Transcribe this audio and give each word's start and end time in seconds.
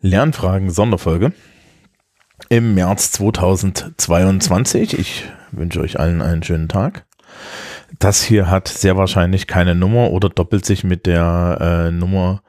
Lernfragen 0.00 0.70
Sonderfolge 0.70 1.32
im 2.48 2.74
März 2.74 3.10
2022. 3.12 4.96
Ich 4.96 5.24
wünsche 5.50 5.80
euch 5.80 5.98
allen 5.98 6.22
einen 6.22 6.44
schönen 6.44 6.68
Tag. 6.68 7.04
Das 7.98 8.22
hier 8.22 8.48
hat 8.48 8.68
sehr 8.68 8.96
wahrscheinlich 8.96 9.48
keine 9.48 9.74
Nummer 9.74 10.12
oder 10.12 10.28
doppelt 10.28 10.64
sich 10.64 10.84
mit 10.84 11.06
der 11.06 11.88
äh, 11.88 11.90
Nummer, 11.90 12.42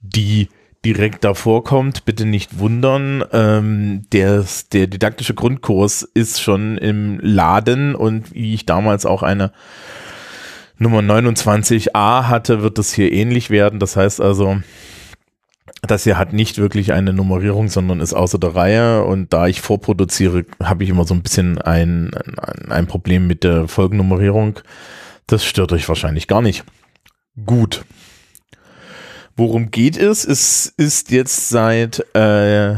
die 0.00 0.48
direkt 0.82 1.24
davor 1.24 1.62
kommt. 1.62 2.06
Bitte 2.06 2.24
nicht 2.24 2.58
wundern. 2.58 3.22
Ähm, 3.32 4.06
der, 4.12 4.46
der 4.72 4.86
didaktische 4.86 5.34
Grundkurs 5.34 6.02
ist 6.02 6.40
schon 6.40 6.78
im 6.78 7.20
Laden 7.20 7.94
und 7.94 8.32
wie 8.32 8.54
ich 8.54 8.64
damals 8.64 9.04
auch 9.04 9.22
eine 9.22 9.52
Nummer 10.78 11.00
29a 11.00 12.28
hatte, 12.28 12.62
wird 12.62 12.78
es 12.78 12.94
hier 12.94 13.12
ähnlich 13.12 13.50
werden. 13.50 13.78
Das 13.78 13.96
heißt 13.96 14.22
also, 14.22 14.62
das 15.82 16.04
hier 16.04 16.18
hat 16.18 16.32
nicht 16.32 16.58
wirklich 16.58 16.92
eine 16.92 17.12
Nummerierung, 17.12 17.68
sondern 17.68 18.00
ist 18.00 18.14
außer 18.14 18.38
der 18.38 18.54
Reihe. 18.54 19.04
Und 19.04 19.32
da 19.32 19.46
ich 19.46 19.60
vorproduziere, 19.60 20.44
habe 20.62 20.84
ich 20.84 20.90
immer 20.90 21.04
so 21.04 21.14
ein 21.14 21.22
bisschen 21.22 21.58
ein, 21.58 22.10
ein, 22.14 22.70
ein 22.70 22.86
Problem 22.86 23.26
mit 23.26 23.44
der 23.44 23.68
Folgennummerierung. 23.68 24.60
Das 25.26 25.44
stört 25.44 25.72
euch 25.72 25.88
wahrscheinlich 25.88 26.26
gar 26.26 26.42
nicht. 26.42 26.64
Gut. 27.46 27.84
Worum 29.36 29.70
geht 29.70 29.96
es? 29.96 30.24
Es 30.24 30.66
ist 30.66 31.12
jetzt 31.12 31.48
seit 31.48 32.04
äh, 32.16 32.74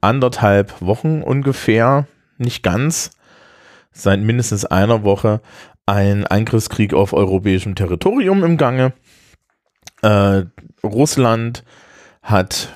anderthalb 0.00 0.80
Wochen 0.80 1.22
ungefähr, 1.22 2.06
nicht 2.38 2.62
ganz, 2.62 3.10
seit 3.90 4.20
mindestens 4.20 4.64
einer 4.64 5.02
Woche 5.02 5.40
ein 5.86 6.24
Angriffskrieg 6.24 6.94
auf 6.94 7.12
europäischem 7.12 7.74
Territorium 7.74 8.44
im 8.44 8.56
Gange. 8.56 8.92
Äh, 10.02 10.44
Russland 10.82 11.64
hat 12.22 12.72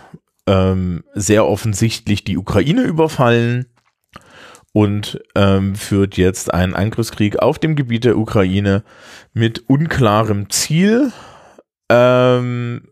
ähm, 0.46 1.04
sehr 1.14 1.46
offensichtlich 1.46 2.24
die 2.24 2.36
Ukraine 2.36 2.82
überfallen 2.82 3.66
und 4.72 5.20
ähm, 5.34 5.77
führt 5.77 6.16
jetzt 6.16 6.52
einen 6.52 6.75
Angriffskrieg 6.75 7.38
auf 7.38 7.58
dem 7.58 7.77
Gebiet 7.77 8.05
der 8.05 8.19
Ukraine 8.19 8.82
mit 9.32 9.69
unklarem 9.69 10.50
Ziel. 10.50 11.12
Ähm, 11.88 12.88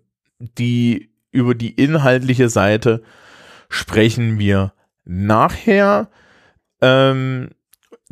die 0.58 1.12
über 1.30 1.54
die 1.54 1.70
inhaltliche 1.70 2.48
Seite 2.48 3.02
sprechen 3.68 4.38
wir 4.38 4.74
nachher. 5.04 6.10
Ähm, 6.80 7.50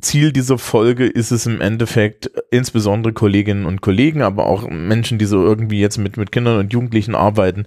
Ziel 0.00 0.32
dieser 0.32 0.58
Folge 0.58 1.06
ist 1.06 1.30
es 1.30 1.46
im 1.46 1.60
Endeffekt, 1.60 2.30
insbesondere 2.50 3.12
Kolleginnen 3.12 3.66
und 3.66 3.80
Kollegen, 3.80 4.22
aber 4.22 4.46
auch 4.46 4.68
Menschen, 4.68 5.18
die 5.18 5.24
so 5.24 5.42
irgendwie 5.44 5.80
jetzt 5.80 5.98
mit, 5.98 6.16
mit 6.16 6.32
Kindern 6.32 6.58
und 6.58 6.72
Jugendlichen 6.72 7.14
arbeiten, 7.14 7.66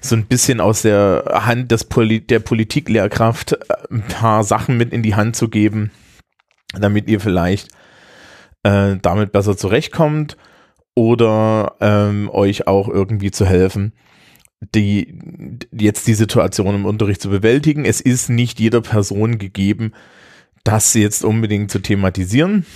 so 0.00 0.16
ein 0.16 0.26
bisschen 0.26 0.60
aus 0.60 0.82
der 0.82 1.24
Hand 1.46 1.70
des 1.70 1.84
Poli 1.84 2.20
der 2.20 2.40
Politiklehrkraft 2.40 3.52
äh, 3.52 3.56
ein 3.90 4.02
paar 4.02 4.44
Sachen 4.44 4.76
mit 4.76 4.92
in 4.92 5.02
die 5.02 5.14
Hand 5.14 5.36
zu 5.36 5.48
geben, 5.48 5.90
damit 6.74 7.08
ihr 7.08 7.20
vielleicht 7.20 7.68
äh, 8.62 8.96
damit 9.00 9.32
besser 9.32 9.56
zurechtkommt 9.56 10.36
oder 10.94 11.76
ähm, 11.80 12.30
euch 12.32 12.66
auch 12.66 12.88
irgendwie 12.88 13.30
zu 13.30 13.46
helfen, 13.46 13.92
die 14.74 15.18
jetzt 15.72 16.06
die 16.06 16.14
Situation 16.14 16.74
im 16.74 16.86
Unterricht 16.86 17.20
zu 17.20 17.30
bewältigen. 17.30 17.84
Es 17.84 18.00
ist 18.00 18.28
nicht 18.28 18.60
jeder 18.60 18.80
Person 18.80 19.38
gegeben, 19.38 19.92
das 20.64 20.94
jetzt 20.94 21.24
unbedingt 21.24 21.70
zu 21.70 21.78
thematisieren 21.78 22.66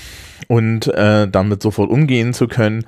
und 0.46 0.86
äh, 0.88 1.28
damit 1.28 1.62
sofort 1.62 1.90
umgehen 1.90 2.34
zu 2.34 2.46
können. 2.46 2.84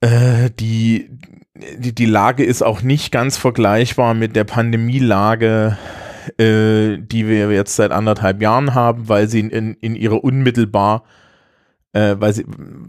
Äh, 0.00 0.50
die, 0.58 1.10
die, 1.78 1.94
die 1.94 2.06
Lage 2.06 2.44
ist 2.44 2.62
auch 2.62 2.82
nicht 2.82 3.12
ganz 3.12 3.36
vergleichbar 3.36 4.14
mit 4.14 4.36
der 4.36 4.44
Pandemielage, 4.44 5.78
äh, 6.38 6.98
die 6.98 7.28
wir 7.28 7.50
jetzt 7.52 7.76
seit 7.76 7.92
anderthalb 7.92 8.42
Jahren 8.42 8.74
haben, 8.74 9.08
weil 9.08 9.28
sie 9.28 9.40
in, 9.40 9.74
in 9.74 9.94
ihrer 9.94 10.24
unmittelbar 10.24 11.04
äh, 11.96 12.20
weil 12.20 12.34
sie, 12.34 12.44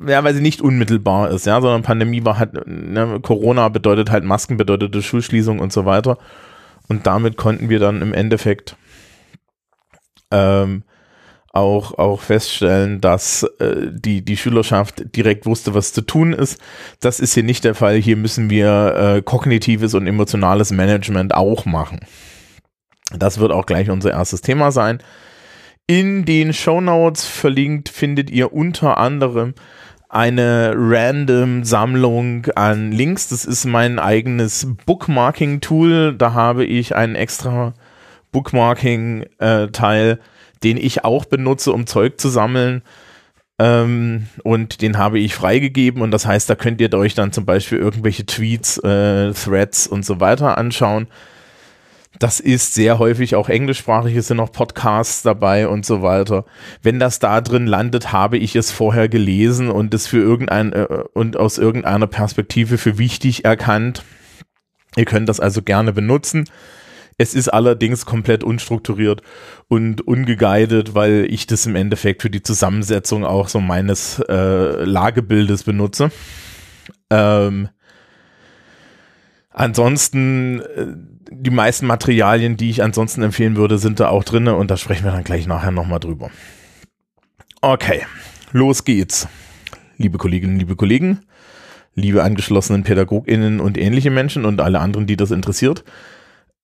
ja, 0.06 0.22
weil 0.26 0.34
sie 0.34 0.42
nicht 0.42 0.62
unmittelbar 0.62 1.32
ist, 1.32 1.46
ja, 1.46 1.62
sondern 1.62 1.82
Pandemie 1.82 2.26
war 2.26 2.38
halt, 2.38 2.68
ne, 2.68 3.20
Corona 3.22 3.70
bedeutet 3.70 4.12
halt 4.12 4.26
Masken, 4.26 4.58
bedeutete 4.58 5.02
Schulschließung 5.02 5.60
und 5.60 5.72
so 5.72 5.86
weiter. 5.86 6.18
Und 6.90 7.08
damit 7.08 7.38
konnten 7.38 7.70
wir 7.70 7.80
dann 7.80 8.02
im 8.02 8.14
Endeffekt 8.14 8.76
ähm, 10.32 10.84
auch, 11.54 11.98
auch 11.98 12.22
feststellen, 12.22 13.02
dass 13.02 13.44
äh, 13.60 13.88
die, 13.92 14.24
die 14.24 14.38
Schülerschaft 14.38 15.16
direkt 15.16 15.46
wusste, 15.46 15.74
was 15.74 15.92
zu 15.92 16.02
tun 16.02 16.34
ist. 16.34 16.60
Das 17.00 17.20
ist 17.20 17.34
hier 17.34 17.44
nicht 17.44 17.64
der 17.64 17.76
Fall. 17.76 17.96
Hier 17.96 18.16
müssen 18.16 18.50
wir 18.50 18.96
äh, 18.96 19.22
kognitives 19.22 19.94
und 19.94 20.08
emotionales 20.08 20.72
Management 20.72 21.34
auch 21.34 21.66
machen. 21.66 22.00
Das 23.18 23.40
wird 23.40 23.52
auch 23.52 23.66
gleich 23.66 23.90
unser 23.90 24.12
erstes 24.12 24.42
Thema 24.42 24.72
sein. 24.72 25.00
In 25.88 26.26
den 26.26 26.54
Show 26.54 26.82
Notes 26.82 27.26
verlinkt 27.26 27.90
findet 27.90 28.30
ihr 28.30 28.54
unter 28.54 28.98
anderem 28.98 29.54
eine 30.10 30.74
random 30.76 31.64
Sammlung 31.64 32.48
an 32.56 32.92
Links. 32.92 33.30
Das 33.30 33.46
ist 33.46 33.66
mein 33.66 33.98
eigenes 33.98 34.68
Bookmarking-Tool. 34.86 36.16
Da 36.18 36.34
habe 36.34 36.66
ich 36.66 36.96
einen 36.96 37.16
extra 37.16 37.74
Bookmarking-Teil, 38.32 40.12
äh, 40.12 40.18
den 40.64 40.78
ich 40.78 41.04
auch 41.04 41.26
benutze, 41.26 41.72
um 41.72 41.88
Zeug 41.88 42.20
zu 42.20 42.30
sammeln. 42.30 42.82
Ähm, 43.60 44.28
und 44.44 44.82
den 44.82 44.98
habe 44.98 45.18
ich 45.20 45.34
freigegeben 45.34 46.02
und 46.04 46.12
das 46.12 46.28
heißt, 46.28 46.48
da 46.50 46.56
könnt 46.56 46.80
ihr 46.80 46.94
euch 46.94 47.16
dann 47.16 47.34
zum 47.34 47.46
Beispiel 47.46 47.80
irgendwelche 47.80 48.26
Tweets, 48.26 48.78
äh, 48.80 49.34
Threads 49.34 49.88
und 49.88 50.06
so 50.06 50.20
weiter 50.20 50.58
anschauen. 50.60 51.08
Das 52.20 52.40
ist 52.40 52.74
sehr 52.74 53.00
häufig 53.00 53.36
auch 53.36 53.50
englischsprachig, 53.50 54.16
es 54.16 54.28
sind 54.28 54.40
auch 54.40 54.52
Podcasts 54.52 55.24
dabei 55.24 55.68
und 55.68 55.86
so 55.86 56.02
weiter. 56.04 56.46
Wenn 56.84 57.00
das 57.00 57.20
da 57.20 57.42
drin 57.42 57.68
landet, 57.68 58.12
habe 58.12 58.38
ich 58.38 58.56
es 58.56 58.72
vorher 58.72 59.10
gelesen 59.10 59.70
und 59.70 59.94
es 59.94 60.08
für 60.08 60.18
irgendein 60.18 60.74
äh, 60.74 60.86
und 61.14 61.38
aus 61.38 61.58
irgendeiner 61.58 62.08
Perspektive 62.08 62.78
für 62.78 63.00
wichtig 63.00 63.44
erkannt. 63.46 64.04
Ihr 64.96 65.06
könnt 65.06 65.30
das 65.30 65.40
also 65.40 65.64
gerne 65.64 65.94
benutzen. 65.94 66.46
Es 67.20 67.34
ist 67.34 67.50
allerdings 67.50 68.06
komplett 68.06 68.44
unstrukturiert 68.44 69.24
und 69.68 70.02
ungeguidet, 70.08 70.94
weil 70.94 71.26
ich 71.30 71.48
das 71.48 71.66
im 71.66 71.76
Endeffekt 71.76 72.22
für 72.22 72.30
die 72.30 72.44
Zusammensetzung 72.44 73.26
auch 73.26 73.50
so 73.50 73.60
meines 73.60 74.20
äh, 74.30 74.84
Lagebildes 74.84 75.64
benutze. 75.64 76.12
Ähm, 77.10 77.70
ansonsten, 79.50 80.62
äh, 80.62 80.86
die 81.32 81.50
meisten 81.50 81.88
Materialien, 81.88 82.56
die 82.56 82.70
ich 82.70 82.84
ansonsten 82.84 83.24
empfehlen 83.24 83.56
würde, 83.56 83.80
sind 83.80 84.00
da 84.00 84.10
auch 84.10 84.24
drin 84.24 84.48
und 84.48 84.70
da 84.70 84.78
sprechen 84.78 85.04
wir 85.04 85.12
dann 85.12 85.24
gleich 85.24 85.48
nachher 85.48 85.72
nochmal 85.72 86.00
drüber. 86.00 86.30
Okay, 87.62 88.04
los 88.52 88.84
geht's. 88.86 89.28
Liebe 89.98 90.20
Kolleginnen, 90.20 90.60
liebe 90.60 90.76
Kollegen, 90.76 91.22
liebe 91.96 92.22
angeschlossenen 92.22 92.84
PädagogInnen 92.84 93.60
und 93.60 93.80
ähnliche 93.80 94.12
Menschen 94.12 94.46
und 94.46 94.62
alle 94.62 94.80
anderen, 94.80 95.08
die 95.08 95.18
das 95.18 95.32
interessiert. 95.32 95.84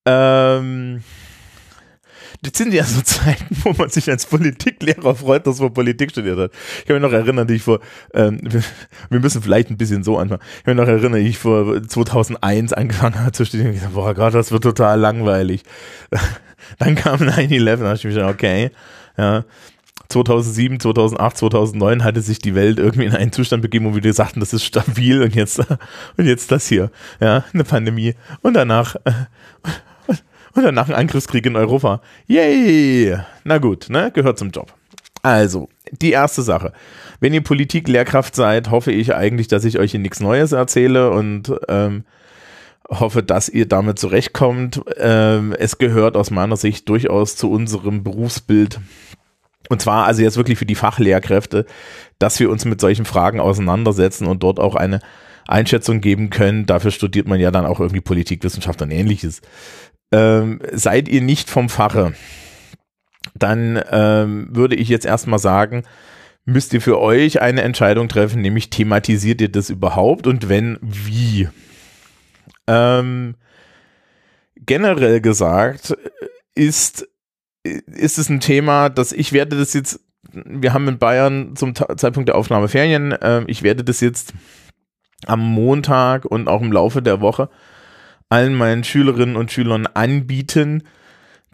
Ähm, 0.05 1.01
das 2.43 2.57
sind 2.57 2.73
ja 2.73 2.83
so 2.83 3.01
Zeiten, 3.03 3.55
wo 3.63 3.73
man 3.73 3.89
sich 3.89 4.09
als 4.09 4.25
Politiklehrer 4.25 5.15
freut, 5.15 5.47
dass 5.47 5.59
man 5.59 5.73
Politik 5.73 6.11
studiert 6.11 6.37
hat. 6.37 6.51
Ich 6.79 6.85
kann 6.85 6.95
mich 6.95 7.01
noch 7.01 7.17
erinnern, 7.17 7.47
die 7.47 7.55
ich 7.55 7.63
vor, 7.63 7.79
ähm, 8.13 8.39
wir 9.09 9.19
müssen 9.19 9.41
vielleicht 9.41 9.69
ein 9.69 9.77
bisschen 9.77 10.03
so 10.03 10.17
anfangen. 10.17 10.41
Ich 10.57 10.63
kann 10.63 10.75
mich 10.75 10.85
noch 10.85 10.91
erinnern, 10.91 11.25
ich 11.25 11.37
vor 11.37 11.81
2001 11.81 12.73
angefangen 12.73 13.19
habe 13.19 13.31
zu 13.31 13.45
studieren 13.45 13.69
und 13.69 13.75
gesagt, 13.75 13.93
boah 13.93 14.13
Gott, 14.13 14.33
das 14.33 14.51
wird 14.51 14.63
total 14.63 14.99
langweilig. 14.99 15.63
Dann 16.79 16.95
kam 16.95 17.19
9-11, 17.19 17.65
da 17.65 17.75
dachte 17.75 17.95
ich 17.95 18.03
mir 18.05 18.11
schon, 18.21 18.29
okay, 18.29 18.71
ja. 19.17 19.45
2007, 20.09 20.79
2008, 20.79 21.37
2009 21.37 22.03
hatte 22.03 22.21
sich 22.21 22.39
die 22.39 22.53
Welt 22.55 22.77
irgendwie 22.77 23.05
in 23.05 23.15
einen 23.15 23.31
Zustand 23.31 23.61
begeben, 23.63 23.85
wo 23.85 23.95
wir 23.95 24.13
sagten, 24.13 24.41
das 24.41 24.53
ist 24.53 24.63
stabil 24.63 25.21
und 25.23 25.33
jetzt, 25.33 25.59
und 25.59 26.25
jetzt 26.25 26.51
das 26.51 26.67
hier, 26.67 26.91
ja, 27.19 27.43
eine 27.53 27.63
Pandemie. 27.63 28.13
Und 28.41 28.53
danach, 28.53 28.95
und 30.55 30.63
danach 30.63 30.89
ein 30.89 30.95
Angriffskrieg 30.95 31.45
in 31.45 31.55
Europa. 31.55 32.01
Yay! 32.27 33.17
Na 33.43 33.57
gut, 33.57 33.89
ne? 33.89 34.11
Gehört 34.13 34.37
zum 34.37 34.51
Job. 34.51 34.73
Also, 35.21 35.69
die 35.91 36.11
erste 36.11 36.41
Sache. 36.41 36.73
Wenn 37.19 37.33
ihr 37.33 37.41
Politik-Lehrkraft 37.41 38.35
seid, 38.35 38.69
hoffe 38.69 38.91
ich 38.91 39.15
eigentlich, 39.15 39.47
dass 39.47 39.63
ich 39.63 39.79
euch 39.79 39.91
hier 39.91 39.99
nichts 39.99 40.19
Neues 40.19 40.51
erzähle 40.51 41.11
und 41.11 41.53
ähm, 41.69 42.03
hoffe, 42.89 43.23
dass 43.23 43.49
ihr 43.49 43.67
damit 43.67 43.99
zurechtkommt. 43.99 44.81
Ähm, 44.97 45.55
es 45.57 45.77
gehört 45.77 46.17
aus 46.17 46.31
meiner 46.31 46.57
Sicht 46.57 46.89
durchaus 46.89 47.35
zu 47.35 47.49
unserem 47.49 48.03
Berufsbild. 48.03 48.79
Und 49.69 49.81
zwar 49.81 50.05
also 50.05 50.21
jetzt 50.21 50.37
wirklich 50.37 50.59
für 50.59 50.65
die 50.65 50.75
Fachlehrkräfte, 50.75 51.65
dass 52.19 52.39
wir 52.39 52.49
uns 52.49 52.65
mit 52.65 52.81
solchen 52.81 53.05
Fragen 53.05 53.39
auseinandersetzen 53.39 54.27
und 54.27 54.43
dort 54.43 54.59
auch 54.59 54.75
eine 54.75 54.99
Einschätzung 55.47 56.01
geben 56.01 56.29
können. 56.29 56.65
Dafür 56.65 56.91
studiert 56.91 57.27
man 57.27 57.39
ja 57.39 57.51
dann 57.51 57.65
auch 57.65 57.79
irgendwie 57.79 58.01
Politikwissenschaft 58.01 58.81
und 58.81 58.91
ähnliches 58.91 59.41
ähm, 60.13 60.59
seid 60.71 61.09
ihr 61.09 61.21
nicht 61.21 61.49
vom 61.49 61.69
Fache, 61.69 62.13
dann 63.33 63.81
ähm, 63.91 64.47
würde 64.51 64.75
ich 64.75 64.87
jetzt 64.87 65.05
erstmal 65.05 65.39
sagen, 65.39 65.83
müsst 66.45 66.71
ihr 66.73 66.81
für 66.81 67.01
euch 67.01 67.41
eine 67.41 67.63
Entscheidung 67.63 68.07
treffen, 68.07 68.41
nämlich 68.41 68.69
thematisiert 68.69 69.41
ihr 69.41 69.49
das 69.49 69.71
überhaupt 69.71 70.27
und 70.27 70.49
wenn, 70.49 70.77
wie? 70.81 71.49
Ähm, 72.67 73.35
generell 74.55 75.19
gesagt 75.19 75.97
ist, 76.53 77.07
ist 77.63 78.19
es 78.19 78.29
ein 78.29 78.39
Thema, 78.39 78.89
dass 78.89 79.13
ich 79.13 79.33
werde 79.33 79.57
das 79.57 79.73
jetzt, 79.73 79.99
wir 80.31 80.73
haben 80.73 80.87
in 80.87 80.99
Bayern 80.99 81.55
zum 81.55 81.73
Zeitpunkt 81.75 82.29
der 82.29 82.35
Aufnahme 82.35 82.67
Ferien, 82.67 83.13
äh, 83.13 83.43
ich 83.47 83.63
werde 83.63 83.83
das 83.83 83.99
jetzt 83.99 84.33
am 85.25 85.39
Montag 85.39 86.25
und 86.25 86.47
auch 86.47 86.61
im 86.61 86.71
Laufe 86.71 87.01
der 87.01 87.19
Woche 87.19 87.49
allen 88.33 88.55
meinen 88.55 88.83
Schülerinnen 88.83 89.35
und 89.35 89.51
Schülern 89.51 89.85
anbieten, 89.85 90.81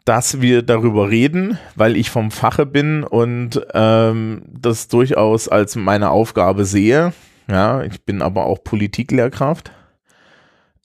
dass 0.05 0.39
wir 0.39 0.61
darüber 0.61 1.09
reden, 1.09 1.59
weil 1.75 1.97
ich 1.97 2.09
vom 2.09 2.31
Fache 2.31 2.65
bin 2.65 3.03
und 3.03 3.61
ähm, 3.73 4.43
das 4.47 4.87
durchaus 4.87 5.49
als 5.49 5.75
meine 5.75 6.09
Aufgabe 6.09 6.63
sehe. 6.63 7.11
Ja, 7.49 7.83
ich 7.83 8.05
bin 8.05 8.21
aber 8.21 8.45
auch 8.45 8.63
Politiklehrkraft. 8.63 9.73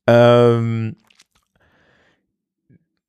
Ähm, 0.08 0.96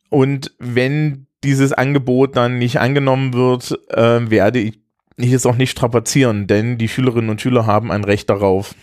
und 0.09 0.53
wenn 0.59 1.25
dieses 1.43 1.73
Angebot 1.73 2.37
dann 2.37 2.59
nicht 2.59 2.79
angenommen 2.79 3.33
wird, 3.33 3.79
äh, 3.89 4.29
werde 4.29 4.59
ich, 4.59 4.79
es 5.17 5.47
auch 5.47 5.57
nicht 5.57 5.71
strapazieren, 5.71 6.45
denn 6.45 6.77
die 6.77 6.87
Schülerinnen 6.87 7.31
und 7.31 7.41
Schüler 7.41 7.65
haben 7.65 7.91
ein 7.91 8.03
Recht 8.03 8.29
darauf, 8.29 8.75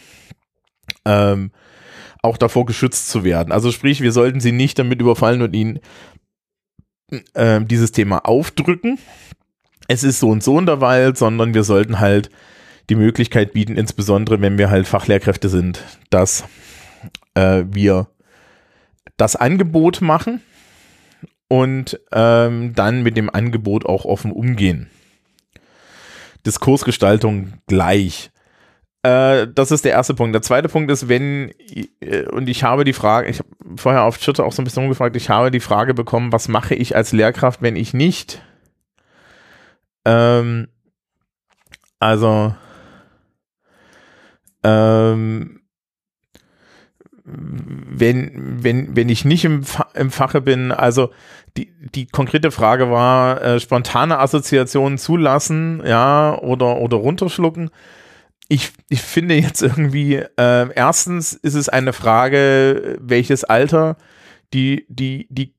ähm, 1.04 1.52
auch 2.23 2.37
davor 2.37 2.65
geschützt 2.67 3.09
zu 3.09 3.25
werden. 3.25 3.53
Also 3.53 3.73
sprich, 3.73 4.01
wir 4.01 4.13
sollten 4.13 4.41
sie 4.41 4.53
nicht 4.53 4.79
damit 4.79 5.01
überfallen 5.01 5.43
und 5.43 5.55
ihnen 5.55 5.81
äh, 7.35 7.61
dieses 7.63 7.93
Thema 7.93 8.25
aufdrücken. 8.25 8.99
Es 9.89 10.05
ist 10.05 10.21
so 10.21 10.31
und 10.31 10.43
so 10.43 10.59
in 10.59 10.67
der 10.67 10.81
Welt, 10.81 11.19
sondern 11.19 11.53
wir 11.53 11.65
sollten 11.65 11.99
halt 11.99 12.31
die 12.89 12.95
Möglichkeit 12.95 13.53
bieten, 13.53 13.77
insbesondere 13.77 14.41
wenn 14.41 14.59
wir 14.59 14.71
halt 14.71 14.87
Fachlehrkräfte 14.87 15.49
sind, 15.49 15.83
dass 16.11 16.45
äh, 17.35 17.65
wir 17.69 18.09
das 19.17 19.37
Angebot 19.37 20.01
machen 20.01 20.41
und 21.49 22.01
ähm, 22.13 22.75
dann 22.75 23.03
mit 23.03 23.17
dem 23.17 23.29
Angebot 23.31 23.87
auch 23.87 24.05
offen 24.05 24.33
umgehen. 24.33 24.89
Diskursgestaltung 26.47 27.55
gleich. 27.67 28.31
Äh, 29.02 29.49
das 29.52 29.72
ist 29.72 29.84
der 29.84 29.93
erste 29.93 30.14
Punkt. 30.14 30.34
Der 30.34 30.43
zweite 30.43 30.69
Punkt 30.69 30.90
ist, 30.90 31.08
wenn, 31.08 31.52
äh, 32.00 32.22
und 32.31 32.49
ich 32.49 32.62
habe 32.62 32.84
die 32.84 32.93
Frage, 32.93 33.28
ich 33.28 33.40
habe 33.40 33.49
vorher 33.76 34.04
auf 34.04 34.19
Twitter 34.19 34.44
auch 34.44 34.52
so 34.52 34.62
ein 34.62 34.64
bisschen 34.64 34.84
umgefragt, 34.84 35.16
ich 35.16 35.28
habe 35.28 35.50
die 35.50 35.60
Frage 35.60 35.93
bekommen, 35.93 36.32
was 36.32 36.49
mache 36.49 36.75
ich 36.75 36.94
als 36.94 37.12
Lehrkraft, 37.12 37.62
wenn 37.62 37.76
ich 37.76 37.94
nicht, 37.94 38.43
ähm, 40.04 40.69
also, 41.99 42.54
ähm, 44.62 45.60
wenn, 47.25 48.64
wenn, 48.64 48.96
wenn 48.96 49.08
ich 49.08 49.25
nicht 49.25 49.44
im, 49.44 49.62
Fa 49.62 49.88
im 49.94 50.10
Fache 50.10 50.40
bin, 50.40 50.72
also 50.72 51.10
die, 51.56 51.72
die 51.94 52.06
konkrete 52.06 52.50
Frage 52.50 52.90
war, 52.90 53.40
äh, 53.43 53.60
spontane 53.60 54.19
Assoziationen 54.19 54.99
zulassen, 54.99 55.82
ja, 55.84 56.37
oder, 56.38 56.78
oder 56.78 56.96
runterschlucken 56.96 57.70
ich, 58.52 58.70
ich 58.90 59.00
finde 59.00 59.34
jetzt 59.37 59.62
irgendwie, 59.62 60.16
äh, 60.16 60.69
erstens 60.75 61.32
ist 61.32 61.54
es 61.54 61.70
eine 61.70 61.94
Frage, 61.94 62.99
welches 63.00 63.44
Alter 63.44 63.96
die, 64.52 64.84
die, 64.90 65.26
die, 65.31 65.54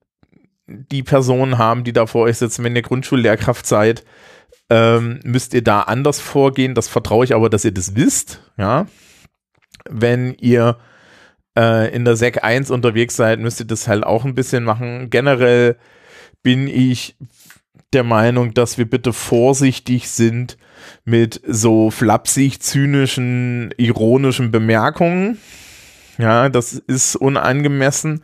die 0.67 1.01
Personen 1.01 1.57
haben, 1.57 1.83
die 1.83 1.91
da 1.91 2.05
vor 2.05 2.25
euch 2.25 2.37
sitzen. 2.37 2.63
Wenn 2.63 2.75
ihr 2.75 2.83
Grundschullehrkraft 2.83 3.65
seid, 3.65 4.05
ähm, 4.69 5.19
müsst 5.23 5.55
ihr 5.55 5.63
da 5.63 5.81
anders 5.81 6.19
vorgehen. 6.19 6.75
Das 6.75 6.87
vertraue 6.87 7.25
ich 7.25 7.33
aber, 7.33 7.49
dass 7.49 7.65
ihr 7.65 7.73
das 7.73 7.95
wisst. 7.95 8.41
Ja. 8.57 8.85
Wenn 9.89 10.35
ihr 10.35 10.77
äh, 11.57 11.91
in 11.95 12.05
der 12.05 12.15
SEC 12.15 12.43
1 12.43 12.69
unterwegs 12.69 13.15
seid, 13.15 13.39
müsst 13.39 13.59
ihr 13.59 13.65
das 13.65 13.87
halt 13.87 14.03
auch 14.03 14.23
ein 14.23 14.35
bisschen 14.35 14.63
machen. 14.63 15.09
Generell 15.09 15.77
bin 16.43 16.67
ich 16.67 17.15
der 17.91 18.03
Meinung, 18.03 18.53
dass 18.53 18.77
wir 18.77 18.87
bitte 18.87 19.13
vorsichtig 19.13 20.09
sind 20.09 20.57
mit 21.05 21.41
so 21.47 21.91
flapsig, 21.91 22.61
zynischen, 22.61 23.73
ironischen 23.77 24.51
Bemerkungen. 24.51 25.37
Ja, 26.17 26.49
das 26.49 26.73
ist 26.73 27.15
unangemessen. 27.15 28.23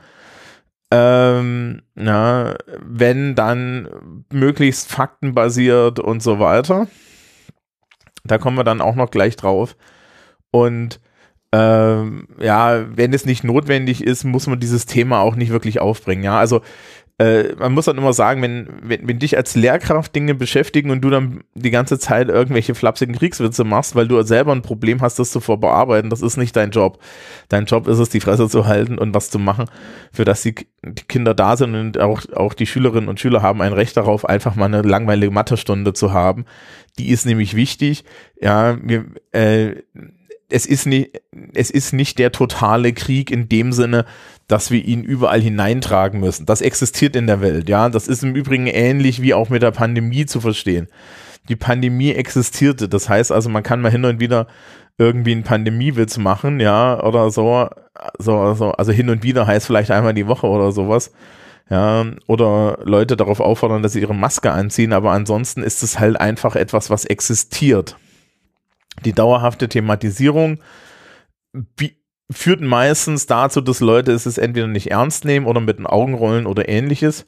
Ähm, 0.91 1.81
ja, 1.95 2.55
wenn 2.81 3.35
dann 3.35 3.89
möglichst 4.31 4.91
faktenbasiert 4.91 5.99
und 5.99 6.23
so 6.23 6.39
weiter. 6.39 6.87
Da 8.23 8.37
kommen 8.37 8.57
wir 8.57 8.63
dann 8.63 8.81
auch 8.81 8.95
noch 8.95 9.11
gleich 9.11 9.35
drauf. 9.35 9.75
Und 10.51 10.99
ähm, 11.51 12.27
ja, 12.39 12.85
wenn 12.95 13.13
es 13.13 13.25
nicht 13.25 13.43
notwendig 13.43 14.03
ist, 14.03 14.23
muss 14.23 14.47
man 14.47 14.59
dieses 14.59 14.85
Thema 14.85 15.19
auch 15.19 15.35
nicht 15.35 15.51
wirklich 15.51 15.79
aufbringen. 15.79 16.23
Ja, 16.23 16.37
also 16.37 16.61
äh, 17.19 17.53
man 17.59 17.73
muss 17.73 17.85
dann 17.85 17.97
immer 17.97 18.13
sagen, 18.13 18.41
wenn, 18.41 18.69
wenn, 18.81 19.05
wenn 19.05 19.19
dich 19.19 19.35
als 19.35 19.53
Lehrkraft 19.53 20.15
Dinge 20.15 20.35
beschäftigen 20.35 20.89
und 20.89 21.01
du 21.01 21.09
dann 21.09 21.43
die 21.53 21.69
ganze 21.69 21.99
Zeit 21.99 22.29
irgendwelche 22.29 22.75
flapsigen 22.75 23.13
Kriegswitze 23.13 23.65
machst, 23.65 23.93
weil 23.93 24.07
du 24.07 24.21
selber 24.23 24.53
ein 24.53 24.61
Problem 24.61 25.01
hast, 25.01 25.19
das 25.19 25.31
zu 25.31 25.41
vorbearbeiten, 25.41 26.09
das 26.09 26.21
ist 26.21 26.37
nicht 26.37 26.55
dein 26.55 26.71
Job. 26.71 26.99
Dein 27.49 27.65
Job 27.65 27.89
ist 27.89 27.99
es, 27.99 28.07
die 28.07 28.21
Fresse 28.21 28.47
zu 28.47 28.67
halten 28.67 28.97
und 28.97 29.13
was 29.13 29.29
zu 29.29 29.37
machen, 29.37 29.65
für 30.13 30.23
das 30.23 30.43
die, 30.43 30.55
die 30.81 31.03
Kinder 31.09 31.33
da 31.33 31.57
sind 31.57 31.75
und 31.75 31.99
auch, 31.99 32.21
auch 32.33 32.53
die 32.53 32.65
Schülerinnen 32.65 33.09
und 33.09 33.19
Schüler 33.19 33.41
haben 33.41 33.61
ein 33.61 33.73
Recht 33.73 33.97
darauf, 33.97 34.23
einfach 34.23 34.55
mal 34.55 34.65
eine 34.65 34.81
langweilige 34.81 35.33
Mathestunde 35.33 35.91
zu 35.91 36.13
haben. 36.13 36.45
Die 36.97 37.09
ist 37.09 37.25
nämlich 37.25 37.53
wichtig. 37.53 38.05
Ja, 38.39 38.77
wir, 38.81 39.05
äh, 39.33 39.75
es 40.49 40.65
ist 40.65 40.85
nicht, 40.85 41.21
es 41.53 41.69
ist 41.69 41.93
nicht 41.93 42.19
der 42.19 42.31
totale 42.31 42.93
Krieg 42.93 43.31
in 43.31 43.49
dem 43.49 43.71
Sinne, 43.71 44.05
dass 44.47 44.71
wir 44.71 44.83
ihn 44.83 45.03
überall 45.03 45.41
hineintragen 45.41 46.19
müssen. 46.19 46.45
Das 46.45 46.61
existiert 46.61 47.15
in 47.15 47.27
der 47.27 47.41
Welt, 47.41 47.69
ja. 47.69 47.89
Das 47.89 48.07
ist 48.07 48.23
im 48.23 48.35
Übrigen 48.35 48.67
ähnlich 48.67 49.21
wie 49.21 49.33
auch 49.33 49.49
mit 49.49 49.61
der 49.61 49.71
Pandemie 49.71 50.25
zu 50.25 50.41
verstehen. 50.41 50.87
Die 51.47 51.55
Pandemie 51.55 52.11
existierte. 52.11 52.89
Das 52.89 53.09
heißt 53.09 53.31
also, 53.31 53.49
man 53.49 53.63
kann 53.63 53.81
mal 53.81 53.91
hin 53.91 54.05
und 54.05 54.19
wieder 54.19 54.47
irgendwie 54.97 55.31
einen 55.31 55.43
Pandemiewitz 55.43 56.17
machen, 56.17 56.59
ja, 56.59 57.01
oder 57.01 57.31
so, 57.31 57.69
so, 58.17 58.53
so, 58.53 58.71
also 58.73 58.91
hin 58.91 59.09
und 59.09 59.23
wieder 59.23 59.47
heißt 59.47 59.65
vielleicht 59.65 59.91
einmal 59.91 60.13
die 60.13 60.27
Woche 60.27 60.45
oder 60.45 60.73
sowas, 60.73 61.13
ja, 61.69 62.05
oder 62.27 62.79
Leute 62.83 63.15
darauf 63.15 63.39
auffordern, 63.39 63.81
dass 63.81 63.93
sie 63.93 64.01
ihre 64.01 64.13
Maske 64.13 64.51
anziehen, 64.51 64.91
aber 64.91 65.11
ansonsten 65.11 65.63
ist 65.63 65.83
es 65.83 65.99
halt 65.99 66.19
einfach 66.19 66.57
etwas, 66.57 66.89
was 66.89 67.05
existiert. 67.05 67.95
Die 69.05 69.13
dauerhafte 69.13 69.69
Thematisierung 69.69 70.59
führt 72.31 72.61
meistens 72.61 73.25
dazu, 73.25 73.61
dass 73.61 73.79
Leute 73.79 74.11
es 74.11 74.37
entweder 74.37 74.67
nicht 74.67 74.91
ernst 74.91 75.25
nehmen 75.25 75.45
oder 75.45 75.61
mit 75.61 75.79
den 75.79 75.87
Augen 75.87 76.13
rollen 76.13 76.45
oder 76.45 76.69
ähnliches. 76.69 77.25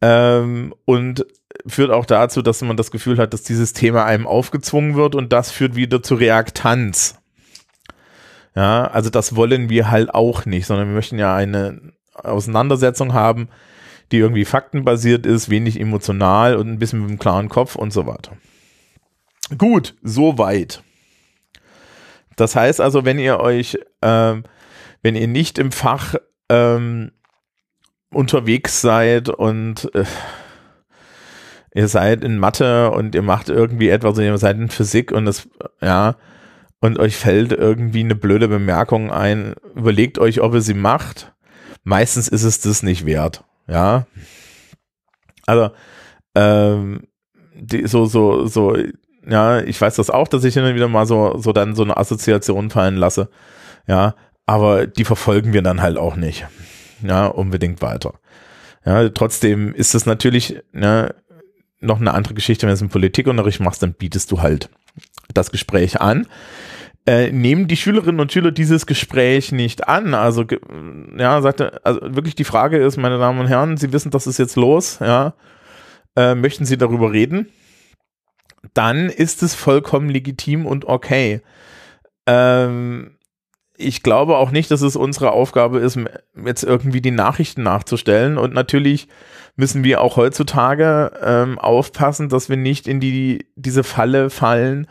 Ähm, 0.00 0.74
und 0.84 1.26
führt 1.66 1.90
auch 1.90 2.06
dazu, 2.06 2.40
dass 2.40 2.62
man 2.62 2.76
das 2.76 2.90
Gefühl 2.90 3.18
hat, 3.18 3.32
dass 3.32 3.42
dieses 3.42 3.72
Thema 3.72 4.04
einem 4.04 4.26
aufgezwungen 4.26 4.94
wird 4.94 5.14
und 5.14 5.32
das 5.32 5.50
führt 5.50 5.74
wieder 5.74 6.02
zu 6.02 6.14
Reaktanz. 6.14 7.18
Ja, 8.54 8.86
also 8.86 9.10
das 9.10 9.36
wollen 9.36 9.68
wir 9.68 9.90
halt 9.90 10.14
auch 10.14 10.46
nicht, 10.46 10.66
sondern 10.66 10.88
wir 10.88 10.94
möchten 10.94 11.18
ja 11.18 11.34
eine 11.34 11.92
Auseinandersetzung 12.14 13.12
haben, 13.12 13.48
die 14.10 14.18
irgendwie 14.18 14.44
faktenbasiert 14.44 15.26
ist, 15.26 15.50
wenig 15.50 15.78
emotional 15.80 16.56
und 16.56 16.68
ein 16.68 16.78
bisschen 16.78 17.00
mit 17.00 17.08
einem 17.08 17.18
klaren 17.18 17.48
Kopf 17.48 17.76
und 17.76 17.92
so 17.92 18.06
weiter. 18.06 18.32
Gut, 19.56 19.94
soweit. 20.02 20.82
Das 22.36 22.54
heißt 22.54 22.80
also, 22.80 23.04
wenn 23.04 23.18
ihr 23.18 23.40
euch, 23.40 23.78
ähm, 24.02 24.44
wenn 25.02 25.16
ihr 25.16 25.28
nicht 25.28 25.58
im 25.58 25.72
Fach 25.72 26.14
ähm, 26.48 27.12
unterwegs 28.10 28.80
seid 28.80 29.28
und 29.28 29.92
äh, 29.94 30.04
ihr 31.74 31.88
seid 31.88 32.22
in 32.22 32.38
Mathe 32.38 32.90
und 32.90 33.14
ihr 33.14 33.22
macht 33.22 33.48
irgendwie 33.48 33.88
etwas, 33.88 34.18
ihr 34.18 34.38
seid 34.38 34.56
in 34.56 34.68
Physik 34.68 35.12
und 35.12 35.24
das, 35.24 35.48
ja, 35.80 36.16
und 36.80 36.98
euch 36.98 37.16
fällt 37.16 37.52
irgendwie 37.52 38.00
eine 38.00 38.14
blöde 38.14 38.48
Bemerkung 38.48 39.10
ein, 39.10 39.54
überlegt 39.74 40.18
euch, 40.18 40.40
ob 40.40 40.54
ihr 40.54 40.60
sie 40.60 40.74
macht. 40.74 41.34
Meistens 41.82 42.28
ist 42.28 42.44
es 42.44 42.60
das 42.60 42.82
nicht 42.82 43.04
wert, 43.04 43.44
ja. 43.66 44.06
Also, 45.46 45.70
ähm, 46.34 47.08
die, 47.54 47.86
so, 47.88 48.04
so, 48.06 48.46
so, 48.46 48.76
ja, 49.28 49.60
ich 49.60 49.80
weiß 49.80 49.96
das 49.96 50.10
auch, 50.10 50.26
dass 50.26 50.44
ich 50.44 50.54
hin 50.54 50.74
wieder 50.74 50.88
mal 50.88 51.06
so, 51.06 51.36
so 51.38 51.52
dann 51.52 51.74
so 51.74 51.82
eine 51.82 51.96
Assoziation 51.96 52.70
fallen 52.70 52.96
lasse. 52.96 53.28
Ja, 53.86 54.14
aber 54.46 54.86
die 54.86 55.04
verfolgen 55.04 55.52
wir 55.52 55.62
dann 55.62 55.82
halt 55.82 55.98
auch 55.98 56.16
nicht. 56.16 56.46
Ja, 57.02 57.26
unbedingt 57.26 57.82
weiter. 57.82 58.14
Ja, 58.84 59.08
trotzdem 59.10 59.74
ist 59.74 59.94
es 59.94 60.06
natürlich 60.06 60.62
ne, 60.72 61.14
noch 61.80 62.00
eine 62.00 62.14
andere 62.14 62.34
Geschichte, 62.34 62.62
wenn 62.62 62.70
du 62.70 62.74
es 62.74 62.82
im 62.82 62.88
Politikunterricht 62.88 63.60
machst, 63.60 63.82
dann 63.82 63.92
bietest 63.92 64.32
du 64.32 64.40
halt 64.40 64.70
das 65.34 65.50
Gespräch 65.50 66.00
an. 66.00 66.26
Äh, 67.06 67.30
nehmen 67.30 67.68
die 67.68 67.76
Schülerinnen 67.76 68.20
und 68.20 68.32
Schüler 68.32 68.50
dieses 68.50 68.86
Gespräch 68.86 69.52
nicht 69.52 69.88
an. 69.88 70.14
Also, 70.14 70.44
ja, 71.16 71.40
sagte, 71.42 71.84
also 71.84 72.00
wirklich 72.02 72.34
die 72.34 72.44
Frage 72.44 72.78
ist, 72.78 72.96
meine 72.96 73.18
Damen 73.18 73.40
und 73.40 73.46
Herren, 73.46 73.76
Sie 73.76 73.92
wissen, 73.92 74.10
das 74.10 74.26
ist 74.26 74.38
jetzt 74.38 74.56
los, 74.56 74.98
ja. 75.00 75.34
Äh, 76.16 76.34
möchten 76.34 76.64
Sie 76.64 76.78
darüber 76.78 77.12
reden? 77.12 77.48
Dann 78.74 79.08
ist 79.08 79.42
es 79.42 79.54
vollkommen 79.54 80.08
legitim 80.08 80.66
und 80.66 80.86
okay. 80.86 81.40
Ähm, 82.26 83.18
ich 83.76 84.02
glaube 84.02 84.36
auch 84.36 84.50
nicht, 84.50 84.70
dass 84.70 84.82
es 84.82 84.96
unsere 84.96 85.30
Aufgabe 85.30 85.78
ist, 85.78 85.98
jetzt 86.44 86.64
irgendwie 86.64 87.00
die 87.00 87.12
Nachrichten 87.12 87.62
nachzustellen. 87.62 88.36
Und 88.36 88.52
natürlich 88.52 89.08
müssen 89.54 89.84
wir 89.84 90.00
auch 90.00 90.16
heutzutage 90.16 91.12
ähm, 91.22 91.58
aufpassen, 91.58 92.28
dass 92.28 92.48
wir 92.48 92.56
nicht 92.56 92.88
in 92.88 92.98
die, 92.98 93.46
diese 93.54 93.84
Falle 93.84 94.30
fallen, 94.30 94.88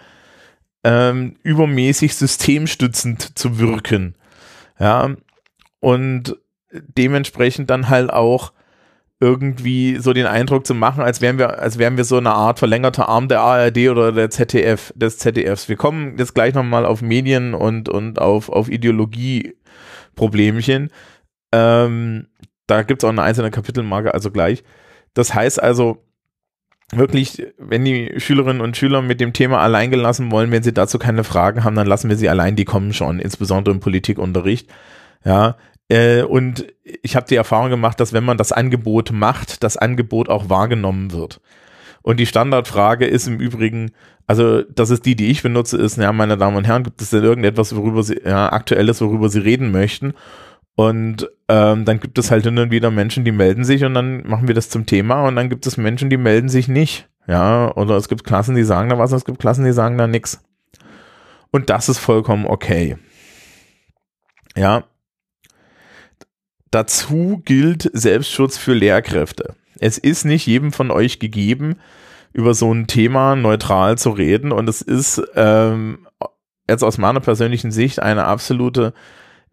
ähm, 0.83 1.36
übermäßig 1.43 2.15
systemstützend 2.15 3.38
zu 3.38 3.59
wirken. 3.59 4.15
Ja, 4.79 5.15
und 5.79 6.38
dementsprechend 6.71 7.69
dann 7.69 7.89
halt 7.89 8.12
auch 8.12 8.53
irgendwie 9.19 9.97
so 9.97 10.13
den 10.13 10.27
Eindruck 10.27 10.67
zu 10.67 10.75
machen, 10.75 11.03
als 11.03 11.21
wären 11.21 11.39
wir, 11.39 11.59
als 11.59 11.79
wären 11.79 11.97
wir 11.97 12.03
so 12.03 12.17
eine 12.17 12.33
Art 12.33 12.59
verlängerter 12.59 13.09
Arm 13.09 13.27
der 13.27 13.41
ARD 13.41 13.89
oder 13.89 14.12
der 14.12 14.29
ZDF, 14.29 14.93
des 14.95 15.17
ZDFs. 15.17 15.67
Wir 15.69 15.75
kommen 15.75 16.17
jetzt 16.17 16.36
gleich 16.36 16.53
nochmal 16.53 16.86
auf 16.86 17.01
Medien 17.01 17.55
und, 17.55 17.89
und 17.89 18.19
auf, 18.19 18.50
auf 18.50 18.69
Ideologie-Problemchen. 18.69 20.91
Ähm, 21.51 22.27
da 22.67 22.83
gibt 22.83 23.01
es 23.01 23.07
auch 23.07 23.12
eine 23.12 23.24
einzelne 23.24 23.50
Kapitelmarke, 23.50 24.13
also 24.13 24.29
gleich. 24.29 24.63
Das 25.15 25.33
heißt 25.33 25.63
also, 25.63 26.05
wirklich, 26.91 27.43
wenn 27.57 27.86
die 27.86 28.13
Schülerinnen 28.17 28.62
und 28.62 28.77
Schüler 28.77 29.01
mit 29.01 29.19
dem 29.19 29.33
Thema 29.33 29.62
allein 29.62 29.89
gelassen 29.89 30.31
wollen, 30.31 30.51
wenn 30.51 30.62
sie 30.62 30.74
dazu 30.74 31.00
keine 31.00 31.24
Fragen 31.24 31.63
haben, 31.63 31.75
dann 31.75 31.88
lassen 31.88 32.09
wir 32.09 32.17
sie 32.17 32.29
allein, 32.29 32.55
die 32.55 32.65
kommen 32.65 32.93
schon, 32.93 33.19
insbesondere 33.19 33.74
im 33.74 33.79
Politikunterricht. 33.79 34.69
Ja, 35.25 35.57
äh, 35.89 36.24
und 36.24 36.67
ich 36.84 37.15
habe 37.15 37.27
die 37.27 37.36
Erfahrung 37.36 37.70
gemacht, 37.70 38.00
dass 38.00 38.13
wenn 38.13 38.25
man 38.25 38.38
das 38.38 38.51
Angebot 38.51 39.12
macht, 39.12 39.63
das 39.63 39.77
Angebot 39.77 40.29
auch 40.29 40.50
wahrgenommen 40.50 41.12
wird. 41.12 41.41
Und 42.01 42.20
die 42.20 42.25
Standardfrage 42.25 43.06
ist 43.06 43.27
im 43.27 43.39
Übrigen, 43.39 43.91
also 44.27 44.62
das 44.63 44.89
ist 44.89 45.06
die, 45.06 45.15
die 45.15 45.27
ich 45.27 45.44
benutze, 45.44 45.77
ist, 45.77 45.98
ja, 45.98 46.12
meine 46.13 46.38
Damen 46.38 46.58
und 46.58 46.65
Herren, 46.67 46.84
gibt 46.84 47.01
es 47.01 47.10
denn 47.10 47.24
irgendetwas, 47.24 47.75
worüber 47.75 48.03
Sie, 48.03 48.22
ja, 48.24 48.51
aktuelles, 48.51 49.01
worüber 49.01 49.29
Sie 49.29 49.39
reden 49.39 49.72
möchten? 49.72 50.13
Und 50.75 51.29
ähm, 51.50 51.86
dann 51.86 52.00
gibt 52.00 52.17
es 52.17 52.29
halt 52.29 52.44
hin 52.44 52.60
und 52.60 52.72
wieder 52.72 52.91
Menschen, 52.91 53.25
die 53.25 53.32
melden 53.32 53.63
sich 53.63 53.84
und 53.84 53.94
dann 53.94 54.27
machen 54.27 54.48
wir 54.48 54.56
das 54.56 54.70
zum 54.70 54.86
Thema 54.86 55.27
und 55.27 55.36
dann 55.36 55.50
gibt 55.50 55.65
es 55.65 55.75
Menschen, 55.75 56.10
die 56.10 56.17
melden 56.17 56.50
sich 56.50 56.67
nicht. 56.67 57.10
Ja, 57.27 57.75
oder 57.75 57.98
es 57.98 58.08
gibt 58.08 58.24
Klassen, 58.24 58.56
die 58.56 58.63
sagen 58.63 58.89
da 58.89 58.98
was, 58.98 59.12
es 59.12 59.25
gibt 59.25 59.39
Klassen, 59.39 59.65
die 59.65 59.74
sagen 59.74 59.98
da 59.98 60.08
nichts. 60.08 60.41
Und 61.51 61.70
das 61.70 61.89
ist 61.89 61.98
vollkommen 61.98 62.46
okay. 62.46 62.98
Ja, 64.56 64.84
Dazu 66.71 67.41
gilt 67.45 67.89
Selbstschutz 67.93 68.57
für 68.57 68.74
Lehrkräfte. 68.74 69.55
Es 69.79 69.97
ist 69.97 70.25
nicht 70.25 70.45
jedem 70.47 70.71
von 70.71 70.91
euch 70.91 71.19
gegeben, 71.19 71.75
über 72.33 72.53
so 72.53 72.71
ein 72.74 72.88
Thema 72.88 73.36
neutral 73.36 73.97
zu 73.97 74.12
reden 74.12 74.51
und 74.51 74.67
es 74.67 74.81
ist 74.81 75.21
ähm, 75.36 76.07
jetzt 76.69 76.83
aus 76.83 76.97
meiner 76.97 77.19
persönlichen 77.19 77.71
Sicht 77.71 78.01
eine 78.01 78.25
absolute 78.25 78.93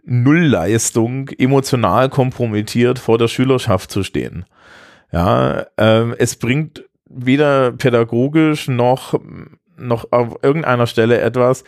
Nullleistung, 0.04 1.28
emotional 1.38 2.10
kompromittiert 2.10 2.98
vor 2.98 3.16
der 3.16 3.28
Schülerschaft 3.28 3.90
zu 3.90 4.02
stehen. 4.02 4.44
Ja, 5.12 5.66
ähm, 5.78 6.14
es 6.18 6.36
bringt 6.36 6.84
weder 7.06 7.72
pädagogisch 7.72 8.68
noch 8.68 9.18
noch 9.76 10.12
auf 10.12 10.38
irgendeiner 10.42 10.86
Stelle 10.86 11.20
etwas, 11.20 11.64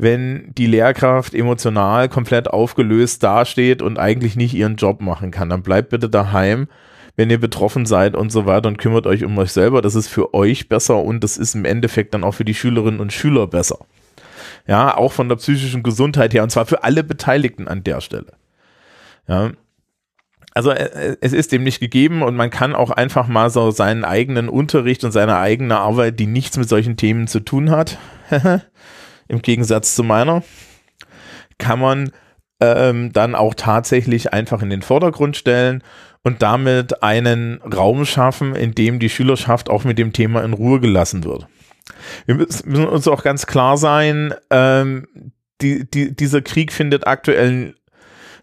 wenn 0.00 0.52
die 0.56 0.66
Lehrkraft 0.66 1.34
emotional 1.34 2.08
komplett 2.08 2.48
aufgelöst 2.48 3.22
dasteht 3.22 3.82
und 3.82 3.98
eigentlich 3.98 4.36
nicht 4.36 4.54
ihren 4.54 4.76
Job 4.76 5.00
machen 5.00 5.30
kann. 5.30 5.50
Dann 5.50 5.62
bleibt 5.62 5.90
bitte 5.90 6.08
daheim, 6.08 6.68
wenn 7.16 7.30
ihr 7.30 7.38
betroffen 7.38 7.86
seid 7.86 8.16
und 8.16 8.32
so 8.32 8.46
weiter 8.46 8.68
und 8.68 8.78
kümmert 8.78 9.06
euch 9.06 9.24
um 9.24 9.36
euch 9.38 9.52
selber. 9.52 9.82
Das 9.82 9.94
ist 9.94 10.08
für 10.08 10.32
euch 10.32 10.68
besser 10.68 11.02
und 11.02 11.22
das 11.22 11.36
ist 11.36 11.54
im 11.54 11.64
Endeffekt 11.64 12.14
dann 12.14 12.24
auch 12.24 12.32
für 12.32 12.44
die 12.44 12.54
Schülerinnen 12.54 13.00
und 13.00 13.12
Schüler 13.12 13.46
besser. 13.46 13.78
Ja, 14.66 14.96
auch 14.96 15.12
von 15.12 15.28
der 15.28 15.36
psychischen 15.36 15.82
Gesundheit 15.82 16.32
her 16.32 16.42
und 16.42 16.50
zwar 16.50 16.66
für 16.66 16.84
alle 16.84 17.04
Beteiligten 17.04 17.68
an 17.68 17.84
der 17.84 18.00
Stelle. 18.00 18.32
Ja, 19.28 19.50
also 20.54 20.70
äh, 20.70 21.16
es 21.20 21.32
ist 21.32 21.52
dem 21.52 21.62
nicht 21.62 21.80
gegeben 21.80 22.22
und 22.22 22.36
man 22.36 22.50
kann 22.50 22.74
auch 22.74 22.90
einfach 22.90 23.28
mal 23.28 23.50
so 23.50 23.70
seinen 23.70 24.04
eigenen 24.04 24.48
Unterricht 24.48 25.04
und 25.04 25.12
seine 25.12 25.36
eigene 25.36 25.78
Arbeit, 25.78 26.18
die 26.18 26.26
nichts 26.26 26.56
mit 26.56 26.68
solchen 26.68 26.96
Themen 26.96 27.26
zu 27.26 27.40
tun 27.40 27.70
hat, 27.70 27.98
im 29.30 29.42
Gegensatz 29.42 29.94
zu 29.94 30.02
meiner, 30.02 30.42
kann 31.58 31.80
man 31.80 32.12
ähm, 32.60 33.12
dann 33.12 33.34
auch 33.34 33.54
tatsächlich 33.54 34.32
einfach 34.32 34.62
in 34.62 34.70
den 34.70 34.82
Vordergrund 34.82 35.36
stellen 35.36 35.82
und 36.22 36.42
damit 36.42 37.02
einen 37.02 37.62
Raum 37.62 38.04
schaffen, 38.04 38.54
in 38.54 38.74
dem 38.74 38.98
die 38.98 39.08
Schülerschaft 39.08 39.70
auch 39.70 39.84
mit 39.84 39.98
dem 39.98 40.12
Thema 40.12 40.44
in 40.44 40.52
Ruhe 40.52 40.80
gelassen 40.80 41.24
wird. 41.24 41.46
Wir 42.26 42.34
müssen 42.34 42.86
uns 42.86 43.08
auch 43.08 43.22
ganz 43.22 43.46
klar 43.46 43.76
sein, 43.76 44.34
ähm, 44.50 45.06
die, 45.60 45.88
die, 45.90 46.14
dieser 46.14 46.42
Krieg 46.42 46.72
findet 46.72 47.06
aktuell 47.06 47.74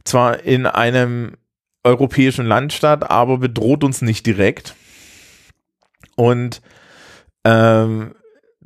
zwar 0.04 0.44
in 0.44 0.66
einem 0.66 1.34
europäischen 1.84 2.46
Land 2.46 2.74
statt, 2.74 3.10
aber 3.10 3.38
bedroht 3.38 3.84
uns 3.84 4.02
nicht 4.02 4.26
direkt. 4.26 4.76
Und 6.16 6.62
ähm, 7.44 8.16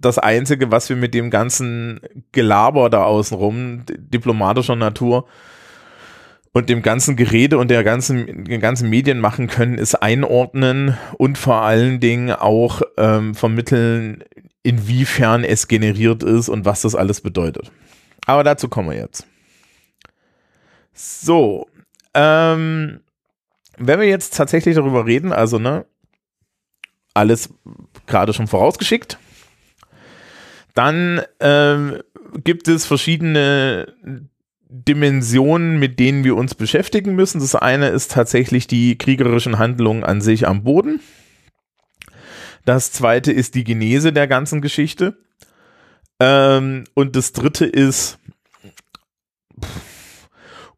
das 0.01 0.17
Einzige, 0.17 0.72
was 0.72 0.89
wir 0.89 0.96
mit 0.96 1.13
dem 1.13 1.29
ganzen 1.29 2.01
Gelaber 2.31 2.89
da 2.89 3.03
außenrum, 3.03 3.84
diplomatischer 3.88 4.75
Natur, 4.75 5.27
und 6.53 6.70
dem 6.70 6.81
ganzen 6.81 7.15
Gerede 7.15 7.58
und 7.58 7.70
der 7.70 7.84
ganzen, 7.84 8.43
den 8.43 8.60
ganzen 8.60 8.89
Medien 8.89 9.20
machen 9.20 9.48
können, 9.48 9.77
ist 9.77 9.96
einordnen 9.96 10.98
und 11.17 11.38
vor 11.38 11.62
allen 11.62 12.00
Dingen 12.00 12.31
auch 12.31 12.81
ähm, 12.98 13.36
vermitteln, 13.36 14.24
inwiefern 14.63 15.43
es 15.43 15.67
generiert 15.67 16.24
ist 16.24 16.50
und 16.50 16.65
was 16.65 16.81
das 16.81 16.93
alles 16.93 17.22
bedeutet. 17.22 17.72
Aber 18.25 18.43
dazu 18.43 18.67
kommen 18.67 18.89
wir 18.89 18.98
jetzt. 18.98 19.25
So, 20.93 21.67
ähm, 22.13 23.00
wenn 23.77 24.00
wir 24.00 24.08
jetzt 24.08 24.36
tatsächlich 24.36 24.75
darüber 24.75 25.05
reden, 25.05 25.31
also 25.31 25.58
ne, 25.58 25.86
alles 27.13 27.50
gerade 28.08 28.34
schon 28.34 28.48
vorausgeschickt, 28.48 29.17
dann 30.73 31.21
ähm, 31.39 32.01
gibt 32.43 32.67
es 32.67 32.85
verschiedene 32.85 33.93
Dimensionen, 34.69 35.79
mit 35.79 35.99
denen 35.99 36.23
wir 36.23 36.35
uns 36.35 36.55
beschäftigen 36.55 37.13
müssen. 37.13 37.41
Das 37.41 37.55
eine 37.55 37.89
ist 37.89 38.11
tatsächlich 38.11 38.67
die 38.67 38.97
kriegerischen 38.97 39.59
Handlungen 39.59 40.03
an 40.03 40.21
sich 40.21 40.47
am 40.47 40.63
Boden. 40.63 41.01
Das 42.63 42.91
zweite 42.91 43.31
ist 43.31 43.55
die 43.55 43.63
Genese 43.63 44.13
der 44.13 44.27
ganzen 44.27 44.61
Geschichte. 44.61 45.17
Ähm, 46.19 46.85
und 46.93 47.15
das 47.15 47.33
dritte 47.33 47.65
ist 47.65 48.19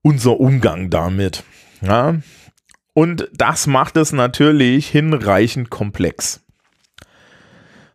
unser 0.02 0.40
Umgang 0.40 0.90
damit. 0.90 1.44
Ja, 1.82 2.16
und 2.94 3.30
das 3.34 3.68
macht 3.68 3.98
es 3.98 4.12
natürlich 4.12 4.88
hinreichend 4.88 5.70
komplex. 5.70 6.42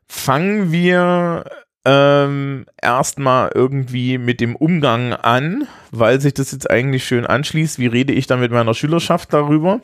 Fangen 0.07 0.73
wir 0.73 1.45
ähm, 1.91 2.67
erstmal 2.83 3.51
irgendwie 3.55 4.19
mit 4.19 4.41
dem 4.41 4.57
Umgang 4.57 5.15
an, 5.15 5.67
weil 5.91 6.21
sich 6.21 6.35
das 6.35 6.53
jetzt 6.53 6.71
eigentlich 6.71 7.05
schön 7.05 7.25
anschließt. 7.25 7.79
Wie 7.79 7.87
rede 7.87 8.13
ich 8.13 8.27
da 8.27 8.37
mit 8.37 8.53
meiner 8.53 8.75
Schülerschaft 8.75 9.33
darüber? 9.33 9.81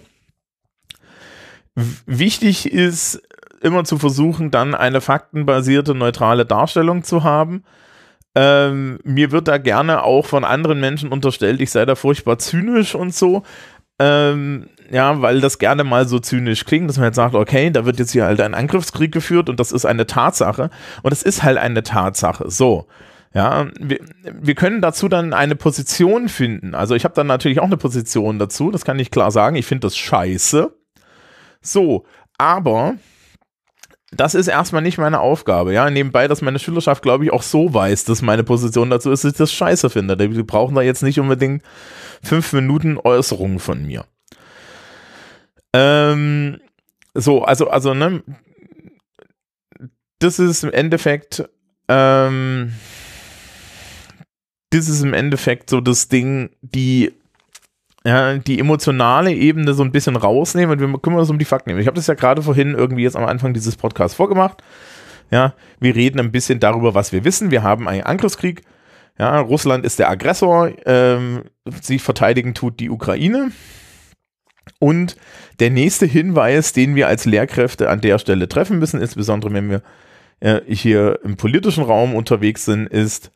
W 1.75 1.85
wichtig 2.05 2.71
ist 2.71 3.23
immer 3.63 3.85
zu 3.85 3.99
versuchen, 3.99 4.51
dann 4.51 4.75
eine 4.75 5.01
faktenbasierte, 5.01 5.95
neutrale 5.95 6.45
Darstellung 6.45 7.05
zu 7.05 7.25
haben. 7.25 7.65
Ähm, 8.35 8.99
mir 9.05 9.31
wird 9.33 9.49
da 9.49 9.57
gerne 9.57 10.03
auch 10.03 10.27
von 10.27 10.45
anderen 10.45 10.81
Menschen 10.81 11.11
unterstellt, 11.11 11.63
ich 11.63 11.71
sei 11.71 11.87
da 11.87 11.95
furchtbar 11.95 12.39
zynisch 12.39 12.95
und 12.95 13.15
so. 13.15 13.45
Ähm, 13.99 14.69
ja, 14.91 15.23
weil 15.23 15.41
das 15.41 15.59
gerne 15.59 15.85
mal 15.85 16.07
so 16.07 16.19
zynisch 16.19 16.65
klingt, 16.65 16.89
dass 16.89 16.97
man 16.97 17.07
jetzt 17.07 17.17
sagt, 17.17 17.35
okay, 17.35 17.71
da 17.71 17.85
wird 17.85 17.99
jetzt 17.99 18.13
hier 18.13 18.25
halt 18.25 18.41
ein 18.41 18.55
Angriffskrieg 18.55 19.13
geführt 19.13 19.49
und 19.49 19.59
das 19.61 19.73
ist 19.73 19.85
eine 19.85 20.07
Tatsache. 20.07 20.71
Und 21.03 21.13
es 21.13 21.23
ist 21.23 21.43
halt 21.43 21.59
eine 21.59 21.83
Tatsache. 21.83 22.51
So. 22.51 22.87
Ja, 23.35 23.67
wir, 23.81 23.99
wir 24.33 24.55
können 24.55 24.81
dazu 24.81 25.09
dann 25.09 25.33
eine 25.33 25.57
Position 25.57 26.29
finden. 26.29 26.75
Also 26.75 26.95
ich 26.95 27.05
habe 27.05 27.15
dann 27.15 27.27
natürlich 27.27 27.59
auch 27.59 27.65
eine 27.65 27.77
Position 27.77 28.39
dazu, 28.39 28.71
das 28.71 28.85
kann 28.85 28.99
ich 28.99 29.11
klar 29.11 29.33
sagen. 29.33 29.57
Ich 29.57 29.67
finde 29.67 29.87
das 29.87 29.97
scheiße. 29.97 30.73
So, 31.61 32.05
aber 32.39 32.95
das 34.13 34.37
ist 34.37 34.47
erstmal 34.47 34.83
nicht 34.83 34.99
meine 34.99 35.19
Aufgabe. 35.19 35.73
Ja, 35.73 35.91
nebenbei, 35.91 36.29
dass 36.29 36.43
meine 36.43 36.61
Schülerschaft, 36.61 37.03
glaube 37.03 37.25
ich, 37.25 37.33
auch 37.33 37.43
so 37.43 37.75
weiß, 37.75 38.05
dass 38.05 38.23
meine 38.23 38.45
Position 38.45 38.91
dazu 38.91 39.11
ist, 39.11 39.25
dass 39.25 39.33
ich 39.33 39.39
das 39.39 39.53
scheiße 39.53 39.91
finde. 39.91 40.17
Die 40.17 40.29
brauchen 40.45 40.77
da 40.77 40.83
jetzt 40.83 41.03
nicht 41.03 41.19
unbedingt 41.19 41.65
fünf 42.23 42.53
Minuten 42.53 42.99
Äußerungen 43.03 43.59
von 43.59 43.85
mir. 43.85 44.05
Ähm, 45.75 46.61
so, 47.15 47.43
also, 47.43 47.69
also, 47.69 47.95
ne, 47.95 48.23
das 50.21 50.39
ist 50.39 50.63
im 50.63 50.73
Endeffekt, 50.73 51.49
ähm, 51.89 52.73
das 54.71 54.89
ist 54.89 55.03
im 55.03 55.15
Endeffekt 55.15 55.69
so 55.69 55.81
das 55.81 56.07
Ding, 56.09 56.51
die, 56.63 57.13
ja, 58.07 58.39
die 58.39 58.61
emotionale 58.61 59.33
Ebene 59.33 59.75
so 59.75 59.83
ein 59.83 59.91
bisschen 59.91 60.15
rausnehmen 60.15 60.71
und 60.71 60.93
wir 60.93 60.99
kümmern 61.01 61.21
uns 61.21 61.31
um 61.31 61.39
die 61.39 61.45
Fakten. 61.45 61.77
Ich 61.79 61.89
habe 61.89 61.97
das 61.97 62.07
ja 62.07 62.15
gerade 62.15 62.43
vorhin 62.43 62.75
irgendwie 62.75 63.03
jetzt 63.03 63.17
am 63.17 63.25
Anfang 63.25 63.53
dieses 63.53 63.77
Podcasts 63.77 64.17
vorgemacht. 64.17 64.63
Ja, 65.31 65.55
wir 65.81 65.97
reden 65.97 66.21
ein 66.21 66.31
bisschen 66.33 66.61
darüber, 66.61 66.95
was 66.95 67.11
wir 67.11 67.25
wissen. 67.25 67.51
Wir 67.51 67.65
haben 67.65 67.89
einen 67.89 68.03
Angriffskrieg 68.03 68.63
Ja, 69.19 69.41
Russland 69.41 69.85
ist 69.85 69.99
der 69.99 70.11
Aggressor, 70.11 70.71
ähm, 70.87 71.45
sich 71.83 72.03
verteidigen 72.03 72.55
tut 72.55 72.79
die 72.79 72.91
Ukraine. 72.91 73.51
Und 74.79 75.17
der 75.61 75.71
nächste 75.71 76.07
Hinweis, 76.07 76.73
den 76.73 76.95
wir 76.95 77.09
als 77.09 77.25
Lehrkräfte 77.25 77.89
an 77.89 78.01
der 78.01 78.19
Stelle 78.19 78.49
treffen 78.49 78.79
müssen, 78.79 79.01
insbesondere 79.01 79.53
wenn 79.53 79.71
wir 79.71 79.83
äh, 80.41 80.61
hier 80.67 81.21
im 81.25 81.37
politischen 81.37 81.85
Raum 81.85 82.15
unterwegs 82.15 82.65
sind, 82.65 82.87
ist, 82.87 83.31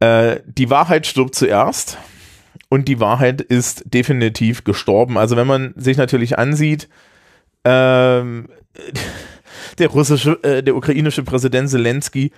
äh, 0.00 0.40
die 0.46 0.70
Wahrheit 0.70 1.06
stirbt 1.06 1.34
zuerst 1.34 1.98
und 2.68 2.88
die 2.88 3.00
Wahrheit 3.00 3.40
ist 3.40 3.82
definitiv 3.86 4.64
gestorben. 4.64 5.18
Also 5.18 5.36
wenn 5.36 5.46
man 5.46 5.74
sich 5.76 5.96
natürlich 5.96 6.38
ansieht, 6.38 6.88
ähm, 7.64 8.48
der 9.78 9.88
russische, 9.88 10.42
äh, 10.42 10.62
der 10.62 10.76
ukrainische 10.76 11.22
Präsident 11.22 11.68
Zelensky 11.68 12.32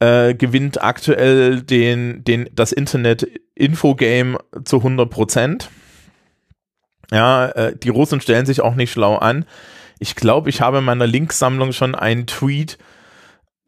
äh, 0.00 0.34
gewinnt 0.34 0.82
aktuell 0.82 1.62
den, 1.62 2.24
den, 2.24 2.48
das 2.52 2.72
Internet-Infogame 2.72 4.38
zu 4.64 4.78
100 4.78 5.08
Prozent. 5.08 5.70
Ja, 7.14 7.46
äh, 7.50 7.76
die 7.76 7.90
Russen 7.90 8.20
stellen 8.20 8.44
sich 8.44 8.60
auch 8.60 8.74
nicht 8.74 8.90
schlau 8.90 9.14
an. 9.14 9.44
Ich 10.00 10.16
glaube, 10.16 10.50
ich 10.50 10.60
habe 10.60 10.78
in 10.78 10.84
meiner 10.84 11.06
Linksammlung 11.06 11.70
schon 11.70 11.94
einen 11.94 12.26
Tweet, 12.26 12.76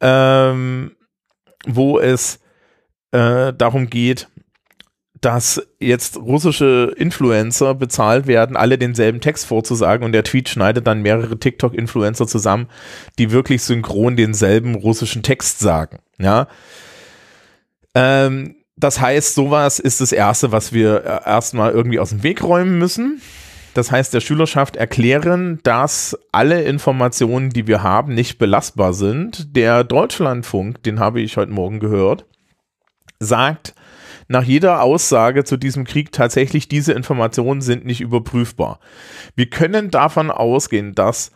ähm, 0.01 0.97
wo 1.65 2.01
es 2.01 2.41
äh, 3.13 3.53
darum 3.53 3.89
geht, 3.89 4.27
dass 5.21 5.65
jetzt 5.79 6.17
russische 6.17 6.93
Influencer 6.97 7.77
bezahlt 7.77 8.27
werden, 8.27 8.57
alle 8.57 8.79
denselben 8.79 9.21
Text 9.21 9.47
vorzusagen 9.47 10.05
und 10.05 10.11
der 10.11 10.25
Tweet 10.25 10.49
schneidet 10.49 10.89
dann 10.89 11.03
mehrere 11.03 11.39
TikTok-Influencer 11.39 12.27
zusammen, 12.27 12.69
die 13.21 13.31
wirklich 13.31 13.63
synchron 13.63 14.17
denselben 14.17 14.75
russischen 14.75 15.23
Text 15.23 15.61
sagen. 15.61 16.01
Ja. 16.19 16.49
Ähm, 17.95 18.57
das 18.77 19.01
heißt, 19.01 19.35
sowas 19.35 19.79
ist 19.79 20.01
das 20.01 20.13
Erste, 20.13 20.53
was 20.53 20.73
wir 20.73 21.05
äh, 21.05 21.29
erstmal 21.29 21.73
irgendwie 21.73 21.99
aus 21.99 22.11
dem 22.11 22.23
Weg 22.23 22.43
räumen 22.43 22.79
müssen. 22.79 23.23
Das 23.73 23.91
heißt, 23.91 24.15
der 24.15 24.21
Schülerschaft 24.21 24.77
erklären, 24.77 25.61
dass 25.63 26.19
alle 26.33 26.63
Informationen, 26.63 27.51
die 27.51 27.67
wir 27.67 27.83
haben, 27.83 28.15
nicht 28.15 28.39
belastbar 28.39 28.95
sind. 28.95 29.55
Der 29.57 29.85
Deutschlandfunk, 29.85 30.83
den 30.83 30.99
habe 30.99 31.21
ich 31.21 31.37
heute 31.37 31.53
Morgen 31.53 31.81
gehört, 31.81 32.25
sagt 33.19 33.75
nach 34.29 34.43
jeder 34.43 34.83
Aussage 34.83 35.45
zu 35.45 35.57
diesem 35.57 35.85
Krieg 35.85 36.11
tatsächlich, 36.11 36.69
diese 36.69 36.93
Informationen 36.93 37.61
sind 37.61 37.85
nicht 37.85 38.01
überprüfbar. 38.01 38.81
Wir 39.37 39.49
können 39.49 39.91
davon 39.91 40.31
ausgehen, 40.31 40.95
dass 40.95 41.31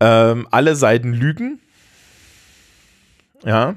ähm, 0.00 0.48
alle 0.50 0.76
Seiten 0.76 1.12
lügen. 1.12 1.60
Ja, 3.44 3.76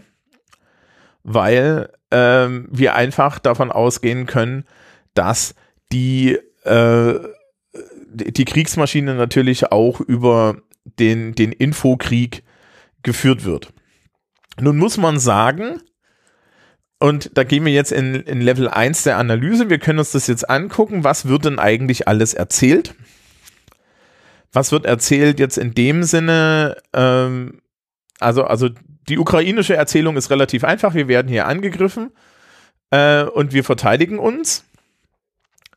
weil 1.23 1.89
ähm, 2.11 2.67
wir 2.71 2.95
einfach 2.95 3.39
davon 3.39 3.71
ausgehen 3.71 4.25
können, 4.25 4.65
dass 5.13 5.55
die 5.91 6.37
äh, 6.63 7.19
die 8.09 8.45
Kriegsmaschine 8.45 9.15
natürlich 9.15 9.71
auch 9.71 9.99
über 9.99 10.57
den, 10.83 11.35
den 11.35 11.51
Infokrieg 11.51 12.43
geführt 13.03 13.45
wird. 13.45 13.73
Nun 14.59 14.77
muss 14.77 14.97
man 14.97 15.19
sagen, 15.19 15.81
und 16.99 17.37
da 17.37 17.43
gehen 17.43 17.63
wir 17.65 17.73
jetzt 17.73 17.91
in, 17.91 18.15
in 18.15 18.41
Level 18.41 18.67
1 18.67 19.03
der 19.03 19.17
Analyse, 19.17 19.69
wir 19.69 19.77
können 19.77 19.99
uns 19.99 20.11
das 20.11 20.27
jetzt 20.27 20.49
angucken, 20.49 21.03
was 21.03 21.27
wird 21.27 21.45
denn 21.45 21.59
eigentlich 21.59 22.07
alles 22.07 22.33
erzählt? 22.33 22.95
Was 24.51 24.71
wird 24.71 24.85
erzählt 24.85 25.39
jetzt 25.39 25.57
in 25.57 25.75
dem 25.75 26.03
Sinne, 26.03 26.77
ähm, 26.93 27.61
also, 28.19 28.45
also 28.45 28.69
die 29.09 29.17
ukrainische 29.17 29.75
Erzählung 29.75 30.17
ist 30.17 30.29
relativ 30.29 30.63
einfach, 30.63 30.93
wir 30.93 31.07
werden 31.07 31.29
hier 31.29 31.47
angegriffen 31.47 32.11
äh, 32.91 33.23
und 33.23 33.53
wir 33.53 33.63
verteidigen 33.63 34.19
uns 34.19 34.63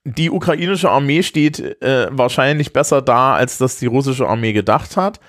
die 0.05 0.31
ukrainische 0.31 0.91
Armee 0.91 1.23
steht 1.23 1.83
äh, 1.83 2.09
wahrscheinlich 2.11 2.73
besser 2.73 3.03
da, 3.03 3.35
als 3.35 3.59
das 3.59 3.77
die 3.77 3.87
russische 3.87 4.27
Armee 4.27 4.53
gedacht 4.53 4.97
hat. 4.97 5.21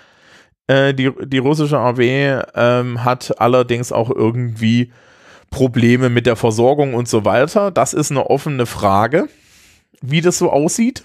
Äh, 0.67 0.93
die, 0.93 1.11
die 1.25 1.39
russische 1.39 1.77
Armee 1.77 2.39
ähm, 2.55 3.03
hat 3.03 3.39
allerdings 3.39 3.91
auch 3.91 4.09
irgendwie 4.09 4.91
Probleme 5.49 6.09
mit 6.09 6.25
der 6.25 6.37
Versorgung 6.37 6.93
und 6.93 7.09
so 7.09 7.25
weiter. 7.25 7.71
Das 7.71 7.93
ist 7.93 8.11
eine 8.11 8.29
offene 8.29 8.65
Frage, 8.65 9.27
wie 10.01 10.21
das 10.21 10.37
so 10.37 10.49
aussieht. 10.49 11.03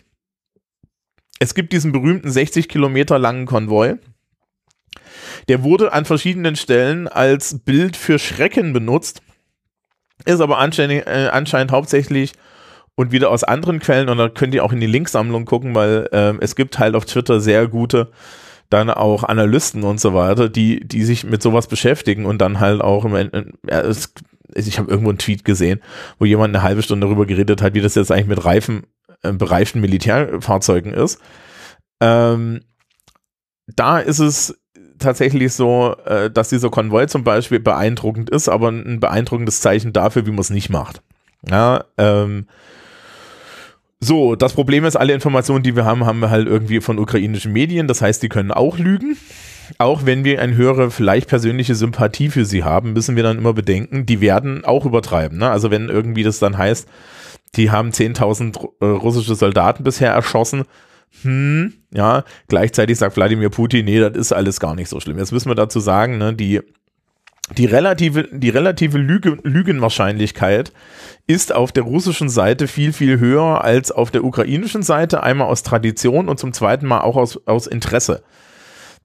Es 1.41 1.55
gibt 1.55 1.73
diesen 1.73 1.93
berühmten 1.93 2.31
60 2.31 2.69
Kilometer 2.69 3.19
langen 3.19 3.47
Konvoi. 3.47 3.97
Der 5.49 5.62
wurde 5.62 5.93
an 5.93 6.05
verschiedenen 6.05 6.57
Stellen 6.57 7.09
als 7.09 7.59
Bild 7.61 7.97
für 7.97 8.19
Schrecken 8.19 8.73
benutzt, 8.73 9.23
ist 10.25 10.41
aber 10.41 10.59
anscheinend, 10.59 11.07
äh, 11.07 11.29
anscheinend 11.31 11.73
hauptsächlich 11.73 12.33
und 12.95 13.12
wieder 13.12 13.31
aus 13.31 13.45
anderen 13.45 13.79
Quellen 13.79 14.09
und 14.09 14.19
da 14.19 14.29
könnt 14.29 14.55
ihr 14.55 14.65
auch 14.65 14.73
in 14.73 14.81
die 14.81 14.87
Linksammlung 14.87 15.45
gucken, 15.45 15.75
weil 15.75 16.09
ähm, 16.12 16.39
es 16.41 16.57
gibt 16.57 16.79
halt 16.79 16.95
auf 16.95 17.05
Twitter 17.05 17.41
sehr 17.41 17.69
gute 17.69 18.11
dann 18.71 18.91
auch 18.91 19.23
Analysten 19.23 19.85
und 19.85 20.01
so 20.01 20.15
weiter, 20.15 20.49
die 20.49 20.81
die 20.81 21.05
sich 21.05 21.25
mit 21.25 21.43
sowas 21.43 21.69
beschäftigen 21.69 22.27
und 22.27 22.39
dann 22.39 22.61
halt 22.61 22.81
auch 22.81 23.05
im 23.05 23.15
Ende, 23.15 23.53
ja, 23.69 23.81
es, 23.81 24.12
ich 24.55 24.79
habe 24.79 24.91
irgendwo 24.91 25.11
einen 25.11 25.19
Tweet 25.19 25.45
gesehen, 25.45 25.81
wo 26.19 26.25
jemand 26.25 26.55
eine 26.55 26.65
halbe 26.65 26.83
Stunde 26.83 27.07
darüber 27.07 27.27
geredet 27.27 27.62
hat, 27.62 27.75
wie 27.75 27.81
das 27.81 27.95
jetzt 27.95 28.11
eigentlich 28.11 28.27
mit 28.27 28.45
Reifen 28.45 28.87
äh, 29.23 29.33
bereiften 29.33 29.81
Militärfahrzeugen 29.81 30.93
ist. 30.93 31.21
Ähm, 32.01 32.62
da 33.67 33.99
ist 33.99 34.19
es 34.19 34.59
tatsächlich 34.99 35.53
so, 35.53 35.97
äh, 36.05 36.31
dass 36.31 36.49
dieser 36.49 36.71
Konvoi 36.71 37.07
zum 37.07 37.25
Beispiel 37.25 37.61
beeindruckend 37.61 38.31
ist, 38.31 38.49
aber 38.49 38.69
ein 38.69 39.01
beeindruckendes 39.01 39.61
Zeichen 39.61 39.93
dafür, 39.93 40.27
wie 40.27 40.31
man 40.31 40.41
es 40.41 40.51
nicht 40.51 40.71
macht. 40.71 41.03
Ja, 41.49 41.85
ähm, 41.99 42.47
so, 43.99 44.37
das 44.37 44.53
Problem 44.53 44.85
ist, 44.85 44.97
alle 44.97 45.15
Informationen, 45.15 45.63
die 45.63 45.75
wir 45.75 45.85
haben, 45.85 46.05
haben 46.05 46.21
wir 46.21 46.31
halt 46.31 46.47
irgendwie 46.47 46.81
von 46.81 46.99
ukrainischen 46.99 47.53
Medien. 47.53 47.89
Das 47.89 48.03
heißt, 48.03 48.23
die 48.23 48.29
können 48.29 48.53
auch 48.53 48.79
lügen. 48.79 49.17
Auch 49.79 50.05
wenn 50.05 50.23
wir 50.23 50.41
eine 50.41 50.55
höhere, 50.55 50.91
vielleicht 50.91 51.29
persönliche 51.29 51.75
Sympathie 51.75 52.29
für 52.29 52.45
sie 52.45 52.63
haben, 52.63 52.93
müssen 52.93 53.17
wir 53.17 53.23
dann 53.23 53.39
immer 53.39 53.53
bedenken, 53.53 54.07
die 54.07 54.21
werden 54.21 54.65
auch 54.65 54.85
übertreiben. 54.85 55.39
Ne? 55.39 55.51
Also 55.51 55.71
wenn 55.71 55.89
irgendwie 55.89 56.23
das 56.23 56.39
dann 56.39 56.57
heißt, 56.57 56.87
die 57.57 57.71
haben 57.71 57.91
10.000 57.91 58.69
äh, 58.81 58.85
russische 58.85 59.35
Soldaten 59.35 59.83
bisher 59.83 60.13
erschossen, 60.13 60.65
hm, 61.23 61.73
ja, 61.93 62.25
gleichzeitig 62.49 62.99
sagt 62.99 63.17
Wladimir 63.17 63.51
Putin, 63.51 63.85
nee, 63.85 64.01
das 64.01 64.17
ist 64.17 64.33
alles 64.33 64.61
gar 64.61 64.75
nicht 64.75 64.89
so 64.89 65.01
schlimm. 65.01 65.19
Jetzt 65.19 65.33
müssen 65.33 65.51
wir 65.51 65.55
dazu 65.55 65.81
sagen, 65.81 66.19
ne, 66.19 66.35
die 66.35 66.61
die 67.55 67.67
relative, 67.67 68.29
die 68.33 68.49
relative 68.49 68.99
Lüge, 68.99 69.39
Lügenwahrscheinlichkeit 69.45 70.73
ist 71.29 71.55
auf 71.55 71.71
der 71.71 71.85
russischen 71.85 72.29
Seite 72.29 72.67
viel, 72.67 72.93
viel 72.93 73.21
höher 73.21 73.63
als 73.63 73.93
auf 73.93 74.11
der 74.11 74.25
ukrainischen 74.25 74.83
Seite. 74.83 75.23
Einmal 75.23 75.47
aus 75.47 75.63
Tradition 75.63 76.29
und 76.29 76.41
zum 76.41 76.53
zweiten 76.53 76.87
Mal 76.87 77.03
auch 77.03 77.17
aus, 77.17 77.41
aus 77.47 77.69
Interesse. 77.69 78.25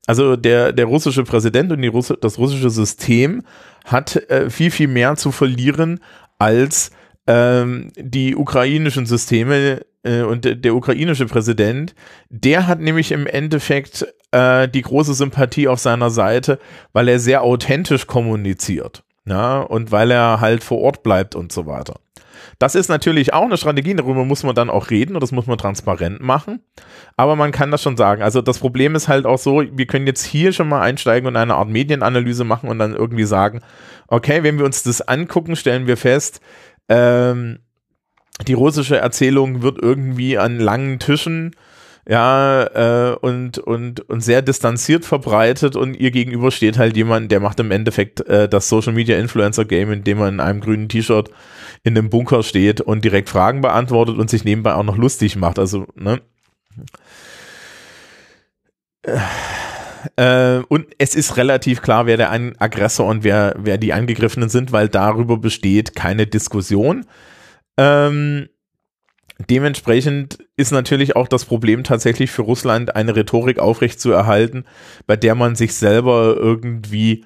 Also 0.08 0.36
der, 0.36 0.74
der 0.74 0.86
russische 0.86 1.24
Präsident 1.24 1.71
und 1.71 1.84
die 1.84 1.88
Russ 1.88 2.12
das 2.19 2.39
russische 2.39 2.71
System 2.71 3.43
hat 3.86 4.15
äh, 4.15 4.50
viel, 4.50 4.71
viel 4.71 4.88
mehr 4.88 5.15
zu 5.15 5.32
verlieren 5.32 6.00
als 6.39 6.89
ähm, 7.27 7.91
die 7.97 8.36
ukrainischen 8.36 9.05
Systeme 9.05 9.81
äh, 10.03 10.21
und 10.21 10.45
der, 10.45 10.55
der 10.55 10.75
ukrainische 10.75 11.25
Präsident. 11.25 11.95
Der 12.29 12.67
hat 12.67 12.79
nämlich 12.79 13.12
im 13.12 13.27
Endeffekt 13.27 14.05
äh, 14.31 14.67
die 14.67 14.81
große 14.81 15.13
Sympathie 15.13 15.67
auf 15.67 15.79
seiner 15.79 16.10
Seite, 16.10 16.60
weil 16.93 17.07
er 17.07 17.19
sehr 17.19 17.43
authentisch 17.43 18.07
kommuniziert. 18.07 19.03
Ja, 19.25 19.62
und 19.62 19.91
weil 19.91 20.10
er 20.10 20.41
halt 20.41 20.63
vor 20.63 20.79
Ort 20.79 21.03
bleibt 21.03 21.36
und 21.36 21.51
so 21.51 21.67
weiter. 21.67 21.95
Das 22.57 22.75
ist 22.75 22.89
natürlich 22.89 23.34
auch 23.34 23.43
eine 23.43 23.57
Strategie, 23.57 23.93
darüber 23.93 24.25
muss 24.25 24.43
man 24.43 24.55
dann 24.55 24.69
auch 24.69 24.89
reden 24.89 25.15
und 25.15 25.21
das 25.21 25.31
muss 25.31 25.47
man 25.47 25.57
transparent 25.57 26.21
machen. 26.21 26.62
Aber 27.17 27.36
man 27.36 27.51
kann 27.51 27.71
das 27.71 27.81
schon 27.81 27.97
sagen. 27.97 28.21
Also 28.21 28.41
das 28.41 28.60
Problem 28.60 28.95
ist 28.95 29.07
halt 29.07 29.25
auch 29.25 29.38
so, 29.38 29.63
wir 29.71 29.86
können 29.86 30.07
jetzt 30.07 30.23
hier 30.23 30.53
schon 30.53 30.69
mal 30.69 30.81
einsteigen 30.81 31.27
und 31.27 31.36
eine 31.36 31.55
Art 31.55 31.69
Medienanalyse 31.69 32.43
machen 32.43 32.69
und 32.69 32.79
dann 32.79 32.95
irgendwie 32.95 33.23
sagen, 33.23 33.62
okay, 34.07 34.43
wenn 34.43 34.57
wir 34.57 34.65
uns 34.65 34.84
das 34.84 35.01
angucken, 35.01 35.55
stellen 35.55 35.88
wir 35.88 35.97
fest, 35.97 36.41
ähm, 36.89 37.59
die 38.47 38.53
russische 38.53 38.97
Erzählung 38.97 39.61
wird 39.61 39.77
irgendwie 39.81 40.37
an 40.37 40.59
langen 40.59 40.99
Tischen 40.99 41.55
ja, 42.09 42.63
äh, 43.11 43.15
und, 43.15 43.59
und, 43.59 44.01
und 44.09 44.21
sehr 44.21 44.41
distanziert 44.41 45.05
verbreitet 45.05 45.75
und 45.75 45.93
ihr 45.93 46.11
gegenüber 46.11 46.49
steht 46.49 46.77
halt 46.77 46.97
jemand, 46.97 47.31
der 47.31 47.39
macht 47.39 47.59
im 47.59 47.71
Endeffekt 47.71 48.21
äh, 48.21 48.49
das 48.49 48.69
Social 48.69 48.93
Media 48.93 49.17
Influencer 49.17 49.65
Game, 49.65 49.91
indem 49.91 50.17
man 50.17 50.35
in 50.35 50.39
einem 50.39 50.61
grünen 50.61 50.89
T-Shirt 50.89 51.29
in 51.83 51.97
einem 51.97 52.09
Bunker 52.09 52.43
steht 52.43 52.81
und 52.81 53.05
direkt 53.05 53.29
Fragen 53.29 53.61
beantwortet 53.61 54.17
und 54.17 54.29
sich 54.29 54.43
nebenbei 54.43 54.73
auch 54.73 54.83
noch 54.83 54.97
lustig 54.97 55.35
macht. 55.35 55.59
Also, 55.59 55.85
ne? 55.95 56.21
Äh, 59.03 59.17
und 60.69 60.87
es 60.97 61.15
ist 61.15 61.37
relativ 61.37 61.81
klar, 61.81 62.05
wer 62.05 62.17
der 62.17 62.31
Aggressor 62.31 63.07
und 63.07 63.23
wer, 63.23 63.55
wer 63.57 63.77
die 63.77 63.93
Angegriffenen 63.93 64.49
sind, 64.49 64.71
weil 64.71 64.89
darüber 64.89 65.37
besteht 65.37 65.95
keine 65.95 66.27
Diskussion. 66.27 67.05
Ähm, 67.77 68.49
dementsprechend 69.49 70.39
ist 70.57 70.71
natürlich 70.71 71.15
auch 71.15 71.27
das 71.27 71.45
Problem 71.45 71.83
tatsächlich 71.83 72.31
für 72.31 72.43
Russland, 72.43 72.95
eine 72.95 73.15
Rhetorik 73.15 73.59
aufrechtzuerhalten, 73.59 74.65
bei 75.07 75.15
der 75.15 75.35
man 75.35 75.55
sich 75.55 75.75
selber 75.75 76.35
irgendwie 76.37 77.25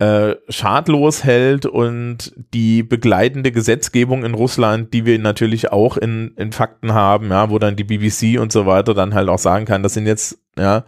äh, 0.00 0.36
schadlos 0.48 1.24
hält 1.24 1.66
und 1.66 2.32
die 2.54 2.82
begleitende 2.82 3.52
Gesetzgebung 3.52 4.24
in 4.24 4.32
Russland, 4.32 4.94
die 4.94 5.04
wir 5.04 5.18
natürlich 5.18 5.72
auch 5.72 5.98
in, 5.98 6.32
in 6.36 6.52
Fakten 6.52 6.94
haben, 6.94 7.28
ja, 7.28 7.50
wo 7.50 7.58
dann 7.58 7.76
die 7.76 7.84
BBC 7.84 8.40
und 8.40 8.50
so 8.50 8.64
weiter 8.64 8.94
dann 8.94 9.14
halt 9.14 9.28
auch 9.28 9.38
sagen 9.38 9.66
kann, 9.66 9.82
das 9.82 9.92
sind 9.92 10.06
jetzt, 10.06 10.38
ja, 10.58 10.84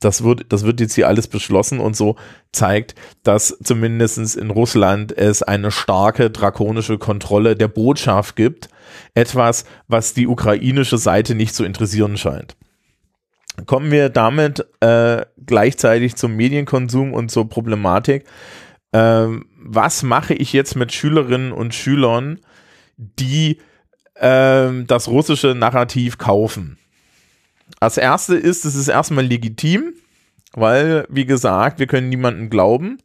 das 0.00 0.22
wird, 0.22 0.46
das 0.52 0.64
wird 0.64 0.80
jetzt 0.80 0.94
hier 0.94 1.08
alles 1.08 1.26
beschlossen 1.26 1.80
und 1.80 1.96
so 1.96 2.16
zeigt, 2.52 2.94
dass 3.24 3.58
zumindestens 3.62 4.36
in 4.36 4.50
Russland 4.50 5.16
es 5.16 5.42
eine 5.42 5.70
starke 5.70 6.30
drakonische 6.30 6.98
Kontrolle 6.98 7.56
der 7.56 7.68
Botschaft 7.68 8.36
gibt. 8.36 8.68
Etwas, 9.14 9.64
was 9.88 10.14
die 10.14 10.26
ukrainische 10.26 10.98
Seite 10.98 11.34
nicht 11.34 11.54
zu 11.54 11.64
interessieren 11.64 12.16
scheint. 12.16 12.56
Kommen 13.66 13.90
wir 13.90 14.08
damit 14.08 14.64
äh, 14.80 15.24
gleichzeitig 15.44 16.14
zum 16.14 16.36
Medienkonsum 16.36 17.12
und 17.12 17.30
zur 17.30 17.48
Problematik. 17.48 18.24
Ähm, 18.92 19.46
was 19.56 20.02
mache 20.02 20.34
ich 20.34 20.52
jetzt 20.52 20.76
mit 20.76 20.92
Schülerinnen 20.92 21.52
und 21.52 21.74
Schülern, 21.74 22.38
die 22.96 23.58
ähm, 24.16 24.86
das 24.86 25.08
russische 25.08 25.54
Narrativ 25.56 26.18
kaufen? 26.18 26.78
Als 27.80 27.96
erste 27.96 28.34
ist, 28.34 28.64
es 28.64 28.74
ist 28.74 28.88
erstmal 28.88 29.24
legitim, 29.24 29.94
weil, 30.52 31.06
wie 31.08 31.26
gesagt, 31.26 31.78
wir 31.78 31.86
können 31.86 32.08
niemandem 32.08 32.50
glauben. 32.50 32.98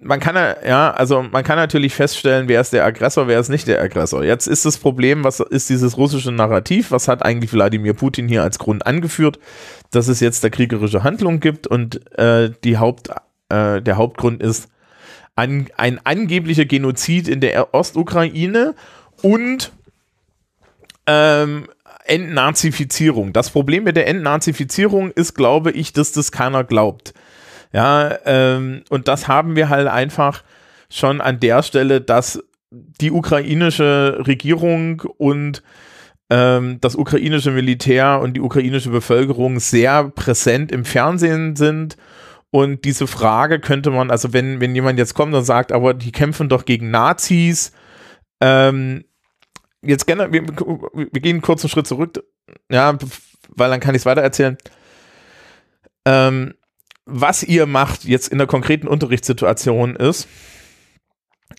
Man 0.00 0.20
kann 0.20 0.36
ja, 0.36 0.92
also 0.92 1.22
man 1.22 1.42
kann 1.42 1.56
natürlich 1.56 1.94
feststellen, 1.94 2.46
wer 2.46 2.60
ist 2.60 2.72
der 2.72 2.84
Aggressor, 2.84 3.26
wer 3.26 3.40
ist 3.40 3.48
nicht 3.48 3.66
der 3.66 3.82
Aggressor. 3.82 4.22
Jetzt 4.22 4.46
ist 4.46 4.64
das 4.64 4.78
Problem, 4.78 5.24
was 5.24 5.40
ist 5.40 5.68
dieses 5.68 5.96
russische 5.96 6.30
Narrativ? 6.30 6.90
Was 6.92 7.08
hat 7.08 7.24
eigentlich 7.24 7.52
Wladimir 7.52 7.94
Putin 7.94 8.28
hier 8.28 8.42
als 8.42 8.58
Grund 8.58 8.86
angeführt, 8.86 9.40
dass 9.90 10.06
es 10.06 10.20
jetzt 10.20 10.44
da 10.44 10.50
kriegerische 10.50 11.02
Handlung 11.02 11.40
gibt 11.40 11.66
und 11.66 12.06
äh, 12.16 12.52
die 12.62 12.78
Haupt, 12.78 13.08
äh, 13.48 13.82
der 13.82 13.96
Hauptgrund 13.96 14.42
ist 14.42 14.68
an, 15.34 15.66
ein 15.76 16.00
angeblicher 16.04 16.66
Genozid 16.66 17.26
in 17.26 17.40
der 17.40 17.74
Ostukraine 17.74 18.74
und 19.22 19.72
ähm, 21.06 21.66
Entnazifizierung. 22.04 23.32
Das 23.32 23.50
Problem 23.50 23.84
mit 23.84 23.96
der 23.96 24.06
Entnazifizierung 24.06 25.10
ist, 25.10 25.34
glaube 25.34 25.70
ich, 25.70 25.92
dass 25.92 26.12
das 26.12 26.32
keiner 26.32 26.64
glaubt. 26.64 27.14
Ja, 27.72 28.18
ähm, 28.24 28.82
und 28.88 29.08
das 29.08 29.26
haben 29.26 29.56
wir 29.56 29.68
halt 29.68 29.88
einfach 29.88 30.44
schon 30.88 31.20
an 31.20 31.40
der 31.40 31.62
Stelle, 31.62 32.00
dass 32.00 32.42
die 32.70 33.10
ukrainische 33.10 34.22
Regierung 34.26 35.02
und 35.18 35.62
ähm, 36.30 36.78
das 36.80 36.96
ukrainische 36.96 37.50
Militär 37.50 38.20
und 38.20 38.34
die 38.34 38.40
ukrainische 38.40 38.90
Bevölkerung 38.90 39.60
sehr 39.60 40.08
präsent 40.08 40.72
im 40.72 40.84
Fernsehen 40.84 41.56
sind. 41.56 41.96
Und 42.50 42.84
diese 42.84 43.06
Frage 43.06 43.58
könnte 43.58 43.90
man, 43.90 44.10
also 44.10 44.32
wenn, 44.32 44.60
wenn 44.60 44.74
jemand 44.74 44.98
jetzt 44.98 45.14
kommt 45.14 45.34
und 45.34 45.44
sagt, 45.44 45.72
aber 45.72 45.94
die 45.94 46.12
kämpfen 46.12 46.48
doch 46.48 46.64
gegen 46.64 46.90
Nazis, 46.90 47.72
ähm, 48.40 49.04
jetzt 49.86 50.06
gerne, 50.06 50.32
wir, 50.32 50.42
wir 50.42 51.20
gehen 51.20 51.36
einen 51.36 51.42
kurzen 51.42 51.68
Schritt 51.68 51.86
zurück, 51.86 52.22
ja, 52.70 52.96
weil 53.48 53.70
dann 53.70 53.80
kann 53.80 53.94
ich 53.94 54.02
es 54.02 54.06
weiter 54.06 54.22
erzählen. 54.22 54.56
Ähm, 56.04 56.54
was 57.06 57.42
ihr 57.42 57.66
macht 57.66 58.04
jetzt 58.04 58.28
in 58.28 58.38
der 58.38 58.46
konkreten 58.46 58.88
Unterrichtssituation 58.88 59.96
ist, 59.96 60.28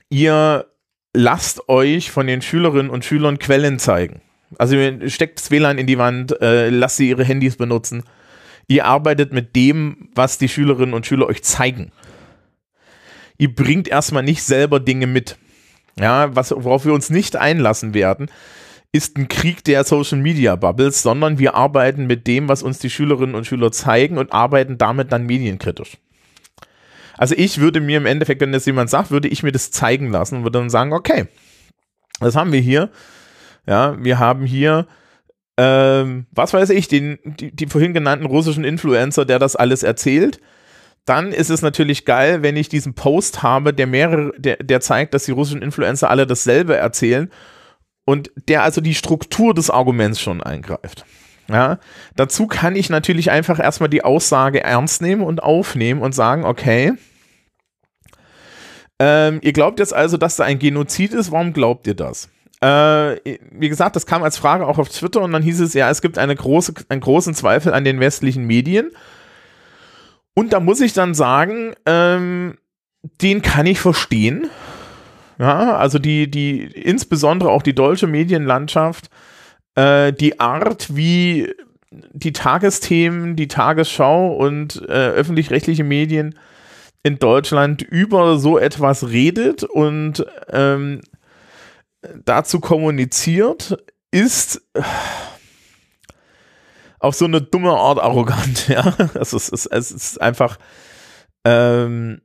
ihr 0.10 0.66
lasst 1.14 1.70
euch 1.70 2.12
von 2.12 2.28
den 2.28 2.42
Schülerinnen 2.42 2.90
und 2.90 3.06
Schülern 3.06 3.40
Quellen 3.40 3.80
zeigen. 3.80 4.22
Also 4.58 4.76
ihr 4.76 5.10
steckt 5.10 5.40
das 5.40 5.52
WLAN 5.52 5.78
in 5.78 5.88
die 5.88 5.98
Wand, 5.98 6.40
äh, 6.42 6.70
lasst 6.70 6.98
sie 6.98 7.10
ihre 7.10 7.24
Handys 7.24 7.58
benutzen. 7.58 8.04
Ihr 8.68 8.86
arbeitet 8.86 9.32
mit 9.34 9.56
dem, 9.56 10.10
was 10.16 10.38
die 10.38 10.50
Schülerinnen 10.50 10.94
und 10.94 11.06
Schüler 11.06 11.28
euch 11.28 11.44
zeigen. 11.44 11.92
Ihr 13.38 13.54
bringt 13.54 13.88
erstmal 13.88 14.24
nicht 14.24 14.44
selber 14.44 14.80
Dinge 14.80 15.08
mit. 15.08 15.38
Ja, 15.99 16.36
was, 16.36 16.51
worauf 16.51 16.86
wir 16.86 16.93
uns 16.93 17.10
nicht 17.10 17.36
einlassen 17.36 17.93
werden, 17.93 18.29
ist 18.91 19.17
ein 19.17 19.27
Krieg 19.27 19.63
der 19.63 19.84
Social 19.84 20.17
Media 20.17 20.55
Bubbles, 20.55 21.01
sondern 21.01 21.39
wir 21.39 21.55
arbeiten 21.55 22.05
mit 22.05 22.27
dem, 22.27 22.47
was 22.47 22.63
uns 22.63 22.79
die 22.79 22.89
Schülerinnen 22.89 23.36
und 23.36 23.45
Schüler 23.45 23.71
zeigen 23.71 24.17
und 24.17 24.31
arbeiten 24.31 24.77
damit 24.77 25.12
dann 25.12 25.25
medienkritisch. 25.25 25.97
Also 27.17 27.36
ich 27.38 27.60
würde 27.60 27.79
mir 27.79 27.97
im 27.97 28.05
Endeffekt, 28.05 28.41
wenn 28.41 28.51
das 28.51 28.65
jemand 28.65 28.89
sagt, 28.89 29.12
würde 29.12 29.27
ich 29.27 29.43
mir 29.43 29.51
das 29.51 29.71
zeigen 29.71 30.12
lassen 30.12 30.38
und 30.38 30.43
würde 30.43 30.60
dann 30.60 30.69
sagen, 30.69 30.93
okay, 30.93 31.27
das 32.19 32.36
haben 32.36 32.51
wir 32.51 32.60
hier. 32.60 32.89
Ja, 33.67 33.97
wir 34.03 34.19
haben 34.19 34.45
hier, 34.45 34.88
ähm, 35.58 36.27
was 36.31 36.53
weiß 36.53 36.69
ich, 36.69 36.88
den, 36.88 37.19
die, 37.23 37.55
die 37.55 37.67
vorhin 37.67 37.93
genannten 37.93 38.25
russischen 38.25 38.63
Influencer, 38.63 39.25
der 39.25 39.39
das 39.39 39.55
alles 39.55 39.84
erzählt 39.84 40.39
dann 41.06 41.32
ist 41.32 41.52
es 41.52 41.62
natürlich 41.62 42.06
geil, 42.06 42.41
wenn 42.41 42.58
ich 42.58 42.68
diesen 42.68 42.96
Post 42.96 43.44
habe, 43.44 43.74
der 43.74 43.88
mehrere, 43.88 44.32
der, 44.38 44.58
der 44.58 44.82
zeigt, 44.82 45.13
dass 45.13 45.26
die 45.26 45.32
russischen 45.32 45.62
Influencer 45.62 46.10
alle 46.10 46.26
dasselbe 46.26 46.76
erzählen 46.76 47.32
und 48.06 48.32
der 48.48 48.63
also 48.63 48.82
die 48.82 48.96
Struktur 48.96 49.54
des 49.54 49.70
Arguments 49.70 50.20
schon 50.20 50.41
eingreift. 50.41 51.06
Ja, 51.48 51.78
dazu 52.15 52.48
kann 52.48 52.76
ich 52.76 52.89
natürlich 52.89 53.30
einfach 53.30 53.60
erstmal 53.60 53.89
die 53.89 54.04
Aussage 54.04 54.63
ernst 54.63 55.04
nehmen 55.04 55.22
und 55.22 55.44
aufnehmen 55.44 56.02
und 56.02 56.15
sagen, 56.15 56.44
okay, 56.44 56.94
ähm, 58.98 59.39
ihr 59.44 59.54
glaubt 59.54 59.80
jetzt 59.80 59.94
also, 59.94 60.18
dass 60.18 60.38
da 60.38 60.46
ein 60.46 60.58
Genozid 60.58 61.13
ist, 61.13 61.32
warum 61.32 61.54
glaubt 61.54 61.86
ihr 61.86 61.94
das? 61.94 62.30
Äh, 62.62 63.38
wie 63.52 63.70
gesagt, 63.70 63.96
das 63.96 64.08
kam 64.08 64.24
als 64.24 64.38
Frage 64.38 64.65
auch 64.65 64.80
auf 64.80 64.89
Twitter 64.89 65.22
und 65.22 65.34
dann 65.34 65.44
hieß 65.44 65.60
es, 65.60 65.76
ja, 65.76 65.89
es 65.91 66.02
gibt 66.02 66.18
eine 66.18 66.36
große, 66.36 66.74
einen 66.89 67.02
großen 67.02 67.36
Zweifel 67.36 67.74
an 67.74 67.84
den 67.84 68.00
westlichen 68.00 68.46
Medien 68.46 68.91
und 70.36 70.54
da 70.54 70.60
muss 70.60 70.82
ich 70.82 70.93
dann 70.93 71.15
sagen, 71.15 71.74
ähm, 71.86 72.58
den 73.21 73.41
kann 73.41 73.65
ich 73.65 73.80
verstehen. 73.80 74.50
Ja, 75.39 75.78
also 75.78 75.98
die, 75.98 76.30
die, 76.30 76.62
insbesondere 76.62 77.50
auch 77.50 77.63
die 77.63 77.76
deutsche 77.76 78.08
Medienlandschaft, 78.08 79.10
äh, 79.76 80.13
die 80.13 80.39
Art, 80.39 80.95
wie 80.95 81.54
die 81.89 82.34
Tagesthemen, 82.34 83.36
die 83.36 83.48
Tagesschau 83.48 84.34
und 84.36 84.82
äh, 84.88 85.10
öffentlich-rechtliche 85.10 85.84
Medien 85.84 86.36
in 87.04 87.19
Deutschland 87.19 87.82
über 87.82 88.38
so 88.38 88.58
etwas 88.58 89.10
redet 89.10 89.63
und 89.63 90.26
ähm, 90.50 91.02
dazu 92.26 92.60
kommuniziert, 92.60 93.78
ist 94.12 94.62
auf 97.06 97.15
so 97.15 97.26
eine 97.26 97.41
dumme 97.41 97.72
Art 97.72 98.00
arrogant, 98.00 98.68
ja. 98.68 98.94
Es 99.13 99.34
ist, 99.34 99.54
es, 99.54 99.65
es 99.68 99.91
ist 99.91 100.22
einfach, 100.22 100.58
ähm, 101.44 102.22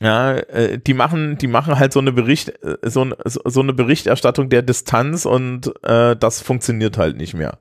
ja, 0.00 0.34
äh, 0.34 0.78
die 0.78 0.94
machen, 0.94 1.36
die 1.38 1.48
machen 1.48 1.78
halt 1.78 1.92
so 1.92 2.00
eine 2.00 2.12
Bericht, 2.12 2.48
äh, 2.64 2.78
so, 2.82 3.06
so 3.24 3.60
eine 3.60 3.72
Berichterstattung 3.72 4.48
der 4.48 4.62
Distanz 4.62 5.26
und 5.26 5.72
äh, 5.84 6.16
das 6.16 6.40
funktioniert 6.40 6.96
halt 6.96 7.16
nicht 7.16 7.34
mehr. 7.34 7.58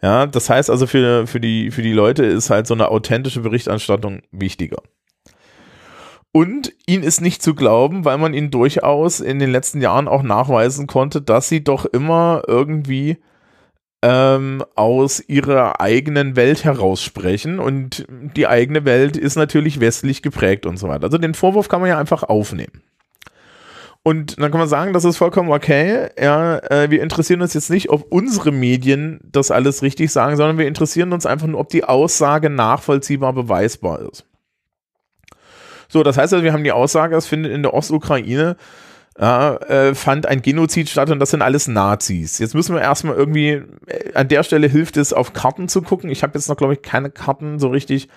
Ja, 0.00 0.26
das 0.26 0.48
heißt 0.48 0.70
also 0.70 0.86
für, 0.86 1.26
für, 1.26 1.40
die, 1.40 1.72
für 1.72 1.82
die 1.82 1.92
Leute 1.92 2.24
ist 2.24 2.50
halt 2.50 2.68
so 2.68 2.74
eine 2.74 2.88
authentische 2.88 3.40
Berichterstattung 3.40 4.22
wichtiger. 4.30 4.78
Und 6.30 6.72
ihnen 6.86 7.02
ist 7.02 7.20
nicht 7.20 7.42
zu 7.42 7.56
glauben, 7.56 8.04
weil 8.04 8.18
man 8.18 8.32
ihnen 8.32 8.52
durchaus 8.52 9.18
in 9.18 9.40
den 9.40 9.50
letzten 9.50 9.80
Jahren 9.80 10.06
auch 10.06 10.22
nachweisen 10.22 10.86
konnte, 10.86 11.20
dass 11.20 11.48
sie 11.48 11.64
doch 11.64 11.84
immer 11.84 12.42
irgendwie 12.46 13.18
ähm, 14.02 14.64
aus 14.76 15.20
ihrer 15.26 15.80
eigenen 15.80 16.36
Welt 16.36 16.64
heraus 16.64 17.02
sprechen 17.02 17.58
und 17.58 18.06
die 18.08 18.46
eigene 18.46 18.84
Welt 18.84 19.16
ist 19.16 19.36
natürlich 19.36 19.80
westlich 19.80 20.22
geprägt 20.22 20.66
und 20.66 20.76
so 20.76 20.88
weiter. 20.88 21.04
Also 21.04 21.18
den 21.18 21.34
Vorwurf 21.34 21.68
kann 21.68 21.80
man 21.80 21.90
ja 21.90 21.98
einfach 21.98 22.22
aufnehmen. 22.22 22.82
Und 24.04 24.40
dann 24.40 24.50
kann 24.50 24.60
man 24.60 24.68
sagen, 24.68 24.92
das 24.92 25.04
ist 25.04 25.16
vollkommen 25.16 25.50
okay. 25.50 26.08
Ja, 26.18 26.58
äh, 26.70 26.90
wir 26.90 27.02
interessieren 27.02 27.42
uns 27.42 27.52
jetzt 27.54 27.68
nicht, 27.68 27.90
ob 27.90 28.10
unsere 28.10 28.52
Medien 28.52 29.20
das 29.24 29.50
alles 29.50 29.82
richtig 29.82 30.12
sagen, 30.12 30.36
sondern 30.36 30.56
wir 30.56 30.68
interessieren 30.68 31.12
uns 31.12 31.26
einfach 31.26 31.48
nur, 31.48 31.60
ob 31.60 31.68
die 31.68 31.84
Aussage 31.84 32.48
nachvollziehbar 32.48 33.32
beweisbar 33.32 34.00
ist. 34.00 34.24
So, 35.88 36.02
das 36.02 36.16
heißt 36.16 36.32
also, 36.32 36.44
wir 36.44 36.52
haben 36.52 36.64
die 36.64 36.72
Aussage, 36.72 37.16
es 37.16 37.26
findet 37.26 37.52
in 37.52 37.62
der 37.62 37.74
Ostukraine 37.74 38.28
ja, 38.42 38.56
äh, 39.18 39.94
fand 39.94 40.26
ein 40.26 40.42
Genozid 40.42 40.88
statt 40.88 41.10
und 41.10 41.18
das 41.18 41.30
sind 41.30 41.42
alles 41.42 41.66
Nazis. 41.66 42.38
Jetzt 42.38 42.54
müssen 42.54 42.74
wir 42.74 42.82
erstmal 42.82 43.16
irgendwie, 43.16 43.62
äh, 43.86 44.14
an 44.14 44.28
der 44.28 44.44
Stelle 44.44 44.68
hilft 44.68 44.96
es, 44.96 45.12
auf 45.12 45.32
Karten 45.32 45.68
zu 45.68 45.82
gucken. 45.82 46.10
Ich 46.10 46.22
habe 46.22 46.38
jetzt 46.38 46.48
noch, 46.48 46.56
glaube 46.56 46.74
ich, 46.74 46.82
keine 46.82 47.10
Karten 47.10 47.58
so 47.58 47.68
richtig 47.68 48.08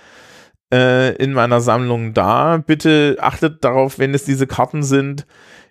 äh, 0.71 1.15
in 1.15 1.33
meiner 1.33 1.59
Sammlung 1.59 2.13
da. 2.13 2.57
Bitte 2.57 3.17
achtet 3.19 3.63
darauf, 3.63 3.97
wenn 3.97 4.13
es 4.13 4.25
diese 4.25 4.45
Karten 4.45 4.83
sind, 4.83 5.25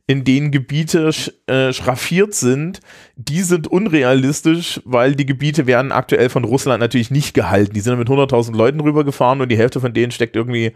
in 0.08 0.24
denen 0.24 0.50
Gebiete 0.50 1.12
sch 1.12 1.30
äh, 1.46 1.72
schraffiert 1.72 2.34
sind, 2.34 2.80
die 3.14 3.42
sind 3.42 3.68
unrealistisch, 3.68 4.80
weil 4.84 5.14
die 5.14 5.26
Gebiete 5.26 5.68
werden 5.68 5.92
aktuell 5.92 6.28
von 6.28 6.42
Russland 6.42 6.80
natürlich 6.80 7.12
nicht 7.12 7.34
gehalten. 7.34 7.74
Die 7.74 7.80
sind 7.80 7.96
mit 7.96 8.08
100.000 8.08 8.56
Leuten 8.56 8.80
rübergefahren 8.80 9.40
und 9.40 9.48
die 9.48 9.58
Hälfte 9.58 9.78
von 9.78 9.94
denen 9.94 10.10
steckt 10.10 10.34
irgendwie 10.34 10.72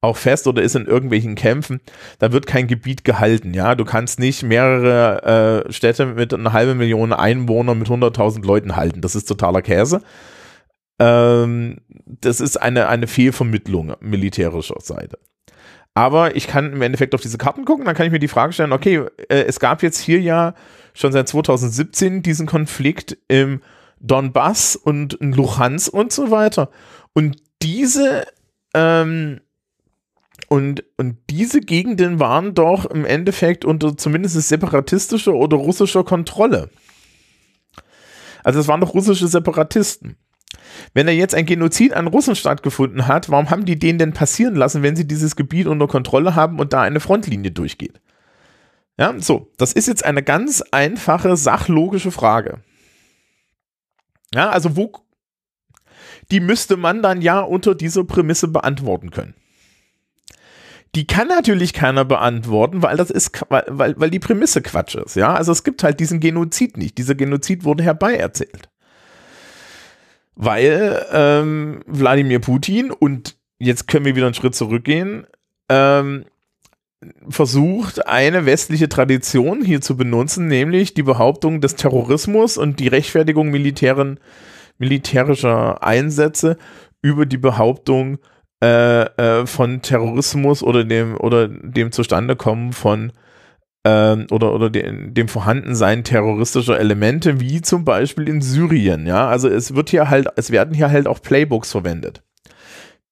auch 0.00 0.16
fest 0.16 0.46
oder 0.46 0.62
ist 0.62 0.76
in 0.76 0.86
irgendwelchen 0.86 1.34
Kämpfen, 1.34 1.80
da 2.18 2.32
wird 2.32 2.46
kein 2.46 2.66
Gebiet 2.66 3.04
gehalten. 3.04 3.52
Ja, 3.52 3.74
du 3.74 3.84
kannst 3.84 4.18
nicht 4.18 4.42
mehrere 4.42 5.66
äh, 5.66 5.72
Städte 5.72 6.06
mit 6.06 6.32
einer 6.32 6.52
halben 6.52 6.78
Million 6.78 7.12
Einwohnern 7.12 7.78
mit 7.78 7.88
100.000 7.88 8.44
Leuten 8.44 8.76
halten. 8.76 9.02
Das 9.02 9.14
ist 9.14 9.26
totaler 9.26 9.62
Käse. 9.62 10.00
Ähm, 10.98 11.78
das 12.06 12.40
ist 12.40 12.56
eine, 12.56 12.88
eine 12.88 13.06
Fehlvermittlung 13.06 13.94
militärischer 14.00 14.80
Seite. 14.80 15.18
Aber 15.94 16.36
ich 16.36 16.46
kann 16.46 16.72
im 16.72 16.82
Endeffekt 16.82 17.14
auf 17.14 17.20
diese 17.20 17.36
Karten 17.36 17.64
gucken, 17.64 17.84
dann 17.84 17.94
kann 17.94 18.06
ich 18.06 18.12
mir 18.12 18.20
die 18.20 18.28
Frage 18.28 18.52
stellen, 18.52 18.72
okay, 18.72 19.04
äh, 19.28 19.42
es 19.42 19.60
gab 19.60 19.82
jetzt 19.82 19.98
hier 19.98 20.20
ja 20.20 20.54
schon 20.94 21.12
seit 21.12 21.28
2017 21.28 22.22
diesen 22.22 22.46
Konflikt 22.46 23.18
im 23.28 23.60
Donbass 23.98 24.76
und 24.76 25.14
in 25.14 25.32
Luhansk 25.32 25.92
und 25.92 26.12
so 26.12 26.30
weiter. 26.30 26.70
Und 27.12 27.42
diese 27.62 28.26
ähm, 28.72 29.40
und, 30.52 30.82
und 30.96 31.16
diese 31.30 31.60
Gegenden 31.60 32.18
waren 32.18 32.54
doch 32.54 32.84
im 32.84 33.04
Endeffekt 33.04 33.64
unter 33.64 33.96
zumindest 33.96 34.34
separatistischer 34.34 35.32
oder 35.32 35.56
russischer 35.56 36.02
Kontrolle. 36.02 36.70
Also 38.42 38.58
es 38.58 38.66
waren 38.66 38.80
doch 38.80 38.92
russische 38.92 39.28
Separatisten. 39.28 40.16
Wenn 40.92 41.06
da 41.06 41.12
jetzt 41.12 41.36
ein 41.36 41.46
Genozid 41.46 41.92
an 41.92 42.08
Russen 42.08 42.34
stattgefunden 42.34 43.06
hat, 43.06 43.30
warum 43.30 43.50
haben 43.50 43.64
die 43.64 43.78
den 43.78 43.98
denn 43.98 44.12
passieren 44.12 44.56
lassen, 44.56 44.82
wenn 44.82 44.96
sie 44.96 45.06
dieses 45.06 45.36
Gebiet 45.36 45.68
unter 45.68 45.86
Kontrolle 45.86 46.34
haben 46.34 46.58
und 46.58 46.72
da 46.72 46.82
eine 46.82 46.98
Frontlinie 46.98 47.52
durchgeht? 47.52 48.00
Ja, 48.98 49.14
so, 49.20 49.52
das 49.56 49.72
ist 49.72 49.86
jetzt 49.86 50.04
eine 50.04 50.24
ganz 50.24 50.62
einfache, 50.72 51.36
sachlogische 51.36 52.10
Frage. 52.10 52.60
Ja, 54.34 54.50
also 54.50 54.76
wo, 54.76 54.94
die 56.32 56.40
müsste 56.40 56.76
man 56.76 57.02
dann 57.02 57.22
ja 57.22 57.38
unter 57.38 57.76
dieser 57.76 58.02
Prämisse 58.02 58.48
beantworten 58.48 59.10
können. 59.12 59.34
Die 60.96 61.06
kann 61.06 61.28
natürlich 61.28 61.72
keiner 61.72 62.04
beantworten, 62.04 62.82
weil 62.82 62.96
das 62.96 63.10
ist, 63.10 63.40
weil, 63.48 63.94
weil, 63.96 64.10
die 64.10 64.18
Prämisse 64.18 64.60
Quatsch 64.60 64.96
ist, 64.96 65.14
ja. 65.14 65.34
Also 65.34 65.52
es 65.52 65.62
gibt 65.62 65.84
halt 65.84 66.00
diesen 66.00 66.18
Genozid 66.18 66.76
nicht. 66.76 66.98
Dieser 66.98 67.14
Genozid 67.14 67.64
wurde 67.64 67.84
herbeierzählt 67.84 68.68
weil 70.42 71.04
ähm, 71.12 71.82
Wladimir 71.86 72.38
Putin 72.38 72.90
und 72.90 73.36
jetzt 73.58 73.86
können 73.86 74.06
wir 74.06 74.16
wieder 74.16 74.24
einen 74.24 74.34
Schritt 74.34 74.54
zurückgehen, 74.54 75.26
ähm, 75.68 76.24
versucht, 77.28 78.06
eine 78.06 78.46
westliche 78.46 78.88
Tradition 78.88 79.62
hier 79.62 79.82
zu 79.82 79.98
benutzen, 79.98 80.46
nämlich 80.46 80.94
die 80.94 81.02
Behauptung 81.02 81.60
des 81.60 81.76
Terrorismus 81.76 82.56
und 82.56 82.80
die 82.80 82.88
Rechtfertigung 82.88 83.50
militären, 83.50 84.18
militärischer 84.78 85.82
Einsätze 85.82 86.56
über 87.02 87.26
die 87.26 87.38
Behauptung 87.38 88.18
äh, 88.62 89.02
äh, 89.02 89.46
von 89.46 89.82
Terrorismus 89.82 90.62
oder 90.62 90.84
dem 90.84 91.16
oder 91.16 91.48
dem 91.48 91.92
Zustandekommen 91.92 92.72
von 92.72 93.12
ähm, 93.84 94.26
oder, 94.30 94.52
oder 94.52 94.68
de, 94.68 95.10
dem 95.10 95.28
Vorhandensein 95.28 96.04
terroristischer 96.04 96.78
Elemente, 96.78 97.40
wie 97.40 97.62
zum 97.62 97.84
Beispiel 97.84 98.28
in 98.28 98.42
Syrien. 98.42 99.06
Ja, 99.06 99.28
also 99.28 99.48
es 99.48 99.74
wird 99.74 99.90
hier 99.90 100.10
halt, 100.10 100.28
es 100.36 100.50
werden 100.50 100.74
hier 100.74 100.90
halt 100.90 101.06
auch 101.06 101.22
Playbooks 101.22 101.72
verwendet. 101.72 102.22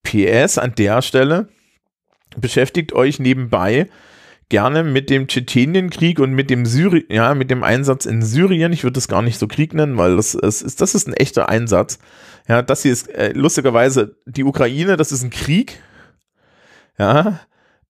PS 0.02 0.58
an 0.58 0.74
der 0.76 1.02
Stelle 1.02 1.48
beschäftigt 2.36 2.92
euch 2.92 3.18
nebenbei 3.18 3.88
gerne 4.48 4.82
mit 4.82 5.10
dem 5.10 5.26
Tschetschenienkrieg 5.26 6.18
und 6.20 6.32
mit 6.32 6.50
dem 6.50 6.64
Syri 6.64 7.04
ja, 7.10 7.34
mit 7.34 7.50
dem 7.50 7.62
Einsatz 7.62 8.06
in 8.06 8.22
Syrien. 8.22 8.72
Ich 8.72 8.82
würde 8.82 8.94
das 8.94 9.08
gar 9.08 9.22
nicht 9.22 9.38
so 9.38 9.46
Krieg 9.46 9.74
nennen, 9.74 9.98
weil 9.98 10.16
das, 10.16 10.34
ist, 10.34 10.80
das 10.80 10.94
ist 10.94 11.06
ein 11.06 11.14
echter 11.14 11.48
Einsatz. 11.48 11.98
Ja, 12.48 12.62
das 12.62 12.82
hier 12.82 12.92
ist 12.92 13.08
äh, 13.08 13.32
lustigerweise 13.32 14.16
die 14.26 14.44
Ukraine, 14.44 14.96
das 14.96 15.12
ist 15.12 15.22
ein 15.22 15.30
Krieg. 15.30 15.82
Ja, 16.98 17.40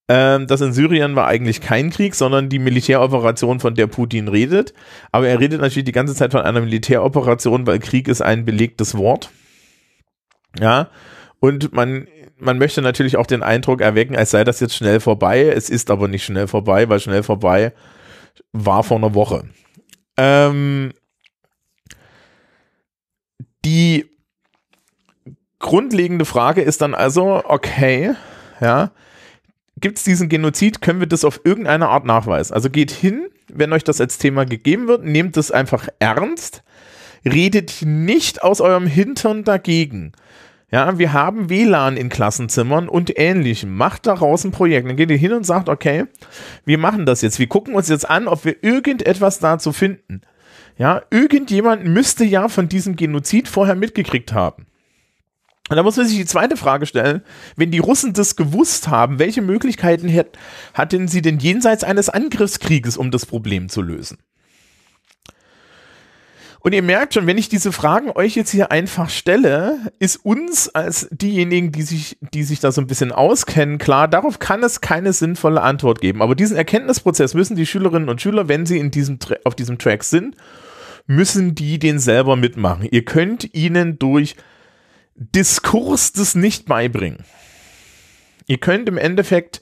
ähm, 0.09 0.47
das 0.47 0.61
in 0.61 0.73
Syrien 0.73 1.15
war 1.17 1.27
eigentlich 1.27 1.61
kein 1.61 1.91
Krieg, 1.91 2.15
sondern 2.15 2.49
die 2.49 2.59
Militäroperation, 2.59 3.61
von 3.61 3.75
der 3.75 3.87
Putin 3.87 4.27
redet. 4.29 4.75
Aber 5.13 5.29
er 5.29 5.39
redet 5.39 5.61
natürlich 5.61 5.85
die 5.85 5.93
ganze 5.93 6.15
Zeit 6.15 6.33
von 6.33 6.41
einer 6.41 6.61
Militäroperation, 6.61 7.67
weil 7.67 7.79
Krieg 7.79 8.09
ist 8.09 8.23
ein 8.23 8.45
belegtes 8.45 8.97
Wort. 8.97 9.31
Ja, 10.59 10.89
und 11.41 11.73
man, 11.73 12.09
man 12.39 12.59
möchte 12.59 12.83
natürlich 12.83 13.17
auch 13.17 13.27
den 13.27 13.43
Eindruck 13.43 13.81
erwecken, 13.81 14.17
als 14.17 14.31
sei 14.31 14.45
das 14.45 14.61
jetzt 14.61 14.75
schnell 14.75 14.99
vorbei. 14.99 15.45
Es 15.45 15.71
ist 15.71 15.91
aber 15.91 16.09
nicht 16.09 16.25
schnell 16.25 16.49
vorbei, 16.49 16.89
weil 16.89 17.01
schnell 17.01 17.23
vorbei 17.23 17.73
war 18.53 18.83
vor 18.83 18.97
einer 18.97 19.15
Woche. 19.15 19.45
Ähm, 20.17 20.93
die 23.65 24.08
grundlegende 25.59 26.25
Frage 26.25 26.63
ist 26.63 26.81
dann 26.83 26.95
also, 26.95 27.43
okay, 27.45 28.15
ja, 28.61 28.91
gibt 29.81 29.99
es 29.99 30.05
diesen 30.05 30.29
Genozid, 30.29 30.81
können 30.81 31.01
wir 31.01 31.07
das 31.07 31.25
auf 31.25 31.41
irgendeine 31.45 31.89
Art 31.89 32.05
nachweisen. 32.05 32.55
Also 32.55 32.71
geht 32.71 32.91
hin, 32.91 33.29
wenn 33.53 33.73
euch 33.73 33.85
das 33.85 34.01
als 34.01 34.19
Thema 34.19 34.45
gegeben 34.45 34.89
wird, 34.89 35.05
nehmt 35.05 35.37
es 35.37 35.51
einfach 35.51 35.89
ernst, 35.99 36.63
redet 37.25 37.83
nicht 37.83 38.43
aus 38.43 38.61
eurem 38.61 38.87
Hintern 38.87 39.45
dagegen. 39.45 40.13
Ja, 40.71 40.99
wir 40.99 41.15
haben 41.15 41.49
WLAN 41.49 41.97
in 41.97 42.11
Klassenzimmern 42.11 42.91
und 42.91 43.19
ähnlichem. 43.19 43.75
Macht 43.75 44.07
daraus 44.07 44.45
ein 44.45 44.51
Projekt. 44.51 44.87
Dann 44.87 44.97
geht 44.97 45.11
ihr 45.11 45.17
hin 45.17 45.33
und 45.33 45.45
sagt, 45.45 45.71
okay, 45.71 46.05
wir 46.67 46.77
machen 46.77 47.07
das 47.07 47.23
jetzt. 47.23 47.39
Wir 47.39 47.47
gucken 47.47 47.75
uns 47.75 47.89
jetzt 47.89 48.09
an, 48.09 48.29
ob 48.29 48.45
wir 48.45 48.63
irgendetwas 48.63 49.39
dazu 49.39 49.73
finden. 49.73 50.21
Ja, 50.77 51.03
irgendjemand 51.11 51.87
müsste 51.87 52.25
ja 52.25 52.49
von 52.49 52.69
diesem 52.69 52.97
Genozid 52.97 53.49
vorher 53.49 53.77
mitgekriegt 53.77 54.35
haben. 54.35 54.68
Und 55.69 55.77
da 55.77 55.83
muss 55.83 55.97
man 55.97 56.07
sich 56.07 56.17
die 56.17 56.25
zweite 56.25 56.57
Frage 56.57 56.87
stellen, 56.87 57.23
wenn 57.57 57.71
die 57.71 57.79
Russen 57.79 58.13
das 58.13 58.37
gewusst 58.37 58.89
haben, 58.89 59.19
welche 59.19 59.43
Möglichkeiten 59.43 60.13
hatten 60.75 61.09
sie 61.09 61.23
denn 61.23 61.39
jenseits 61.39 61.85
eines 61.85 62.09
Angriffskrieges, 62.09 62.97
um 62.97 63.11
das 63.11 63.27
Problem 63.27 63.69
zu 63.69 63.83
lösen? 63.83 64.19
Und 66.61 66.73
ihr 66.73 66.83
merkt 66.83 67.15
schon, 67.15 67.27
wenn 67.27 67.39
ich 67.39 67.49
diese 67.49 67.71
Fragen 67.71 68.11
euch 68.11 68.35
jetzt 68.35 68.51
hier 68.51 68.73
einfach 68.73 69.11
stelle, 69.11 69.79
ist 70.01 70.17
uns 70.25 70.69
als 70.69 71.09
diejenigen, 71.11 71.71
die 71.71 71.83
sich, 71.83 72.19
die 72.35 72.43
sich 72.43 72.59
da 72.59 72.73
so 72.73 72.81
ein 72.81 72.89
bisschen 72.89 73.13
auskennen, 73.13 73.79
klar, 73.79 74.09
darauf 74.09 74.41
kann 74.41 74.65
es 74.65 74.81
keine 74.81 75.13
sinnvolle 75.13 75.63
Antwort 75.63 76.01
geben. 76.01 76.21
Aber 76.21 76.35
diesen 76.35 76.57
Erkenntnisprozess 76.57 77.35
müssen 77.35 77.57
die 77.57 77.67
Schülerinnen 77.67 78.09
und 78.09 78.21
Schüler, 78.21 78.49
wenn 78.49 78.67
sie 78.67 78.79
in 78.79 78.91
diesem, 78.91 79.19
auf 79.45 79.55
diesem 79.55 79.79
Track 79.79 80.03
sind, 80.03 80.35
müssen 81.07 81.55
die 81.55 81.79
den 81.79 82.01
selber 82.01 82.35
mitmachen. 82.37 82.89
Ihr 82.91 83.05
könnt 83.05 83.55
ihnen 83.55 83.99
durch 83.99 84.35
Diskurs 85.19 86.13
das 86.13 86.35
nicht 86.35 86.67
beibringen. 86.67 87.25
Ihr 88.47 88.59
könnt 88.59 88.89
im 88.89 88.97
Endeffekt, 88.97 89.61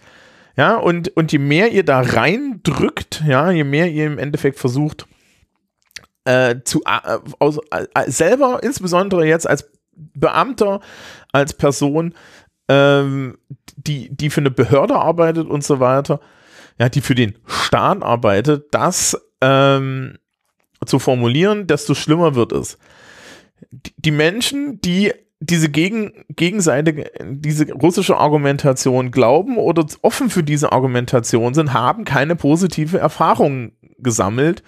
ja, 0.56 0.76
und, 0.76 1.08
und 1.16 1.32
je 1.32 1.38
mehr 1.38 1.72
ihr 1.72 1.84
da 1.84 2.00
reindrückt, 2.00 3.24
ja, 3.26 3.50
je 3.50 3.64
mehr 3.64 3.90
ihr 3.90 4.06
im 4.06 4.18
Endeffekt 4.18 4.58
versucht, 4.58 5.06
äh, 6.24 6.56
zu, 6.64 6.82
äh, 6.84 7.18
aus, 7.38 7.58
äh, 7.70 8.10
selber, 8.10 8.62
insbesondere 8.62 9.26
jetzt 9.26 9.48
als 9.48 9.70
Beamter, 9.92 10.80
als 11.32 11.54
Person, 11.54 12.14
ähm, 12.68 13.38
die, 13.76 14.14
die 14.14 14.30
für 14.30 14.40
eine 14.40 14.50
Behörde 14.50 14.96
arbeitet 14.96 15.48
und 15.48 15.64
so 15.64 15.80
weiter, 15.80 16.20
ja, 16.78 16.88
die 16.90 17.00
für 17.00 17.14
den 17.14 17.38
Staat 17.46 18.02
arbeitet, 18.02 18.66
das 18.72 19.16
ähm, 19.40 20.18
zu 20.84 20.98
formulieren, 20.98 21.66
desto 21.66 21.94
schlimmer 21.94 22.34
wird 22.34 22.52
es. 22.52 22.78
Die 23.70 24.10
Menschen, 24.10 24.80
die 24.82 25.14
diese 25.40 25.68
gegen, 25.68 26.24
Gegenseite, 26.30 27.10
diese 27.24 27.72
russische 27.72 28.16
Argumentation 28.16 29.10
glauben 29.10 29.58
oder 29.58 29.86
offen 30.02 30.30
für 30.30 30.42
diese 30.42 30.72
Argumentation 30.72 31.54
sind, 31.54 31.74
haben 31.74 32.04
keine 32.04 32.36
positive 32.36 32.98
Erfahrung 32.98 33.72
gesammelt 33.98 34.62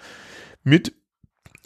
mit 0.63 0.93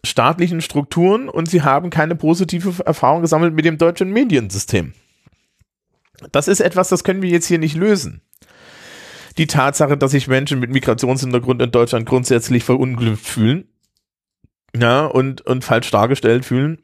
staatlichen 0.05 0.61
Strukturen 0.61 1.29
und 1.29 1.49
sie 1.49 1.61
haben 1.61 1.89
keine 1.89 2.15
positive 2.15 2.85
Erfahrung 2.85 3.21
gesammelt 3.21 3.53
mit 3.53 3.65
dem 3.65 3.77
deutschen 3.77 4.11
Mediensystem. 4.11 4.93
Das 6.31 6.47
ist 6.47 6.61
etwas, 6.61 6.89
das 6.89 7.03
können 7.03 7.21
wir 7.21 7.29
jetzt 7.29 7.47
hier 7.47 7.59
nicht 7.59 7.75
lösen. 7.75 8.21
Die 9.37 9.47
Tatsache, 9.47 9.97
dass 9.97 10.11
sich 10.11 10.27
Menschen 10.27 10.59
mit 10.59 10.71
Migrationshintergrund 10.71 11.61
in 11.61 11.71
Deutschland 11.71 12.05
grundsätzlich 12.05 12.63
verunglückt 12.63 13.25
fühlen 13.25 13.67
ja, 14.75 15.05
und, 15.05 15.41
und 15.41 15.63
falsch 15.63 15.91
dargestellt 15.91 16.45
fühlen, 16.45 16.79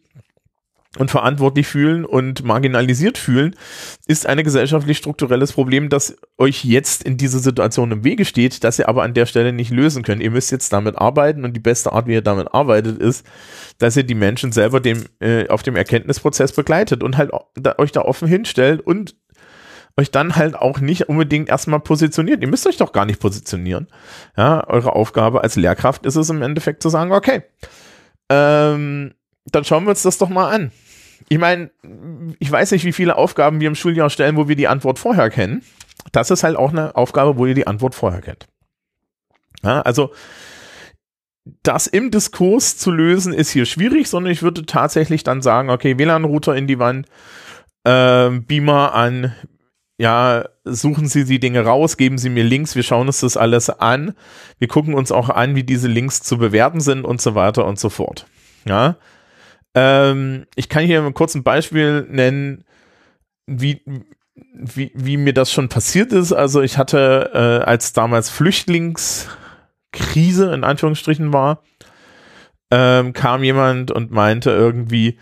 und 0.98 1.12
verantwortlich 1.12 1.68
fühlen 1.68 2.04
und 2.04 2.44
marginalisiert 2.44 3.20
fühlen, 3.20 3.56
ist 4.08 4.26
ein 4.26 4.44
gesellschaftlich 4.44 4.98
strukturelles 4.98 5.54
Problem, 5.54 5.90
das 5.90 6.18
euch 6.38 6.66
jetzt 6.66 7.04
in 7.04 7.16
dieser 7.18 7.38
Situation 7.40 7.92
im 7.92 8.04
Wege 8.04 8.26
steht, 8.26 8.64
das 8.64 8.80
ihr 8.80 8.90
aber 8.90 9.04
an 9.04 9.14
der 9.14 9.28
Stelle 9.28 9.54
nicht 9.54 9.70
lösen 9.70 10.02
könnt. 10.02 10.24
Ihr 10.24 10.32
müsst 10.32 10.52
jetzt 10.52 10.74
damit 10.74 10.98
arbeiten 10.98 11.46
und 11.46 11.54
die 11.54 11.60
beste 11.60 11.94
Art, 11.94 12.08
wie 12.08 12.14
ihr 12.14 12.24
damit 12.24 12.54
arbeitet, 12.54 12.98
ist, 12.98 13.24
dass 13.78 13.98
ihr 13.98 14.04
die 14.04 14.16
Menschen 14.16 14.52
selber 14.52 14.80
dem, 14.80 15.06
äh, 15.20 15.48
auf 15.48 15.62
dem 15.62 15.76
Erkenntnisprozess 15.76 16.54
begleitet 16.54 17.04
und 17.04 17.18
halt 17.18 17.30
da, 17.54 17.76
euch 17.78 17.92
da 17.92 18.02
offen 18.02 18.28
hinstellt 18.28 18.82
und 18.82 19.16
euch 19.96 20.10
dann 20.10 20.36
halt 20.36 20.56
auch 20.56 20.80
nicht 20.80 21.08
unbedingt 21.08 21.50
erstmal 21.50 21.82
positioniert. 21.82 22.42
Ihr 22.42 22.48
müsst 22.48 22.66
euch 22.66 22.78
doch 22.78 22.94
gar 22.94 23.06
nicht 23.06 23.20
positionieren. 23.20 23.88
Ja, 24.36 24.68
eure 24.68 24.94
Aufgabe 24.94 25.44
als 25.44 25.56
Lehrkraft 25.56 26.06
ist 26.08 26.16
es 26.16 26.32
im 26.32 26.42
Endeffekt 26.42 26.82
zu 26.82 26.90
sagen, 26.90 27.12
okay, 27.12 27.44
ähm, 28.30 29.14
dann 29.46 29.64
schauen 29.64 29.86
wir 29.86 29.92
uns 29.92 30.04
das 30.04 30.18
doch 30.18 30.30
mal 30.30 30.50
an. 30.50 30.72
Ich 31.28 31.38
meine, 31.38 31.72
ich 32.40 32.52
weiß 32.52 32.72
nicht, 32.72 32.86
wie 32.86 32.94
viele 32.94 33.16
Aufgaben 33.16 33.60
wir 33.60 33.68
im 33.68 33.76
Schuljahr 33.76 34.10
stellen, 34.10 34.38
wo 34.38 34.48
wir 34.48 34.56
die 34.56 34.68
Antwort 34.68 35.00
vorher 35.00 35.30
kennen. 35.30 35.64
Das 36.12 36.32
ist 36.32 36.44
halt 36.44 36.56
auch 36.56 36.72
eine 36.72 36.96
Aufgabe, 36.96 37.38
wo 37.38 37.46
ihr 37.46 37.56
die 37.56 37.68
Antwort 37.68 37.94
vorher 37.94 38.22
kennt. 38.22 38.48
Ja, 39.64 39.82
also 39.82 40.12
das 41.64 41.88
im 41.88 42.12
Diskurs 42.12 42.78
zu 42.78 42.92
lösen 42.92 43.34
ist 43.34 43.52
hier 43.52 43.66
schwierig, 43.66 44.08
sondern 44.08 44.32
ich 44.32 44.42
würde 44.42 44.66
tatsächlich 44.66 45.24
dann 45.24 45.42
sagen, 45.42 45.70
okay, 45.70 45.98
WLAN-Router 45.98 46.56
in 46.56 46.68
die 46.68 46.80
Wand, 46.80 47.08
äh, 47.84 48.30
Beamer 48.30 48.94
an, 48.94 49.34
ja, 49.98 50.46
suchen 50.64 51.08
Sie 51.08 51.26
die 51.26 51.40
Dinge 51.40 51.66
raus, 51.66 51.98
geben 51.98 52.18
Sie 52.18 52.30
mir 52.30 52.44
Links, 52.44 52.76
wir 52.76 52.84
schauen 52.84 53.08
uns 53.08 53.20
das 53.20 53.36
alles 53.36 53.70
an. 53.70 54.14
Wir 54.58 54.70
gucken 54.70 54.94
uns 54.94 55.12
auch 55.12 55.30
an, 55.30 55.56
wie 55.56 55.64
diese 55.64 55.90
Links 55.90 56.22
zu 56.22 56.38
bewerten 56.38 56.80
sind 56.80 57.04
und 57.04 57.22
so 57.22 57.36
weiter 57.36 57.66
und 57.66 57.80
so 57.80 57.90
fort. 57.90 58.26
Ja. 58.66 58.96
Ähm, 59.76 60.46
ich 60.56 60.70
kann 60.70 60.86
hier 60.86 61.12
kurz 61.14 61.36
ein 61.36 61.44
Beispiel 61.44 62.08
nennen, 62.10 62.64
wie, 63.46 63.82
wie, 64.54 64.92
wie 64.94 65.18
mir 65.18 65.34
das 65.34 65.52
schon 65.52 65.70
passiert 65.70 66.12
ist. 66.12 66.34
Also 66.34 66.62
ich 66.62 66.78
hatte, 66.78 67.32
äh, 67.34 67.66
als 67.66 67.94
damals 67.94 68.30
Flüchtlingskrise 68.30 70.54
in 70.54 70.64
Anführungsstrichen 70.64 71.34
war, 71.34 71.64
ähm, 72.72 73.14
kam 73.14 73.44
jemand 73.44 73.92
und 73.92 74.12
meinte 74.12 74.52
irgendwie, 74.52 75.18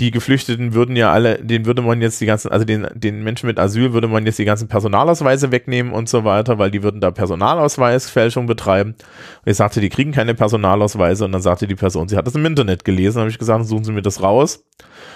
die 0.00 0.10
Geflüchteten 0.10 0.74
würden 0.74 0.96
ja 0.96 1.12
alle, 1.12 1.38
den 1.38 1.66
würde 1.66 1.80
man 1.80 2.02
jetzt 2.02 2.20
die 2.20 2.26
ganzen, 2.26 2.50
also 2.50 2.64
den, 2.64 2.88
den 2.94 3.22
Menschen 3.22 3.46
mit 3.46 3.60
Asyl 3.60 3.92
würde 3.92 4.08
man 4.08 4.26
jetzt 4.26 4.40
die 4.40 4.44
ganzen 4.44 4.66
Personalausweise 4.66 5.52
wegnehmen 5.52 5.92
und 5.92 6.08
so 6.08 6.24
weiter, 6.24 6.58
weil 6.58 6.72
die 6.72 6.82
würden 6.82 7.00
da 7.00 7.12
Personalausweisfälschung 7.12 8.46
betreiben. 8.46 8.96
Und 9.44 9.50
ich 9.50 9.56
sagte, 9.56 9.80
die 9.80 9.90
kriegen 9.90 10.10
keine 10.10 10.34
Personalausweise 10.34 11.24
und 11.24 11.32
dann 11.32 11.42
sagte 11.42 11.68
die 11.68 11.76
Person, 11.76 12.08
sie 12.08 12.16
hat 12.16 12.26
das 12.26 12.34
im 12.34 12.44
Internet 12.44 12.84
gelesen, 12.84 13.20
habe 13.20 13.30
ich 13.30 13.38
gesagt, 13.38 13.66
suchen 13.66 13.84
Sie 13.84 13.92
mir 13.92 14.02
das 14.02 14.20
raus. 14.20 14.64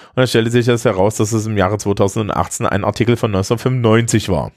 Und 0.09 0.17
dann 0.17 0.27
stellte 0.27 0.49
sich 0.49 0.65
das 0.65 0.85
heraus, 0.85 1.17
dass 1.17 1.33
es 1.33 1.45
im 1.45 1.57
Jahre 1.57 1.77
2018 1.77 2.65
ein 2.65 2.85
Artikel 2.85 3.17
von 3.17 3.31
1995 3.31 4.29
war. 4.29 4.53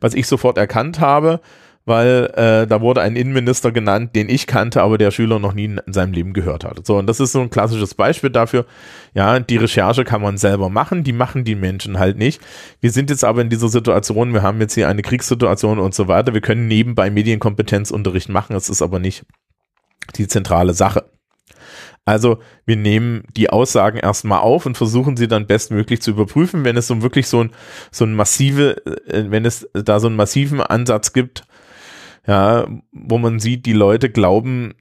Was 0.00 0.14
ich 0.14 0.28
sofort 0.28 0.56
erkannt 0.56 1.00
habe, 1.00 1.40
weil 1.86 2.32
äh, 2.34 2.66
da 2.66 2.80
wurde 2.80 3.00
ein 3.00 3.14
Innenminister 3.14 3.70
genannt, 3.70 4.14
den 4.16 4.28
ich 4.28 4.48
kannte, 4.48 4.82
aber 4.82 4.98
der 4.98 5.12
Schüler 5.12 5.38
noch 5.38 5.54
nie 5.54 5.66
in 5.66 5.80
seinem 5.86 6.12
Leben 6.12 6.32
gehört 6.32 6.64
hat. 6.64 6.84
So, 6.84 6.98
und 6.98 7.06
das 7.06 7.20
ist 7.20 7.32
so 7.32 7.40
ein 7.40 7.48
klassisches 7.48 7.94
Beispiel 7.94 8.30
dafür, 8.30 8.66
ja, 9.14 9.38
die 9.38 9.56
Recherche 9.56 10.04
kann 10.04 10.20
man 10.20 10.36
selber 10.36 10.68
machen, 10.68 11.04
die 11.04 11.12
machen 11.12 11.44
die 11.44 11.54
Menschen 11.54 11.98
halt 11.98 12.18
nicht. 12.18 12.42
Wir 12.80 12.90
sind 12.90 13.08
jetzt 13.08 13.24
aber 13.24 13.40
in 13.40 13.50
dieser 13.50 13.68
Situation, 13.68 14.34
wir 14.34 14.42
haben 14.42 14.60
jetzt 14.60 14.74
hier 14.74 14.88
eine 14.88 15.02
Kriegssituation 15.02 15.78
und 15.78 15.94
so 15.94 16.08
weiter, 16.08 16.34
wir 16.34 16.40
können 16.40 16.66
nebenbei 16.66 17.08
Medienkompetenzunterricht 17.08 18.28
machen, 18.28 18.56
es 18.56 18.68
ist 18.68 18.82
aber 18.82 18.98
nicht 18.98 19.24
die 20.16 20.26
zentrale 20.26 20.74
Sache. 20.74 21.04
Also 22.04 22.38
wir 22.64 22.76
nehmen 22.76 23.24
die 23.36 23.50
Aussagen 23.50 23.98
erstmal 23.98 24.40
auf 24.40 24.66
und 24.66 24.76
versuchen 24.76 25.16
sie 25.16 25.26
dann 25.28 25.46
bestmöglich 25.46 26.02
zu 26.02 26.12
überprüfen, 26.12 26.64
wenn 26.64 26.76
es 26.76 26.86
so 26.86 27.02
wirklich 27.02 27.26
so 27.28 27.44
ein, 27.44 27.50
so 27.90 28.04
ein 28.04 28.14
massive, 28.14 28.84
äh, 29.08 29.24
wenn 29.30 29.44
es 29.44 29.68
da 29.72 29.98
so 29.98 30.06
einen 30.06 30.16
massiven 30.16 30.60
Ansatz 30.60 31.12
gibt, 31.12 31.46
ja, 32.26 32.66
wo 32.92 33.18
man 33.18 33.38
sieht, 33.38 33.66
die 33.66 33.72
Leute 33.72 34.10
glauben 34.10 34.74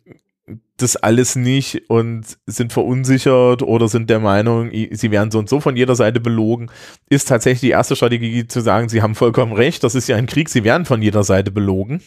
das 0.78 0.98
alles 0.98 1.36
nicht 1.36 1.90
und 1.90 2.38
sind 2.46 2.74
verunsichert 2.74 3.62
oder 3.62 3.88
sind 3.88 4.10
der 4.10 4.20
Meinung, 4.20 4.70
sie 4.92 5.10
werden 5.10 5.32
so 5.32 5.40
und 5.40 5.48
so 5.48 5.62
von 5.62 5.78
jeder 5.78 5.96
Seite 5.96 6.20
belogen, 6.20 6.70
ist 7.10 7.30
tatsächlich 7.30 7.62
die 7.62 7.70
erste 7.70 7.96
Strategie 7.96 8.46
zu 8.48 8.60
sagen, 8.60 8.90
sie 8.90 9.02
haben 9.02 9.16
vollkommen 9.16 9.54
recht, 9.54 9.84
das 9.84 9.96
ist 9.96 10.10
ja 10.10 10.18
ein 10.18 10.28
Krieg, 10.28 10.50
sie 10.50 10.64
werden 10.64 10.86
von 10.86 11.02
jeder 11.02 11.24
Seite 11.24 11.52
belogen. 11.52 12.02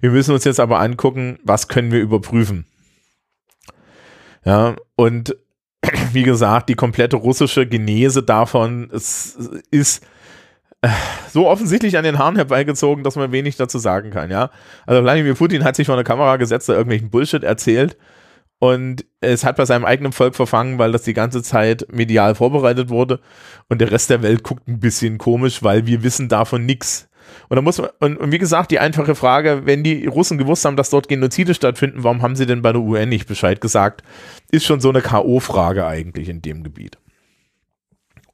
Wir 0.00 0.10
müssen 0.10 0.34
uns 0.34 0.44
jetzt 0.44 0.60
aber 0.60 0.80
angucken, 0.80 1.38
was 1.42 1.68
können 1.68 1.90
wir 1.90 2.00
überprüfen. 2.00 2.66
Ja, 4.44 4.76
und 4.94 5.36
wie 6.12 6.22
gesagt, 6.22 6.68
die 6.68 6.74
komplette 6.74 7.16
russische 7.16 7.66
Genese 7.66 8.22
davon 8.22 8.90
ist, 8.90 9.38
ist 9.70 10.04
so 11.30 11.48
offensichtlich 11.48 11.96
an 11.96 12.04
den 12.04 12.18
Haaren 12.18 12.36
herbeigezogen, 12.36 13.04
dass 13.04 13.16
man 13.16 13.32
wenig 13.32 13.56
dazu 13.56 13.78
sagen 13.78 14.10
kann, 14.10 14.30
ja. 14.30 14.50
Also 14.86 15.02
Wladimir 15.02 15.34
Putin 15.34 15.64
hat 15.64 15.76
sich 15.76 15.86
vor 15.86 15.96
eine 15.96 16.04
Kamera 16.04 16.36
gesetzt, 16.36 16.68
da 16.68 16.74
irgendwelchen 16.74 17.10
Bullshit 17.10 17.42
erzählt 17.42 17.96
und 18.60 19.04
es 19.20 19.44
hat 19.44 19.56
bei 19.56 19.64
seinem 19.64 19.84
eigenen 19.84 20.12
Volk 20.12 20.34
verfangen, 20.34 20.78
weil 20.78 20.92
das 20.92 21.02
die 21.02 21.14
ganze 21.14 21.42
Zeit 21.42 21.86
medial 21.92 22.34
vorbereitet 22.34 22.88
wurde 22.88 23.20
und 23.68 23.80
der 23.80 23.90
Rest 23.90 24.10
der 24.10 24.22
Welt 24.22 24.42
guckt 24.42 24.66
ein 24.68 24.80
bisschen 24.80 25.18
komisch, 25.18 25.62
weil 25.62 25.86
wir 25.86 26.02
wissen 26.02 26.28
davon 26.28 26.66
nichts. 26.66 27.08
Und 27.48 27.56
da 27.56 27.62
muss 27.62 27.78
man, 27.78 27.90
und, 28.00 28.16
und, 28.16 28.32
wie 28.32 28.38
gesagt, 28.38 28.70
die 28.70 28.78
einfache 28.78 29.14
Frage, 29.14 29.62
wenn 29.64 29.84
die 29.84 30.06
Russen 30.06 30.38
gewusst 30.38 30.64
haben, 30.64 30.76
dass 30.76 30.88
dort 30.88 31.08
Genozide 31.08 31.54
stattfinden, 31.54 32.02
warum 32.02 32.22
haben 32.22 32.36
sie 32.36 32.46
denn 32.46 32.62
bei 32.62 32.72
der 32.72 32.80
UN 32.80 33.10
nicht 33.10 33.28
Bescheid 33.28 33.60
gesagt? 33.60 34.02
Ist 34.50 34.64
schon 34.64 34.80
so 34.80 34.88
eine 34.88 35.02
K.O.-Frage 35.02 35.86
eigentlich 35.86 36.30
in 36.30 36.40
dem 36.40 36.64
Gebiet. 36.64 36.96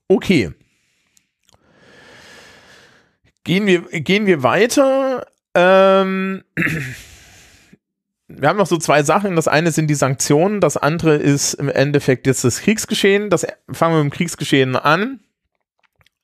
Okay. 0.07 0.53
Gehen 3.45 3.67
wir, 3.67 3.83
gehen 3.83 4.27
wir 4.27 4.43
weiter. 4.43 5.27
Ähm, 5.55 6.43
wir 8.27 8.49
haben 8.49 8.59
noch 8.59 8.67
so 8.67 8.79
zwei 8.79 9.03
Sachen. 9.03 9.37
Das 9.37 9.49
eine 9.49 9.71
sind 9.71 9.89
die 9.89 9.95
Sanktionen, 9.95 10.61
das 10.61 10.77
andere 10.77 11.17
ist 11.17 11.55
im 11.55 11.69
Endeffekt 11.69 12.27
jetzt 12.27 12.45
das 12.45 12.61
Kriegsgeschehen. 12.61 13.31
Das 13.31 13.47
fangen 13.71 13.95
wir 13.95 14.03
mit 14.03 14.13
dem 14.13 14.17
Kriegsgeschehen 14.17 14.77
an. 14.77 15.21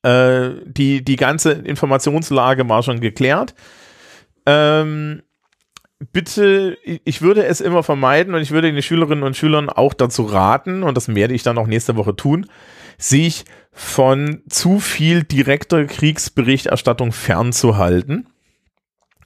Äh, 0.02 0.50
die, 0.64 1.04
die 1.04 1.16
ganze 1.16 1.52
Informationslage 1.52 2.68
war 2.68 2.82
schon 2.82 3.00
geklärt. 3.00 3.54
Ähm, 4.46 5.22
bitte, 6.12 6.78
ich 6.82 7.20
würde 7.20 7.44
es 7.44 7.60
immer 7.60 7.82
vermeiden 7.82 8.34
und 8.34 8.40
ich 8.40 8.50
würde 8.50 8.72
den 8.72 8.82
Schülerinnen 8.82 9.24
und 9.24 9.36
Schülern 9.36 9.68
auch 9.68 9.92
dazu 9.92 10.24
raten, 10.24 10.82
und 10.82 10.96
das 10.96 11.14
werde 11.14 11.34
ich 11.34 11.42
dann 11.42 11.58
auch 11.58 11.66
nächste 11.66 11.96
Woche 11.96 12.16
tun, 12.16 12.46
sich 12.96 13.44
von 13.80 14.42
zu 14.50 14.78
viel 14.78 15.24
direkter 15.24 15.86
Kriegsberichterstattung 15.86 17.12
fernzuhalten. 17.12 18.28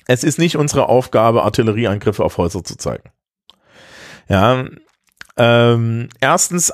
Es 0.07 0.23
ist 0.23 0.39
nicht 0.39 0.57
unsere 0.57 0.89
Aufgabe, 0.89 1.43
Artillerieangriffe 1.43 2.23
auf 2.25 2.39
Häuser 2.39 2.63
zu 2.63 2.77
zeigen. 2.77 3.11
Ja, 4.29 4.65
ähm, 5.37 6.09
erstens 6.21 6.73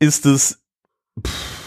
ist 0.00 0.26
es, 0.26 0.60
pff, 1.24 1.60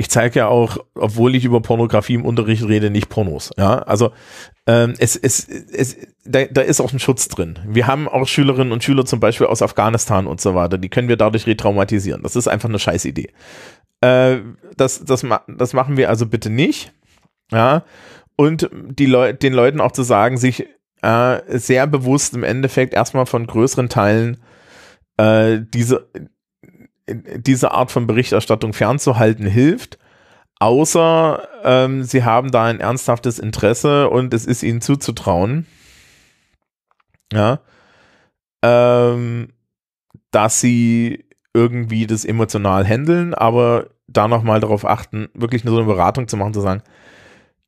ich 0.00 0.10
zeige 0.10 0.38
ja 0.38 0.46
auch, 0.46 0.78
obwohl 0.94 1.34
ich 1.34 1.44
über 1.44 1.60
Pornografie 1.60 2.14
im 2.14 2.24
Unterricht 2.24 2.62
rede, 2.62 2.88
nicht 2.88 3.08
Pornos. 3.08 3.50
Ja, 3.56 3.78
also 3.80 4.12
ähm, 4.66 4.94
es, 4.98 5.16
es, 5.16 5.48
es, 5.48 5.96
da, 6.24 6.44
da 6.44 6.60
ist 6.60 6.80
auch 6.80 6.92
ein 6.92 7.00
Schutz 7.00 7.26
drin. 7.26 7.58
Wir 7.66 7.88
haben 7.88 8.08
auch 8.08 8.28
Schülerinnen 8.28 8.72
und 8.72 8.84
Schüler 8.84 9.04
zum 9.06 9.18
Beispiel 9.18 9.48
aus 9.48 9.60
Afghanistan 9.60 10.28
und 10.28 10.40
so 10.40 10.54
weiter, 10.54 10.78
die 10.78 10.88
können 10.88 11.08
wir 11.08 11.16
dadurch 11.16 11.48
retraumatisieren. 11.48 12.22
Das 12.22 12.36
ist 12.36 12.46
einfach 12.46 12.68
eine 12.68 12.78
Scheißidee. 12.78 13.30
Äh, 14.00 14.38
das, 14.76 15.04
das, 15.04 15.26
das 15.48 15.72
machen 15.72 15.96
wir 15.96 16.08
also 16.08 16.26
bitte 16.26 16.50
nicht. 16.50 16.92
Ja. 17.50 17.84
Und 18.36 18.70
die 18.72 19.06
Leu 19.06 19.32
den 19.32 19.52
Leuten 19.52 19.80
auch 19.80 19.92
zu 19.92 20.02
sagen, 20.02 20.38
sich 20.38 20.66
äh, 21.02 21.58
sehr 21.58 21.86
bewusst 21.86 22.34
im 22.34 22.44
Endeffekt 22.44 22.94
erstmal 22.94 23.26
von 23.26 23.46
größeren 23.46 23.88
Teilen 23.88 24.38
äh, 25.16 25.60
diese, 25.62 26.08
diese 27.08 27.72
Art 27.72 27.90
von 27.90 28.06
Berichterstattung 28.06 28.72
fernzuhalten, 28.72 29.46
hilft. 29.46 29.98
Außer 30.60 31.46
ähm, 31.62 32.02
sie 32.02 32.24
haben 32.24 32.50
da 32.50 32.64
ein 32.64 32.80
ernsthaftes 32.80 33.38
Interesse 33.38 34.10
und 34.10 34.34
es 34.34 34.44
ist 34.44 34.62
ihnen 34.62 34.80
zuzutrauen. 34.80 35.66
Ja. 37.32 37.60
Ähm, 38.62 39.52
dass 40.30 40.60
sie 40.60 41.27
irgendwie 41.58 42.06
das 42.06 42.24
emotional 42.24 42.86
handeln, 42.86 43.34
aber 43.34 43.88
da 44.06 44.28
nochmal 44.28 44.60
darauf 44.60 44.84
achten, 44.84 45.28
wirklich 45.34 45.64
nur 45.64 45.74
so 45.74 45.80
eine 45.80 45.88
Beratung 45.88 46.28
zu 46.28 46.36
machen, 46.36 46.54
zu 46.54 46.60
sagen, 46.60 46.82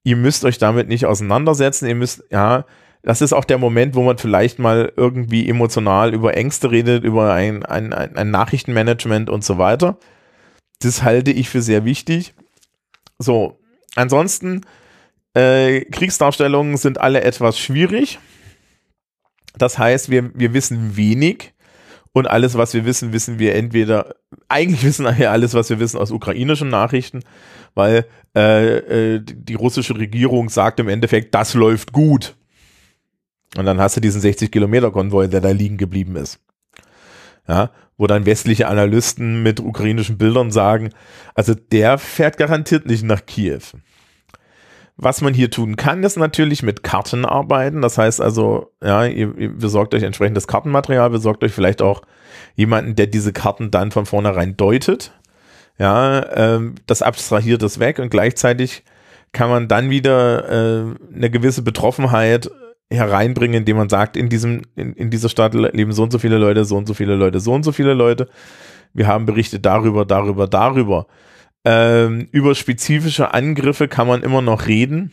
ihr 0.04 0.16
müsst 0.16 0.44
euch 0.44 0.58
damit 0.58 0.88
nicht 0.88 1.06
auseinandersetzen, 1.06 1.86
ihr 1.86 1.96
müsst, 1.96 2.22
ja, 2.30 2.64
das 3.02 3.20
ist 3.20 3.32
auch 3.32 3.44
der 3.44 3.58
Moment, 3.58 3.94
wo 3.94 4.02
man 4.02 4.18
vielleicht 4.18 4.58
mal 4.58 4.92
irgendwie 4.96 5.48
emotional 5.48 6.14
über 6.14 6.36
Ängste 6.36 6.70
redet, 6.70 7.02
über 7.02 7.32
ein, 7.32 7.64
ein, 7.64 7.92
ein 7.92 8.30
Nachrichtenmanagement 8.30 9.28
und 9.28 9.42
so 9.42 9.58
weiter. 9.58 9.98
Das 10.80 11.02
halte 11.02 11.32
ich 11.32 11.48
für 11.48 11.62
sehr 11.62 11.84
wichtig. 11.84 12.34
So, 13.18 13.58
ansonsten, 13.96 14.62
äh, 15.34 15.80
Kriegsdarstellungen 15.86 16.76
sind 16.76 17.00
alle 17.00 17.22
etwas 17.22 17.58
schwierig. 17.58 18.18
Das 19.56 19.78
heißt, 19.78 20.10
wir, 20.10 20.30
wir 20.38 20.54
wissen 20.54 20.96
wenig. 20.96 21.52
Und 22.12 22.26
alles, 22.26 22.56
was 22.56 22.74
wir 22.74 22.84
wissen, 22.84 23.12
wissen 23.12 23.38
wir 23.38 23.54
entweder, 23.54 24.16
eigentlich 24.48 24.82
wissen 24.82 25.06
wir 25.16 25.30
alles, 25.30 25.54
was 25.54 25.70
wir 25.70 25.78
wissen 25.78 25.98
aus 25.98 26.10
ukrainischen 26.10 26.68
Nachrichten, 26.68 27.20
weil 27.74 28.06
äh, 28.34 29.14
äh, 29.14 29.20
die 29.22 29.54
russische 29.54 29.96
Regierung 29.96 30.48
sagt 30.48 30.80
im 30.80 30.88
Endeffekt, 30.88 31.34
das 31.34 31.54
läuft 31.54 31.92
gut. 31.92 32.34
Und 33.56 33.66
dann 33.66 33.80
hast 33.80 33.96
du 33.96 34.00
diesen 34.00 34.20
60 34.20 34.50
Kilometer 34.50 34.90
Konvoi, 34.90 35.28
der 35.28 35.40
da 35.40 35.50
liegen 35.50 35.76
geblieben 35.76 36.16
ist. 36.16 36.40
Ja, 37.48 37.70
wo 37.96 38.06
dann 38.06 38.26
westliche 38.26 38.68
Analysten 38.68 39.42
mit 39.42 39.60
ukrainischen 39.60 40.18
Bildern 40.18 40.50
sagen, 40.50 40.90
also 41.34 41.54
der 41.54 41.98
fährt 41.98 42.36
garantiert 42.36 42.86
nicht 42.86 43.02
nach 43.02 43.26
Kiew. 43.26 43.60
Was 45.02 45.22
man 45.22 45.32
hier 45.32 45.50
tun 45.50 45.76
kann, 45.76 46.02
ist 46.02 46.18
natürlich 46.18 46.62
mit 46.62 46.82
Karten 46.82 47.24
arbeiten. 47.24 47.80
Das 47.80 47.96
heißt 47.96 48.20
also, 48.20 48.70
ja, 48.84 49.06
ihr, 49.06 49.34
ihr 49.38 49.48
besorgt 49.48 49.94
euch 49.94 50.02
entsprechendes 50.02 50.46
Kartenmaterial, 50.46 51.08
besorgt 51.08 51.42
euch 51.42 51.52
vielleicht 51.52 51.80
auch 51.80 52.02
jemanden, 52.54 52.96
der 52.96 53.06
diese 53.06 53.32
Karten 53.32 53.70
dann 53.70 53.92
von 53.92 54.04
vornherein 54.04 54.58
deutet. 54.58 55.12
Ja, 55.78 56.26
ähm, 56.36 56.74
das 56.86 57.00
abstrahiert 57.00 57.62
es 57.62 57.78
weg 57.78 57.98
und 57.98 58.10
gleichzeitig 58.10 58.84
kann 59.32 59.48
man 59.48 59.68
dann 59.68 59.88
wieder 59.88 60.48
äh, 60.50 60.84
eine 61.14 61.30
gewisse 61.30 61.62
Betroffenheit 61.62 62.50
hereinbringen, 62.90 63.60
indem 63.60 63.78
man 63.78 63.88
sagt, 63.88 64.18
in 64.18 64.28
diesem, 64.28 64.62
in, 64.76 64.92
in 64.92 65.08
dieser 65.08 65.30
Stadt 65.30 65.54
leben 65.54 65.92
so 65.92 66.02
und 66.02 66.12
so 66.12 66.18
viele 66.18 66.36
Leute, 66.36 66.66
so 66.66 66.76
und 66.76 66.86
so 66.86 66.92
viele 66.92 67.14
Leute, 67.14 67.40
so 67.40 67.54
und 67.54 67.62
so 67.62 67.72
viele 67.72 67.94
Leute. 67.94 68.28
Wir 68.92 69.06
haben 69.06 69.24
Berichte 69.24 69.60
darüber, 69.60 70.04
darüber, 70.04 70.46
darüber. 70.46 71.06
Ähm, 71.64 72.28
über 72.32 72.54
spezifische 72.54 73.34
Angriffe 73.34 73.88
kann 73.88 74.06
man 74.06 74.22
immer 74.22 74.42
noch 74.42 74.66
reden. 74.66 75.12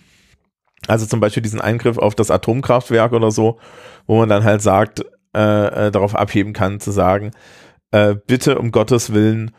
Also 0.87 1.05
zum 1.05 1.19
Beispiel 1.19 1.43
diesen 1.43 1.61
Eingriff 1.61 1.97
auf 1.97 2.15
das 2.15 2.31
Atomkraftwerk 2.31 3.13
oder 3.13 3.31
so, 3.31 3.59
wo 4.05 4.19
man 4.19 4.29
dann 4.29 4.43
halt 4.43 4.61
sagt, 4.61 5.03
äh, 5.35 5.87
äh, 5.87 5.91
darauf 5.91 6.15
abheben 6.15 6.53
kann, 6.53 6.79
zu 6.79 6.91
sagen, 6.91 7.31
äh, 7.91 8.15
bitte 8.15 8.59
um 8.59 8.71
Gottes 8.71 9.13
Willen 9.13 9.51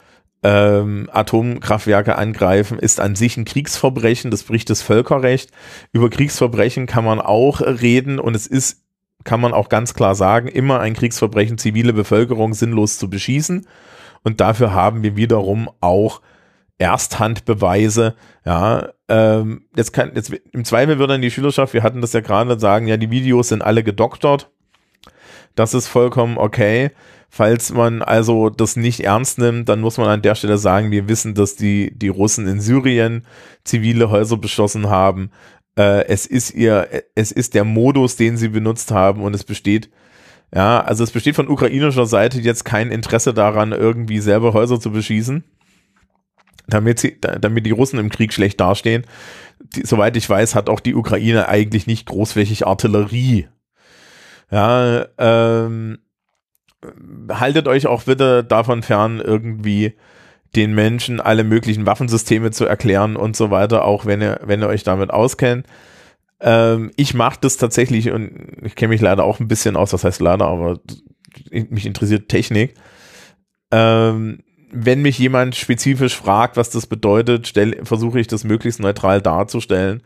ähm, 0.42 1.10
Atomkraftwerke 1.12 2.16
angreifen, 2.16 2.78
ist 2.78 3.00
an 3.00 3.16
sich 3.16 3.36
ein 3.36 3.44
Kriegsverbrechen, 3.44 4.30
das 4.30 4.44
bricht 4.44 4.70
das 4.70 4.82
Völkerrecht. 4.82 5.50
Über 5.92 6.10
Kriegsverbrechen 6.10 6.86
kann 6.86 7.04
man 7.04 7.20
auch 7.20 7.60
reden 7.60 8.18
und 8.18 8.34
es 8.36 8.46
ist, 8.46 8.82
kann 9.24 9.40
man 9.40 9.52
auch 9.52 9.68
ganz 9.68 9.94
klar 9.94 10.14
sagen, 10.14 10.48
immer 10.48 10.80
ein 10.80 10.94
Kriegsverbrechen, 10.94 11.58
zivile 11.58 11.92
Bevölkerung 11.92 12.54
sinnlos 12.54 12.98
zu 12.98 13.10
beschießen. 13.10 13.66
Und 14.22 14.40
dafür 14.40 14.72
haben 14.72 15.02
wir 15.02 15.16
wiederum 15.16 15.68
auch 15.80 16.22
Ersthandbeweise, 16.78 18.14
ja, 18.46 18.90
ähm, 19.08 19.62
jetzt 19.76 19.92
kann, 19.92 20.12
jetzt 20.14 20.32
im 20.52 20.64
Zweifel 20.64 20.98
würde 20.98 21.14
dann 21.14 21.22
die 21.22 21.30
Schülerschaft, 21.30 21.74
wir 21.74 21.82
hatten 21.82 22.00
das 22.00 22.12
ja 22.12 22.20
gerade, 22.20 22.58
sagen, 22.58 22.86
ja, 22.86 22.96
die 22.96 23.10
Videos 23.10 23.48
sind 23.48 23.62
alle 23.62 23.82
gedoktert. 23.82 24.50
Das 25.56 25.74
ist 25.74 25.88
vollkommen 25.88 26.38
okay. 26.38 26.92
Falls 27.30 27.72
man 27.72 28.02
also 28.02 28.48
das 28.48 28.76
nicht 28.76 29.00
ernst 29.00 29.38
nimmt, 29.38 29.68
dann 29.68 29.80
muss 29.80 29.98
man 29.98 30.08
an 30.08 30.22
der 30.22 30.36
Stelle 30.36 30.56
sagen, 30.56 30.92
wir 30.92 31.08
wissen, 31.08 31.34
dass 31.34 31.56
die, 31.56 31.92
die 31.98 32.08
Russen 32.08 32.46
in 32.46 32.60
Syrien 32.60 33.26
zivile 33.64 34.10
Häuser 34.10 34.36
beschossen 34.36 34.88
haben. 34.88 35.30
Äh, 35.76 36.06
es 36.06 36.26
ist 36.26 36.52
ihr, 36.52 36.88
es 37.16 37.32
ist 37.32 37.54
der 37.54 37.64
Modus, 37.64 38.14
den 38.14 38.36
sie 38.36 38.48
benutzt 38.48 38.92
haben 38.92 39.22
und 39.22 39.34
es 39.34 39.42
besteht, 39.42 39.90
ja, 40.54 40.80
also 40.80 41.02
es 41.02 41.10
besteht 41.10 41.34
von 41.34 41.48
ukrainischer 41.48 42.06
Seite 42.06 42.40
jetzt 42.40 42.64
kein 42.64 42.92
Interesse 42.92 43.34
daran, 43.34 43.72
irgendwie 43.72 44.20
selber 44.20 44.54
Häuser 44.54 44.78
zu 44.78 44.92
beschießen 44.92 45.44
damit, 46.68 47.00
sie, 47.00 47.18
damit 47.20 47.66
die 47.66 47.70
Russen 47.72 47.98
im 47.98 48.10
Krieg 48.10 48.32
schlecht 48.32 48.60
dastehen. 48.60 49.04
Die, 49.58 49.84
soweit 49.84 50.16
ich 50.16 50.28
weiß, 50.28 50.54
hat 50.54 50.68
auch 50.68 50.80
die 50.80 50.94
Ukraine 50.94 51.48
eigentlich 51.48 51.86
nicht 51.86 52.06
großflächig 52.06 52.66
Artillerie. 52.66 53.48
Ja, 54.50 55.06
ähm, 55.18 55.98
haltet 57.30 57.68
euch 57.68 57.86
auch 57.86 58.04
bitte 58.04 58.44
davon 58.44 58.82
fern, 58.82 59.20
irgendwie 59.20 59.94
den 60.56 60.74
Menschen 60.74 61.20
alle 61.20 61.44
möglichen 61.44 61.86
Waffensysteme 61.86 62.50
zu 62.50 62.64
erklären 62.64 63.16
und 63.16 63.36
so 63.36 63.50
weiter, 63.50 63.84
auch 63.84 64.06
wenn 64.06 64.22
ihr, 64.22 64.40
wenn 64.44 64.62
ihr 64.62 64.68
euch 64.68 64.84
damit 64.84 65.10
auskennt. 65.10 65.66
Ähm, 66.40 66.92
ich 66.96 67.14
mache 67.14 67.38
das 67.40 67.56
tatsächlich 67.56 68.10
und 68.10 68.30
ich 68.62 68.74
kenne 68.74 68.90
mich 68.90 69.00
leider 69.00 69.24
auch 69.24 69.40
ein 69.40 69.48
bisschen 69.48 69.76
aus, 69.76 69.90
das 69.90 70.04
heißt 70.04 70.20
leider, 70.20 70.46
aber 70.46 70.80
mich 71.50 71.84
interessiert 71.84 72.28
Technik. 72.28 72.74
Ähm, 73.70 74.38
wenn 74.70 75.02
mich 75.02 75.18
jemand 75.18 75.56
spezifisch 75.56 76.16
fragt, 76.16 76.56
was 76.56 76.70
das 76.70 76.86
bedeutet, 76.86 77.52
versuche 77.82 78.20
ich 78.20 78.26
das 78.26 78.44
möglichst 78.44 78.80
neutral 78.80 79.20
darzustellen. 79.20 80.02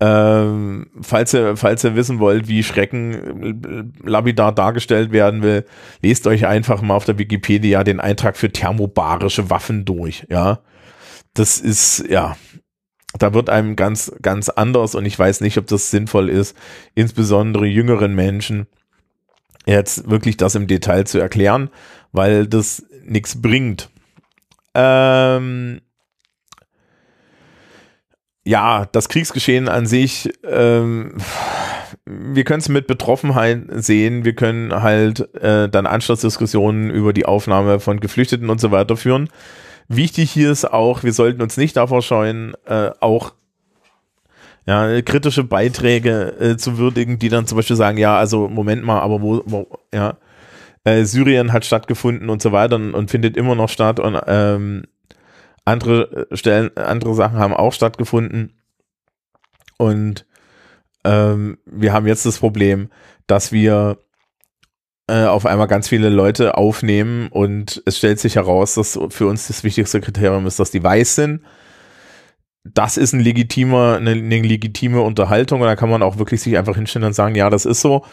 Ähm, 0.00 0.86
falls, 1.00 1.32
ihr, 1.34 1.56
falls 1.56 1.84
ihr 1.84 1.94
wissen 1.94 2.18
wollt, 2.18 2.48
wie 2.48 2.62
Schrecken 2.62 3.92
lapidar 4.02 4.52
dargestellt 4.52 5.12
werden 5.12 5.42
will, 5.42 5.64
lest 6.02 6.26
euch 6.26 6.46
einfach 6.46 6.82
mal 6.82 6.94
auf 6.96 7.04
der 7.04 7.18
Wikipedia 7.18 7.84
den 7.84 8.00
Eintrag 8.00 8.36
für 8.36 8.50
thermobarische 8.50 9.50
Waffen 9.50 9.84
durch. 9.84 10.26
Ja, 10.28 10.60
das 11.34 11.60
ist, 11.60 12.04
ja, 12.08 12.36
da 13.18 13.34
wird 13.34 13.48
einem 13.48 13.76
ganz, 13.76 14.12
ganz 14.20 14.48
anders 14.48 14.94
und 14.96 15.06
ich 15.06 15.18
weiß 15.18 15.40
nicht, 15.40 15.58
ob 15.58 15.66
das 15.68 15.90
sinnvoll 15.90 16.28
ist, 16.28 16.56
insbesondere 16.94 17.66
jüngeren 17.66 18.14
Menschen 18.14 18.66
jetzt 19.66 20.10
wirklich 20.10 20.36
das 20.36 20.54
im 20.54 20.66
Detail 20.66 21.04
zu 21.06 21.18
erklären, 21.18 21.70
weil 22.12 22.46
das 22.46 22.84
nichts 23.04 23.40
bringt. 23.40 23.90
Ähm, 24.74 25.80
ja, 28.44 28.86
das 28.92 29.08
Kriegsgeschehen 29.08 29.68
an 29.68 29.86
sich, 29.86 30.30
ähm, 30.44 31.16
wir 32.04 32.44
können 32.44 32.60
es 32.60 32.68
mit 32.68 32.86
Betroffenheit 32.86 33.62
sehen, 33.70 34.24
wir 34.24 34.34
können 34.34 34.82
halt 34.82 35.34
äh, 35.34 35.68
dann 35.68 35.86
Anschlussdiskussionen 35.86 36.90
über 36.90 37.12
die 37.12 37.24
Aufnahme 37.24 37.80
von 37.80 38.00
Geflüchteten 38.00 38.50
und 38.50 38.60
so 38.60 38.70
weiter 38.70 38.96
führen. 38.96 39.30
Wichtig 39.88 40.30
hier 40.30 40.50
ist 40.50 40.70
auch, 40.70 41.02
wir 41.02 41.12
sollten 41.12 41.40
uns 41.40 41.56
nicht 41.56 41.76
davor 41.76 42.02
scheuen, 42.02 42.54
äh, 42.66 42.90
auch 43.00 43.32
ja, 44.66 45.02
kritische 45.02 45.44
Beiträge 45.44 46.34
äh, 46.40 46.56
zu 46.56 46.78
würdigen, 46.78 47.18
die 47.18 47.28
dann 47.28 47.46
zum 47.46 47.56
Beispiel 47.56 47.76
sagen, 47.76 47.98
ja, 47.98 48.16
also 48.16 48.48
Moment 48.48 48.84
mal, 48.84 49.00
aber 49.00 49.20
wo, 49.20 49.42
wo 49.44 49.66
ja, 49.92 50.16
äh, 50.84 51.04
Syrien 51.04 51.52
hat 51.52 51.64
stattgefunden 51.64 52.30
und 52.30 52.40
so 52.40 52.52
weiter 52.52 52.76
und, 52.76 52.94
und 52.94 53.10
findet 53.10 53.36
immer 53.36 53.54
noch 53.54 53.68
statt 53.68 54.00
und 54.00 54.18
ähm, 54.26 54.84
andere 55.64 56.26
Stellen, 56.32 56.76
andere 56.76 57.14
Sachen 57.14 57.38
haben 57.38 57.54
auch 57.54 57.72
stattgefunden 57.72 58.52
und 59.76 60.26
ähm, 61.04 61.58
wir 61.66 61.92
haben 61.92 62.06
jetzt 62.06 62.24
das 62.24 62.38
Problem, 62.38 62.88
dass 63.26 63.52
wir 63.52 63.98
äh, 65.06 65.24
auf 65.24 65.44
einmal 65.44 65.68
ganz 65.68 65.88
viele 65.88 66.08
Leute 66.08 66.56
aufnehmen 66.56 67.28
und 67.28 67.82
es 67.84 67.98
stellt 67.98 68.18
sich 68.18 68.36
heraus, 68.36 68.74
dass 68.74 68.98
für 69.10 69.26
uns 69.26 69.48
das 69.48 69.64
wichtigste 69.64 70.00
Kriterium 70.00 70.46
ist, 70.46 70.58
dass 70.58 70.70
die 70.70 70.82
weiß 70.82 71.14
sind. 71.16 71.42
Das 72.64 72.96
ist 72.96 73.12
ein 73.12 73.20
legitimer, 73.20 73.96
eine, 73.96 74.12
eine 74.12 74.40
legitime 74.40 75.02
Unterhaltung 75.02 75.60
und 75.60 75.66
da 75.66 75.76
kann 75.76 75.90
man 75.90 76.02
auch 76.02 76.18
wirklich 76.18 76.40
sich 76.40 76.56
einfach 76.56 76.76
hinstellen 76.76 77.06
und 77.06 77.12
sagen, 77.12 77.34
ja, 77.34 77.50
das 77.50 77.66
ist 77.66 77.80
so. 77.80 78.04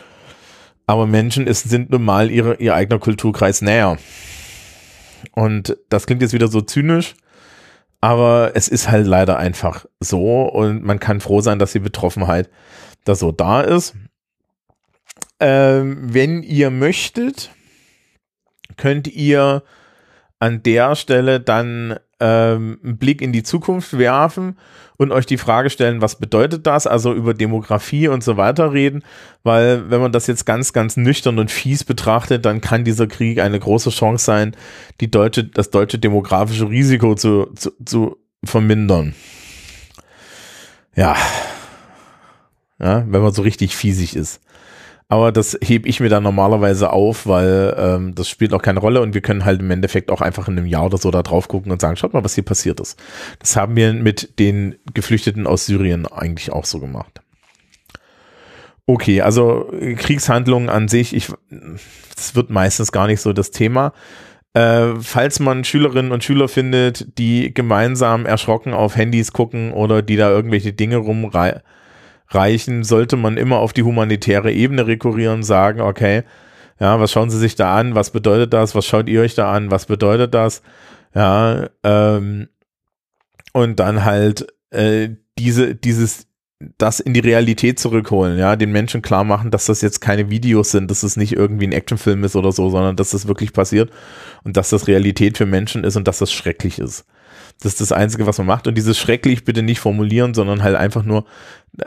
Aber 0.88 1.08
Menschen 1.08 1.48
ist, 1.48 1.70
sind 1.70 1.90
nun 1.90 2.04
mal 2.04 2.30
ihre, 2.30 2.56
ihr 2.56 2.76
eigener 2.76 3.00
Kulturkreis 3.00 3.62
näher. 3.62 3.98
Und 5.34 5.78
das 5.90 6.06
klingt 6.06 6.22
jetzt 6.22 6.34
wieder 6.34 6.48
so 6.48 6.62
zynisch, 6.62 7.16
aber 8.02 8.52
es 8.56 8.68
ist 8.68 8.90
halt 8.90 9.08
leider 9.08 9.38
einfach 9.38 9.86
so 10.00 10.44
und 10.44 10.84
man 10.84 11.00
kann 11.00 11.22
froh 11.22 11.42
sein, 11.42 11.60
dass 11.60 11.72
die 11.72 11.80
Betroffenheit 11.80 12.50
da 13.06 13.16
so 13.16 13.32
da 13.32 13.62
ist. 13.62 13.96
Ähm, 15.40 16.14
wenn 16.14 16.44
ihr 16.44 16.72
möchtet, 16.72 17.52
könnt 18.78 19.08
ihr 19.08 19.64
an 20.40 20.64
der 20.64 20.96
Stelle 20.96 21.40
dann 21.40 22.00
ähm, 22.22 22.80
einen 22.84 22.98
Blick 22.98 23.22
in 23.22 23.34
die 23.34 23.44
Zukunft 23.44 23.98
werfen 23.98 24.58
und 24.98 25.12
euch 25.12 25.26
die 25.26 25.38
Frage 25.38 25.70
stellen, 25.72 26.02
was 26.02 26.20
bedeutet 26.20 26.68
das? 26.68 26.86
Also 26.86 27.14
über 27.14 27.34
Demografie 27.34 28.08
und 28.08 28.24
so 28.24 28.38
weiter 28.38 28.72
reden, 28.72 29.04
weil 29.44 29.90
wenn 29.90 30.00
man 30.00 30.12
das 30.12 30.28
jetzt 30.28 30.46
ganz, 30.46 30.74
ganz 30.74 30.96
nüchtern 30.96 31.40
und 31.40 31.50
fies 31.50 31.84
betrachtet, 31.84 32.46
dann 32.46 32.62
kann 32.62 32.84
dieser 32.84 33.08
Krieg 33.08 33.40
eine 33.40 33.60
große 33.60 33.90
Chance 33.90 34.24
sein, 34.24 34.56
die 35.00 35.10
deutsche, 35.10 35.44
das 35.44 35.72
deutsche 35.72 35.98
demografische 35.98 36.70
Risiko 36.70 37.16
zu, 37.16 37.52
zu, 37.56 37.72
zu 37.84 38.18
vermindern. 38.44 39.16
Ja. 40.96 41.16
Ja, 42.80 43.04
wenn 43.08 43.22
man 43.22 43.34
so 43.34 43.42
richtig 43.42 43.76
fiesig 43.76 44.16
ist. 44.16 44.40
Aber 45.12 45.34
das 45.34 45.58
hebe 45.62 45.90
ich 45.90 46.00
mir 46.00 46.08
dann 46.08 46.24
normalerweise 46.24 46.90
auf, 46.90 47.28
weil 47.28 47.76
ähm, 47.78 48.16
das 48.16 48.30
spielt 48.30 48.54
auch 48.54 48.62
keine 48.62 48.80
Rolle 48.80 49.02
und 49.02 49.14
wir 49.14 49.20
können 49.20 49.44
halt 49.44 49.60
im 49.60 49.70
Endeffekt 49.70 50.10
auch 50.10 50.22
einfach 50.22 50.48
in 50.48 50.58
einem 50.58 50.68
Jahr 50.68 50.86
oder 50.86 50.98
so 50.98 51.12
da 51.12 51.22
drauf 51.22 51.50
gucken 51.50 51.70
und 51.70 51.82
sagen, 51.82 51.98
schaut 51.98 52.14
mal, 52.14 52.24
was 52.24 52.36
hier 52.36 52.46
passiert 52.46 52.80
ist. 52.80 52.98
Das 53.40 53.58
haben 53.58 53.76
wir 53.76 53.92
mit 53.92 54.40
den 54.40 54.76
Geflüchteten 54.94 55.48
aus 55.48 55.66
Syrien 55.66 56.08
eigentlich 56.08 56.54
auch 56.54 56.64
so 56.64 56.80
gemacht. 56.80 57.20
Okay, 58.86 59.20
also 59.20 59.70
Kriegshandlungen 59.98 60.70
an 60.70 60.88
sich, 60.88 61.14
ich, 61.14 61.28
das 62.16 62.34
wird 62.34 62.50
meistens 62.50 62.94
gar 62.94 63.08
nicht 63.08 63.20
so 63.20 63.34
das 63.34 63.52
Thema. 63.52 63.92
Äh, 64.54 64.94
falls 65.02 65.42
man 65.42 65.66
Schülerinnen 65.66 66.14
und 66.14 66.24
Schüler 66.24 66.48
findet, 66.48 67.18
die 67.18 67.54
gemeinsam 67.54 68.26
erschrocken 68.26 68.74
auf 68.74 68.96
Handys 68.96 69.34
gucken 69.34 69.74
oder 69.74 70.04
die 70.04 70.16
da 70.16 70.30
irgendwelche 70.30 70.72
Dinge 70.72 70.96
rumreißen, 70.96 71.64
reichen, 72.34 72.84
sollte 72.84 73.18
man 73.18 73.38
immer 73.38 73.58
auf 73.60 73.74
die 73.74 73.84
humanitäre 73.84 74.52
Ebene 74.52 74.88
rekurrieren, 74.88 75.44
sagen, 75.44 75.82
okay, 75.82 76.24
ja, 76.80 77.00
was 77.00 77.12
schauen 77.12 77.30
Sie 77.30 77.38
sich 77.38 77.56
da 77.56 77.78
an? 77.78 77.94
Was 77.94 78.10
bedeutet 78.10 78.54
das? 78.54 78.74
Was 78.74 78.86
schaut 78.88 79.08
ihr 79.08 79.22
euch 79.22 79.36
da 79.36 79.54
an? 79.54 79.70
Was 79.70 79.86
bedeutet 79.86 80.34
das? 80.34 80.64
Ja, 81.14 81.70
ähm, 81.84 82.50
und 83.54 83.80
dann 83.80 84.04
halt 84.04 84.48
äh, 84.72 85.10
diese, 85.38 85.76
dieses, 85.76 86.28
das 86.78 87.00
in 87.00 87.14
die 87.14 87.20
Realität 87.20 87.80
zurückholen, 87.80 88.38
ja, 88.38 88.56
den 88.56 88.72
Menschen 88.72 89.02
klar 89.02 89.24
machen, 89.24 89.52
dass 89.52 89.66
das 89.66 89.82
jetzt 89.82 90.00
keine 90.00 90.30
Videos 90.30 90.72
sind, 90.72 90.90
dass 90.90 91.04
es 91.04 91.18
nicht 91.18 91.34
irgendwie 91.34 91.68
ein 91.68 91.72
Actionfilm 91.72 92.24
ist 92.24 92.36
oder 92.36 92.52
so, 92.52 92.70
sondern 92.70 92.96
dass 92.96 93.12
das 93.12 93.28
wirklich 93.28 93.54
passiert 93.54 93.92
und 94.44 94.58
dass 94.58 94.70
das 94.70 94.88
Realität 94.88 95.38
für 95.38 95.46
Menschen 95.46 95.84
ist 95.84 95.96
und 95.98 96.08
dass 96.08 96.20
das 96.20 96.32
schrecklich 96.32 96.80
ist. 96.80 97.06
Das 97.62 97.74
ist 97.74 97.82
das 97.82 97.92
Einzige, 97.92 98.28
was 98.28 98.38
man 98.40 98.48
macht. 98.48 98.68
Und 98.68 98.76
dieses 98.76 98.98
schrecklich 98.98 99.46
bitte 99.46 99.62
nicht 99.62 99.80
formulieren, 99.80 100.34
sondern 100.34 100.64
halt 100.64 100.76
einfach 100.76 101.04
nur 101.04 101.26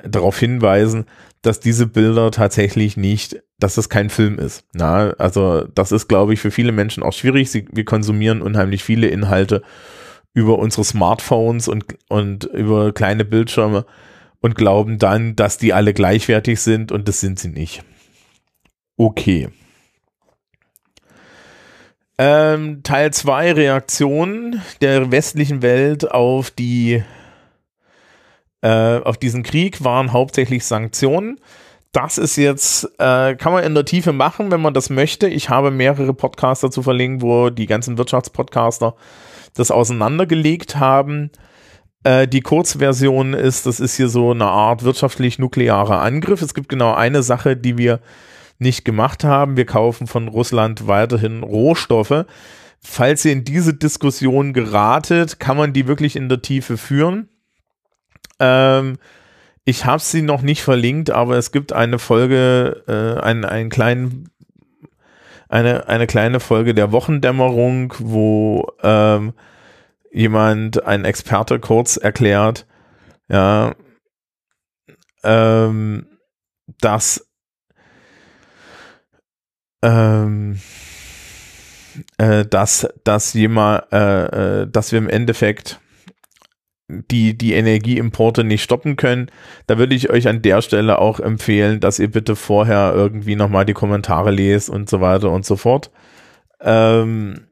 darauf 0.05 0.39
hinweisen, 0.39 1.05
dass 1.43 1.61
diese 1.61 1.87
Bilder 1.87 2.31
tatsächlich 2.31 2.97
nicht, 2.97 3.43
dass 3.59 3.75
das 3.75 3.89
kein 3.89 4.09
Film 4.09 4.39
ist. 4.39 4.65
Na, 4.73 5.11
also 5.19 5.67
das 5.75 5.93
ist, 5.93 6.09
glaube 6.09 6.33
ich, 6.33 6.41
für 6.41 6.51
viele 6.51 6.73
Menschen 6.73 7.03
auch 7.03 7.13
schwierig. 7.13 7.51
Sie, 7.51 7.67
wir 7.73 7.85
konsumieren 7.85 8.41
unheimlich 8.41 8.83
viele 8.83 9.09
Inhalte 9.09 9.63
über 10.33 10.59
unsere 10.59 10.85
Smartphones 10.85 11.69
und, 11.69 11.85
und 12.09 12.45
über 12.45 12.93
kleine 12.93 13.25
Bildschirme 13.25 13.85
und 14.41 14.55
glauben 14.55 14.99
dann, 14.99 15.37
dass 15.37 15.59
die 15.59 15.73
alle 15.73 15.93
gleichwertig 15.93 16.61
sind 16.61 16.93
und 16.93 17.09
das 17.09 17.21
sind 17.21 17.39
sie 17.39 17.49
nicht. 17.49 17.83
Okay. 18.97 19.49
Ähm, 22.17 22.83
Teil 22.85 23.13
2 23.13 23.53
Reaktion 23.53 24.61
der 24.81 25.11
westlichen 25.11 25.63
Welt 25.63 26.11
auf 26.11 26.51
die 26.51 27.03
äh, 28.63 28.99
auf 29.01 29.19
diesen 29.19 29.43
Krieg 29.43 29.85
waren 29.85 30.13
hauptsächlich 30.13 30.65
Sanktionen. 30.65 31.39
Das 31.93 32.19
ist 32.19 32.37
jetzt, 32.37 32.85
äh, 32.99 33.37
kann 33.37 33.53
man 33.53 33.63
in 33.63 33.75
der 33.75 33.85
Tiefe 33.85 34.13
machen, 34.13 34.51
wenn 34.51 34.63
man 34.63 34.75
das 34.75 34.91
möchte. 34.91 35.29
Ich 35.29 35.49
habe 35.49 35.71
mehrere 35.71 36.15
Podcaster 36.15 36.71
zu 36.71 36.83
verlinken, 36.83 37.23
wo 37.23 37.51
die 37.51 37.67
ganzen 37.67 37.99
Wirtschaftspodcaster 37.99 38.95
das 39.55 39.71
auseinandergelegt 39.71 40.77
haben. 40.77 41.31
Äh, 42.05 42.27
die 42.27 42.41
Kurzversion 42.41 43.35
ist, 43.35 43.67
das 43.67 43.81
ist 43.81 43.97
hier 43.97 44.09
so 44.09 44.31
eine 44.31 44.47
Art 44.47 44.83
wirtschaftlich-nuklearer 44.83 46.01
Angriff. 46.01 46.43
Es 46.43 46.55
gibt 46.55 46.69
genau 46.69 46.95
eine 46.95 47.23
Sache, 47.23 47.57
die 47.57 47.77
wir 47.77 48.01
nicht 48.59 48.85
gemacht 48.85 49.25
haben. 49.25 49.57
Wir 49.57 49.67
kaufen 49.67 50.07
von 50.07 50.29
Russland 50.29 50.87
weiterhin 50.87 51.43
Rohstoffe. 51.43 52.25
Falls 52.81 53.25
ihr 53.25 53.33
in 53.33 53.45
diese 53.45 53.75
Diskussion 53.75 54.53
geratet, 54.53 55.41
kann 55.41 55.57
man 55.57 55.73
die 55.73 55.87
wirklich 55.87 56.17
in 56.17 56.29
der 56.29 56.43
Tiefe 56.43 56.77
führen. 56.77 57.29
Ähm, 58.39 58.99
ich 59.65 59.87
habe 59.87 60.03
sie 60.03 60.23
noch 60.23 60.43
nicht 60.43 60.63
verlinkt, 60.63 61.11
aber 61.11 61.37
es 61.37 61.51
gibt 61.51 61.73
eine 61.73 61.99
Folge, 61.99 62.85
äh, 62.87 63.21
einen, 63.23 63.45
einen 63.45 63.71
kleinen, 63.71 64.29
eine, 65.49 65.89
eine 65.89 66.07
kleine 66.07 66.41
Folge 66.41 66.75
der 66.75 66.93
Wochendämmerung, 66.93 67.95
wo 67.99 68.71
ähm, 68.83 69.33
jemand, 70.13 70.85
ein 70.85 71.05
Experte 71.05 71.59
kurz 71.59 71.97
erklärt, 71.97 72.67
ja, 73.29 73.75
ähm, 75.25 76.07
dass 76.81 77.24
ähm, 79.85 80.59
äh, 82.19 82.45
dass, 82.47 82.89
dass 83.05 83.35
jemand, 83.35 83.85
äh, 83.93 84.63
äh, 84.63 84.67
dass 84.67 84.91
wir 84.91 84.99
im 84.99 85.09
Endeffekt 85.09 85.79
die, 86.89 87.37
die 87.37 87.55
Energieimporte 87.55 88.45
nicht 88.45 88.63
stoppen 88.63 88.97
können. 88.97 89.31
Da 89.67 89.79
würde 89.79 89.95
ich 89.95 90.11
euch 90.11 90.29
an 90.29 90.43
der 90.43 90.61
Stelle 90.63 90.99
auch 90.99 91.21
empfehlen, 91.21 91.81
dass 91.81 91.99
ihr 91.99 92.11
bitte 92.11 92.37
vorher 92.37 92.93
irgendwie 92.95 93.37
nochmal 93.37 93.65
die 93.65 93.73
Kommentare 93.73 94.31
lest 94.31 94.71
und 94.71 94.89
so 94.89 95.01
weiter 95.01 95.31
und 95.31 95.47
so 95.47 95.57
fort. 95.57 95.91
Ähm, 96.61 97.47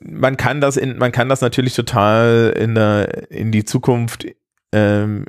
man 0.00 0.36
kann 0.36 0.60
das 0.60 0.76
in, 0.76 0.96
man 0.98 1.12
kann 1.12 1.28
das 1.28 1.40
natürlich 1.40 1.74
total 1.74 2.54
in, 2.56 2.74
der, 2.74 3.30
in 3.30 3.50
die 3.50 3.64
Zukunft 3.64 4.26
ähm, 4.72 5.24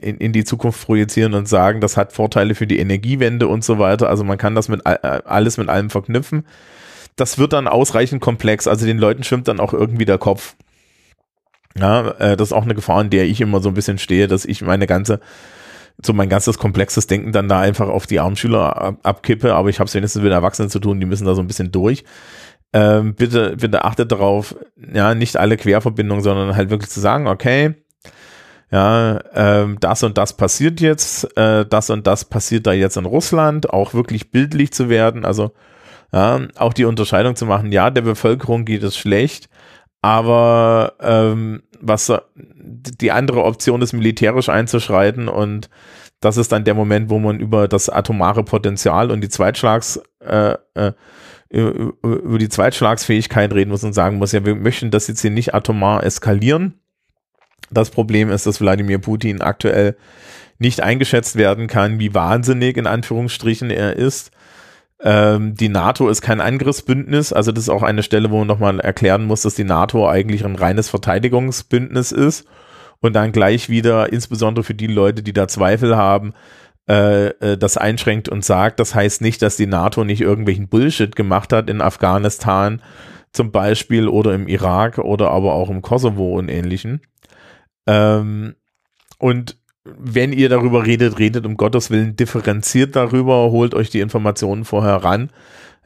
in, 0.00 0.18
in 0.18 0.32
die 0.32 0.44
Zukunft 0.44 0.84
projizieren 0.86 1.34
und 1.34 1.48
sagen, 1.48 1.80
das 1.80 1.96
hat 1.96 2.12
Vorteile 2.12 2.54
für 2.54 2.66
die 2.66 2.78
Energiewende 2.78 3.48
und 3.48 3.64
so 3.64 3.78
weiter. 3.78 4.08
Also 4.08 4.24
man 4.24 4.38
kann 4.38 4.54
das 4.54 4.68
mit 4.68 4.86
alles 4.86 5.56
mit 5.56 5.68
allem 5.68 5.90
verknüpfen. 5.90 6.46
Das 7.16 7.38
wird 7.38 7.52
dann 7.52 7.68
ausreichend 7.68 8.20
komplex. 8.20 8.66
Also 8.66 8.86
den 8.86 8.98
Leuten 8.98 9.24
schwimmt 9.24 9.48
dann 9.48 9.60
auch 9.60 9.72
irgendwie 9.72 10.04
der 10.04 10.18
Kopf. 10.18 10.56
Ja, 11.76 12.10
äh, 12.18 12.36
das 12.36 12.48
ist 12.48 12.52
auch 12.52 12.64
eine 12.64 12.74
Gefahr, 12.74 13.00
in 13.00 13.10
der 13.10 13.24
ich 13.24 13.40
immer 13.40 13.60
so 13.60 13.68
ein 13.68 13.74
bisschen 13.74 13.98
stehe, 13.98 14.28
dass 14.28 14.44
ich 14.44 14.62
meine 14.62 14.86
ganze 14.86 15.20
so 16.02 16.12
mein 16.12 16.28
ganzes 16.28 16.58
komplexes 16.58 17.06
Denken 17.06 17.32
dann 17.32 17.48
da 17.48 17.60
einfach 17.60 17.88
auf 17.88 18.06
die 18.06 18.18
armen 18.18 18.36
Schüler 18.36 18.96
abkippe, 19.04 19.54
aber 19.54 19.68
ich 19.68 19.78
habe 19.78 19.86
es 19.86 19.94
wenigstens 19.94 20.22
mit 20.22 20.32
Erwachsenen 20.32 20.70
zu 20.70 20.80
tun, 20.80 20.98
die 20.98 21.06
müssen 21.06 21.24
da 21.24 21.34
so 21.34 21.40
ein 21.40 21.46
bisschen 21.46 21.70
durch. 21.70 22.04
Ähm, 22.72 23.14
bitte, 23.14 23.56
bitte 23.56 23.84
achtet 23.84 24.10
darauf, 24.10 24.56
ja, 24.92 25.14
nicht 25.14 25.36
alle 25.36 25.56
Querverbindungen, 25.56 26.24
sondern 26.24 26.56
halt 26.56 26.70
wirklich 26.70 26.90
zu 26.90 26.98
sagen, 26.98 27.28
okay, 27.28 27.74
ja, 28.74 29.20
ähm, 29.34 29.76
das 29.78 30.02
und 30.02 30.18
das 30.18 30.32
passiert 30.36 30.80
jetzt, 30.80 31.36
äh, 31.36 31.64
das 31.64 31.90
und 31.90 32.08
das 32.08 32.24
passiert 32.24 32.66
da 32.66 32.72
jetzt 32.72 32.96
in 32.96 33.04
Russland, 33.04 33.70
auch 33.70 33.94
wirklich 33.94 34.32
bildlich 34.32 34.72
zu 34.72 34.88
werden, 34.88 35.24
also 35.24 35.52
ja, 36.12 36.40
auch 36.56 36.72
die 36.72 36.84
Unterscheidung 36.84 37.36
zu 37.36 37.46
machen, 37.46 37.70
ja, 37.70 37.90
der 37.90 38.02
Bevölkerung 38.02 38.64
geht 38.64 38.82
es 38.82 38.96
schlecht, 38.96 39.48
aber 40.02 40.94
ähm, 41.00 41.62
was 41.80 42.12
die 42.34 43.12
andere 43.12 43.44
Option 43.44 43.80
ist, 43.80 43.92
militärisch 43.92 44.48
einzuschreiten 44.48 45.28
und 45.28 45.70
das 46.18 46.36
ist 46.36 46.50
dann 46.50 46.64
der 46.64 46.74
Moment, 46.74 47.10
wo 47.10 47.20
man 47.20 47.38
über 47.38 47.68
das 47.68 47.88
atomare 47.88 48.42
Potenzial 48.42 49.12
und 49.12 49.20
die 49.20 49.28
Zweitschlags 49.28 50.02
äh, 50.18 50.56
äh, 50.74 50.92
über 51.52 52.38
die 52.38 52.48
Zweitschlagsfähigkeit 52.48 53.54
reden 53.54 53.70
muss 53.70 53.84
und 53.84 53.92
sagen 53.92 54.18
muss, 54.18 54.32
ja, 54.32 54.44
wir 54.44 54.56
möchten 54.56 54.90
das 54.90 55.06
jetzt 55.06 55.20
hier 55.20 55.30
nicht 55.30 55.54
atomar 55.54 56.02
eskalieren, 56.02 56.80
das 57.70 57.90
Problem 57.90 58.30
ist, 58.30 58.46
dass 58.46 58.60
Wladimir 58.60 58.98
Putin 58.98 59.40
aktuell 59.40 59.96
nicht 60.58 60.80
eingeschätzt 60.80 61.36
werden 61.36 61.66
kann, 61.66 61.98
wie 61.98 62.14
wahnsinnig 62.14 62.76
in 62.76 62.86
Anführungsstrichen 62.86 63.70
er 63.70 63.96
ist. 63.96 64.30
Ähm, 65.02 65.54
die 65.54 65.68
NATO 65.68 66.08
ist 66.08 66.22
kein 66.22 66.40
Angriffsbündnis, 66.40 67.32
also 67.32 67.52
das 67.52 67.64
ist 67.64 67.68
auch 67.68 67.82
eine 67.82 68.02
Stelle, 68.02 68.30
wo 68.30 68.38
man 68.38 68.46
nochmal 68.46 68.80
erklären 68.80 69.24
muss, 69.24 69.42
dass 69.42 69.54
die 69.54 69.64
NATO 69.64 70.08
eigentlich 70.08 70.44
ein 70.44 70.54
reines 70.54 70.88
Verteidigungsbündnis 70.88 72.12
ist 72.12 72.46
und 73.00 73.14
dann 73.14 73.32
gleich 73.32 73.68
wieder, 73.68 74.12
insbesondere 74.12 74.64
für 74.64 74.74
die 74.74 74.86
Leute, 74.86 75.22
die 75.22 75.32
da 75.32 75.48
Zweifel 75.48 75.96
haben, 75.96 76.32
äh, 76.88 77.28
äh, 77.28 77.58
das 77.58 77.76
einschränkt 77.76 78.28
und 78.28 78.44
sagt, 78.44 78.78
das 78.78 78.94
heißt 78.94 79.20
nicht, 79.20 79.42
dass 79.42 79.56
die 79.56 79.66
NATO 79.66 80.04
nicht 80.04 80.20
irgendwelchen 80.20 80.68
Bullshit 80.68 81.16
gemacht 81.16 81.52
hat 81.52 81.68
in 81.68 81.80
Afghanistan 81.80 82.80
zum 83.32 83.50
Beispiel 83.50 84.06
oder 84.06 84.34
im 84.34 84.46
Irak 84.46 84.98
oder 84.98 85.30
aber 85.30 85.54
auch 85.54 85.68
im 85.68 85.82
Kosovo 85.82 86.38
und 86.38 86.48
ähnlichen. 86.48 87.00
Ähm, 87.86 88.54
und 89.18 89.58
wenn 89.84 90.32
ihr 90.32 90.48
darüber 90.48 90.86
redet, 90.86 91.18
redet 91.18 91.44
um 91.44 91.56
Gottes 91.56 91.90
Willen 91.90 92.16
differenziert 92.16 92.96
darüber, 92.96 93.50
holt 93.50 93.74
euch 93.74 93.90
die 93.90 94.00
Informationen 94.00 94.64
vorher 94.64 94.96
ran. 94.96 95.30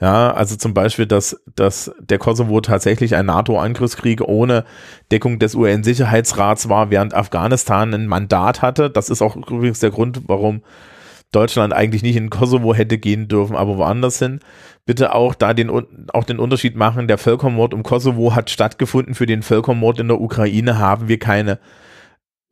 Ja, 0.00 0.32
also 0.32 0.54
zum 0.54 0.74
Beispiel, 0.74 1.06
dass, 1.06 1.42
dass 1.56 1.90
der 1.98 2.18
Kosovo 2.18 2.60
tatsächlich 2.60 3.16
ein 3.16 3.26
NATO-Angriffskrieg 3.26 4.20
ohne 4.20 4.64
Deckung 5.10 5.40
des 5.40 5.56
UN-Sicherheitsrats 5.56 6.68
war, 6.68 6.90
während 6.90 7.14
Afghanistan 7.14 7.92
ein 7.92 8.06
Mandat 8.06 8.62
hatte. 8.62 8.90
Das 8.90 9.10
ist 9.10 9.22
auch 9.22 9.34
übrigens 9.34 9.80
der 9.80 9.90
Grund, 9.90 10.22
warum 10.28 10.62
Deutschland 11.32 11.72
eigentlich 11.72 12.04
nicht 12.04 12.16
in 12.16 12.30
Kosovo 12.30 12.74
hätte 12.74 12.96
gehen 12.96 13.26
dürfen, 13.26 13.56
aber 13.56 13.76
woanders 13.76 14.20
hin. 14.20 14.38
Bitte 14.86 15.14
auch 15.14 15.34
da 15.34 15.52
den, 15.52 15.68
auch 16.12 16.24
den 16.24 16.38
Unterschied 16.38 16.76
machen. 16.76 17.08
Der 17.08 17.18
Völkermord 17.18 17.74
um 17.74 17.82
Kosovo 17.82 18.36
hat 18.36 18.50
stattgefunden. 18.50 19.14
Für 19.14 19.26
den 19.26 19.42
Völkermord 19.42 19.98
in 19.98 20.08
der 20.08 20.20
Ukraine 20.20 20.78
haben 20.78 21.08
wir 21.08 21.18
keine 21.18 21.58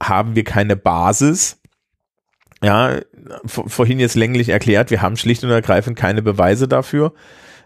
haben 0.03 0.37
wir 0.37 0.45
keine 0.45 0.77
Basis. 0.77 1.61
Ja, 2.63 3.01
vorhin 3.45 4.01
jetzt 4.01 4.15
länglich 4.15 4.49
erklärt, 4.49 4.91
wir 4.91 5.03
haben 5.03 5.17
schlicht 5.17 5.45
und 5.45 5.51
ergreifend 5.51 5.99
keine 5.99 6.23
Beweise 6.23 6.69
dafür. 6.69 7.13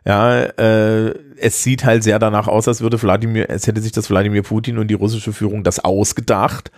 Ja, 0.05 0.41
äh, 0.43 1.14
es 1.37 1.62
sieht 1.62 1.85
halt 1.85 2.03
sehr 2.03 2.18
danach 2.18 2.49
aus, 2.49 2.66
als 2.66 2.81
würde 2.81 3.01
Wladimir, 3.01 3.51
es 3.51 3.66
hätte 3.66 3.81
sich 3.81 3.93
das 3.93 4.09
Wladimir 4.11 4.43
Putin 4.43 4.78
und 4.78 4.89
die 4.89 4.95
russische 4.95 5.33
Führung 5.33 5.62
das 5.62 5.78
ausgedacht, 5.78 6.70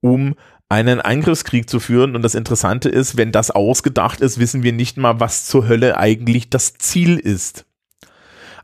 um 0.00 0.34
einen 0.68 1.00
Angriffskrieg 1.02 1.68
zu 1.68 1.80
führen. 1.80 2.16
Und 2.16 2.22
das 2.22 2.34
Interessante 2.34 2.88
ist, 2.88 3.16
wenn 3.18 3.30
das 3.30 3.50
ausgedacht 3.50 4.20
ist, 4.22 4.38
wissen 4.38 4.62
wir 4.62 4.72
nicht 4.72 4.96
mal, 4.96 5.20
was 5.20 5.46
zur 5.46 5.68
Hölle 5.68 5.98
eigentlich 5.98 6.48
das 6.48 6.74
Ziel 6.74 7.18
ist. 7.18 7.66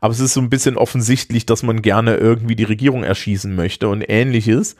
Aber 0.01 0.11
es 0.11 0.19
ist 0.19 0.33
so 0.33 0.41
ein 0.41 0.49
bisschen 0.49 0.77
offensichtlich, 0.77 1.45
dass 1.45 1.61
man 1.61 1.81
gerne 1.81 2.15
irgendwie 2.15 2.55
die 2.55 2.63
Regierung 2.63 3.03
erschießen 3.03 3.53
möchte 3.53 3.89
und 3.89 4.01
ähnliches 4.07 4.75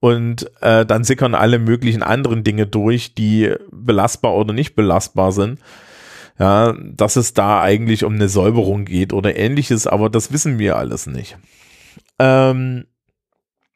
und 0.00 0.50
äh, 0.60 0.86
dann 0.86 1.04
sickern 1.04 1.34
alle 1.34 1.58
möglichen 1.58 2.02
anderen 2.02 2.44
Dinge 2.44 2.66
durch, 2.66 3.14
die 3.14 3.52
belastbar 3.72 4.34
oder 4.34 4.52
nicht 4.52 4.74
belastbar 4.74 5.32
sind. 5.32 5.60
Ja, 6.38 6.76
dass 6.80 7.16
es 7.16 7.34
da 7.34 7.60
eigentlich 7.60 8.04
um 8.04 8.14
eine 8.14 8.28
Säuberung 8.28 8.84
geht 8.84 9.12
oder 9.12 9.36
ähnliches, 9.36 9.88
aber 9.88 10.08
das 10.08 10.32
wissen 10.32 10.60
wir 10.60 10.76
alles 10.76 11.08
nicht. 11.08 11.36
Ähm, 12.20 12.84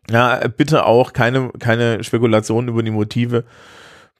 ja, 0.08 0.46
bitte 0.46 0.86
auch 0.86 1.12
keine, 1.12 1.50
keine 1.58 2.04
Spekulationen 2.04 2.68
über 2.68 2.84
die 2.84 2.92
Motive 2.92 3.44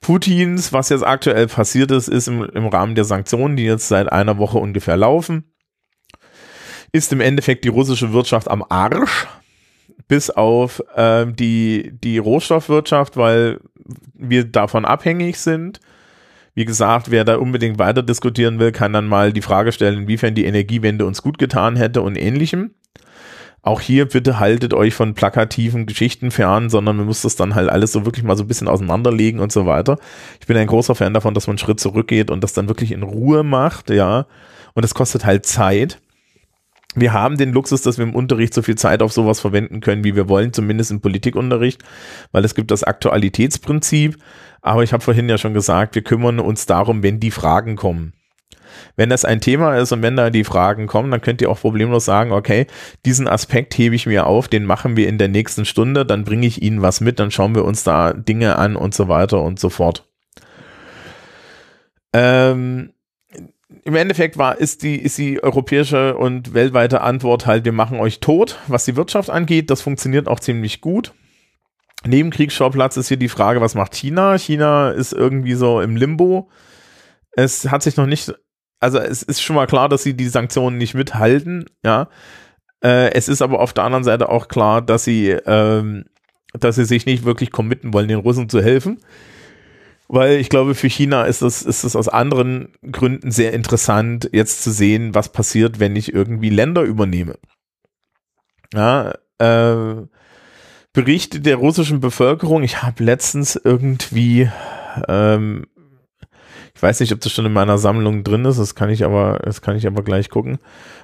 Putins. 0.01 0.73
Was 0.73 0.89
jetzt 0.89 1.05
aktuell 1.05 1.47
passiert 1.47 1.91
ist, 1.91 2.09
ist 2.09 2.27
im, 2.27 2.43
im 2.43 2.67
Rahmen 2.67 2.95
der 2.95 3.05
Sanktionen, 3.05 3.55
die 3.55 3.63
jetzt 3.63 3.87
seit 3.87 4.11
einer 4.11 4.37
Woche 4.37 4.57
ungefähr 4.57 4.97
laufen, 4.97 5.53
ist 6.91 7.13
im 7.13 7.21
Endeffekt 7.21 7.63
die 7.63 7.69
russische 7.69 8.11
Wirtschaft 8.11 8.49
am 8.49 8.63
Arsch 8.67 9.27
bis 10.07 10.29
auf 10.29 10.83
ähm, 10.95 11.35
die, 11.35 11.93
die 12.03 12.17
Rohstoffwirtschaft, 12.17 13.17
weil 13.17 13.59
wir 14.13 14.45
davon 14.45 14.85
abhängig 14.85 15.37
sind. 15.37 15.79
Wie 16.55 16.65
gesagt, 16.65 17.09
wer 17.09 17.25
da 17.25 17.37
unbedingt 17.37 17.79
weiter 17.79 18.03
diskutieren 18.03 18.59
will, 18.59 18.71
kann 18.71 18.93
dann 18.93 19.07
mal 19.07 19.33
die 19.33 19.41
Frage 19.41 19.71
stellen, 19.71 20.03
inwiefern 20.03 20.35
die 20.35 20.45
Energiewende 20.45 21.05
uns 21.05 21.21
gut 21.21 21.37
getan 21.39 21.75
hätte 21.75 22.01
und 22.01 22.15
ähnlichem. 22.15 22.71
Auch 23.63 23.79
hier 23.79 24.05
bitte 24.09 24.39
haltet 24.39 24.73
euch 24.73 24.93
von 24.93 25.13
plakativen 25.13 25.85
Geschichten 25.85 26.31
fern, 26.31 26.69
sondern 26.69 26.97
man 26.97 27.05
muss 27.05 27.21
das 27.21 27.37
dann 27.37 27.55
halt 27.55 27.69
alles 27.69 27.93
so 27.93 28.05
wirklich 28.05 28.25
mal 28.25 28.35
so 28.35 28.43
ein 28.43 28.47
bisschen 28.47 28.67
auseinanderlegen 28.67 29.39
und 29.39 29.53
so 29.53 29.65
weiter. 29.65 29.97
Ich 30.41 30.47
bin 30.47 30.57
ein 30.57 30.67
großer 30.67 30.95
Fan 30.95 31.13
davon, 31.13 31.33
dass 31.33 31.47
man 31.47 31.53
einen 31.53 31.59
Schritt 31.59 31.79
zurückgeht 31.79 32.29
und 32.29 32.43
das 32.43 32.51
dann 32.51 32.67
wirklich 32.67 32.91
in 32.91 33.03
Ruhe 33.03 33.43
macht, 33.43 33.89
ja. 33.89 34.27
Und 34.73 34.83
es 34.83 34.93
kostet 34.93 35.23
halt 35.25 35.45
Zeit 35.45 35.99
wir 36.95 37.13
haben 37.13 37.37
den 37.37 37.53
Luxus, 37.53 37.81
dass 37.81 37.97
wir 37.97 38.05
im 38.05 38.15
Unterricht 38.15 38.53
so 38.53 38.61
viel 38.61 38.75
Zeit 38.75 39.01
auf 39.01 39.11
sowas 39.11 39.39
verwenden 39.39 39.81
können, 39.81 40.03
wie 40.03 40.15
wir 40.15 40.29
wollen, 40.29 40.53
zumindest 40.53 40.91
im 40.91 41.01
Politikunterricht, 41.01 41.81
weil 42.31 42.45
es 42.45 42.55
gibt 42.55 42.71
das 42.71 42.83
Aktualitätsprinzip. 42.83 44.17
Aber 44.61 44.83
ich 44.83 44.93
habe 44.93 45.03
vorhin 45.03 45.27
ja 45.27 45.37
schon 45.37 45.53
gesagt, 45.53 45.95
wir 45.95 46.03
kümmern 46.03 46.39
uns 46.39 46.65
darum, 46.65 47.03
wenn 47.03 47.19
die 47.19 47.31
Fragen 47.31 47.75
kommen. 47.75 48.13
wenn 48.95 49.09
das 49.09 49.25
ein 49.25 49.41
Thema 49.41 49.77
ist 49.77 49.91
und 49.91 50.01
wenn 50.01 50.15
da 50.15 50.29
die 50.29 50.43
Fragen 50.43 50.87
kommen, 50.87 51.11
dann 51.11 51.21
könnt 51.21 51.41
ihr 51.41 51.49
auch 51.49 51.59
problemlos 51.59 52.05
sagen, 52.05 52.31
okay, 52.31 52.67
diesen 53.05 53.27
Aspekt 53.27 53.77
hebe 53.77 53.95
ich 53.95 54.05
mir 54.05 54.27
auf, 54.27 54.47
den 54.47 54.65
machen 54.65 54.97
wir 54.97 55.07
in 55.07 55.17
der 55.17 55.27
nächsten 55.27 55.65
Stunde, 55.65 56.05
dann 56.05 56.23
bringe 56.23 56.47
ich 56.47 56.61
Ihnen 56.61 56.81
was 56.81 57.01
mit, 57.01 57.19
dann 57.19 57.31
schauen 57.31 57.55
wir 57.55 57.65
uns 57.65 57.83
da 57.83 58.13
Dinge 58.13 58.57
an 58.57 58.75
und 58.75 58.93
so 58.93 59.07
weiter 59.07 59.41
und 59.41 59.59
so 59.59 59.69
fort. 59.69 60.07
Ähm, 62.13 62.92
im 63.83 63.95
Endeffekt 63.95 64.37
war, 64.37 64.59
ist 64.59 64.83
die, 64.83 64.95
ist 64.97 65.17
die 65.17 65.41
europäische 65.43 66.15
und 66.15 66.53
weltweite 66.53 67.01
Antwort 67.01 67.45
halt, 67.45 67.65
wir 67.65 67.71
machen 67.71 67.99
euch 67.99 68.19
tot, 68.19 68.59
was 68.67 68.85
die 68.85 68.95
Wirtschaft 68.95 69.29
angeht. 69.29 69.69
Das 69.69 69.81
funktioniert 69.81 70.27
auch 70.27 70.39
ziemlich 70.39 70.81
gut. 70.81 71.13
Neben 72.05 72.31
Kriegsschauplatz 72.31 72.97
ist 72.97 73.07
hier 73.07 73.17
die 73.17 73.29
Frage, 73.29 73.61
was 73.61 73.75
macht 73.75 73.95
China? 73.95 74.37
China 74.37 74.91
ist 74.91 75.13
irgendwie 75.13 75.53
so 75.53 75.81
im 75.81 75.95
Limbo. 75.95 76.49
Es 77.31 77.69
hat 77.69 77.83
sich 77.83 77.97
noch 77.97 78.05
nicht, 78.05 78.33
also 78.79 78.99
es 78.99 79.23
ist 79.23 79.41
schon 79.41 79.55
mal 79.55 79.67
klar, 79.67 79.89
dass 79.89 80.03
sie 80.03 80.15
die 80.15 80.27
Sanktionen 80.27 80.77
nicht 80.77 80.93
mithalten, 80.93 81.65
ja. 81.83 82.09
Äh, 82.83 83.13
es 83.13 83.29
ist 83.29 83.41
aber 83.41 83.59
auf 83.59 83.73
der 83.73 83.85
anderen 83.85 84.03
Seite 84.03 84.29
auch 84.29 84.49
klar, 84.49 84.81
dass 84.81 85.05
sie, 85.05 85.29
ähm, 85.29 86.05
dass 86.53 86.75
sie 86.75 86.85
sich 86.85 87.05
nicht 87.05 87.23
wirklich 87.23 87.51
committen 87.51 87.93
wollen, 87.93 88.09
den 88.09 88.19
Russen 88.19 88.49
zu 88.49 88.61
helfen 88.61 88.99
weil 90.07 90.37
ich 90.37 90.49
glaube, 90.49 90.75
für 90.75 90.87
China 90.87 91.23
ist 91.23 91.41
es, 91.41 91.61
ist 91.61 91.83
es 91.83 91.95
aus 91.95 92.07
anderen 92.07 92.73
Gründen 92.91 93.31
sehr 93.31 93.53
interessant, 93.53 94.29
jetzt 94.31 94.63
zu 94.63 94.71
sehen, 94.71 95.15
was 95.15 95.31
passiert, 95.31 95.79
wenn 95.79 95.95
ich 95.95 96.13
irgendwie 96.13 96.49
Länder 96.49 96.83
übernehme. 96.83 97.37
Ja, 98.73 99.13
äh, 99.39 100.07
Berichte 100.93 101.39
der 101.39 101.55
russischen 101.55 101.99
Bevölkerung, 101.99 102.61
ich 102.63 102.83
habe 102.83 103.03
letztens 103.03 103.55
irgendwie, 103.55 104.49
ähm, 105.07 105.65
ich 106.75 106.81
weiß 106.83 106.99
nicht, 106.99 107.11
ob 107.13 107.21
das 107.21 107.31
schon 107.31 107.47
in 107.47 107.53
meiner 107.53 107.79
Sammlung 107.79 108.23
drin 108.23 108.45
ist, 108.45 108.59
das 108.59 108.75
kann 108.75 108.91
ich 108.91 109.03
aber, 109.03 109.39
das 109.43 109.61
kann 109.61 109.75
ich 109.75 109.87
aber 109.87 110.03
gleich 110.03 110.29
gucken, 110.29 110.59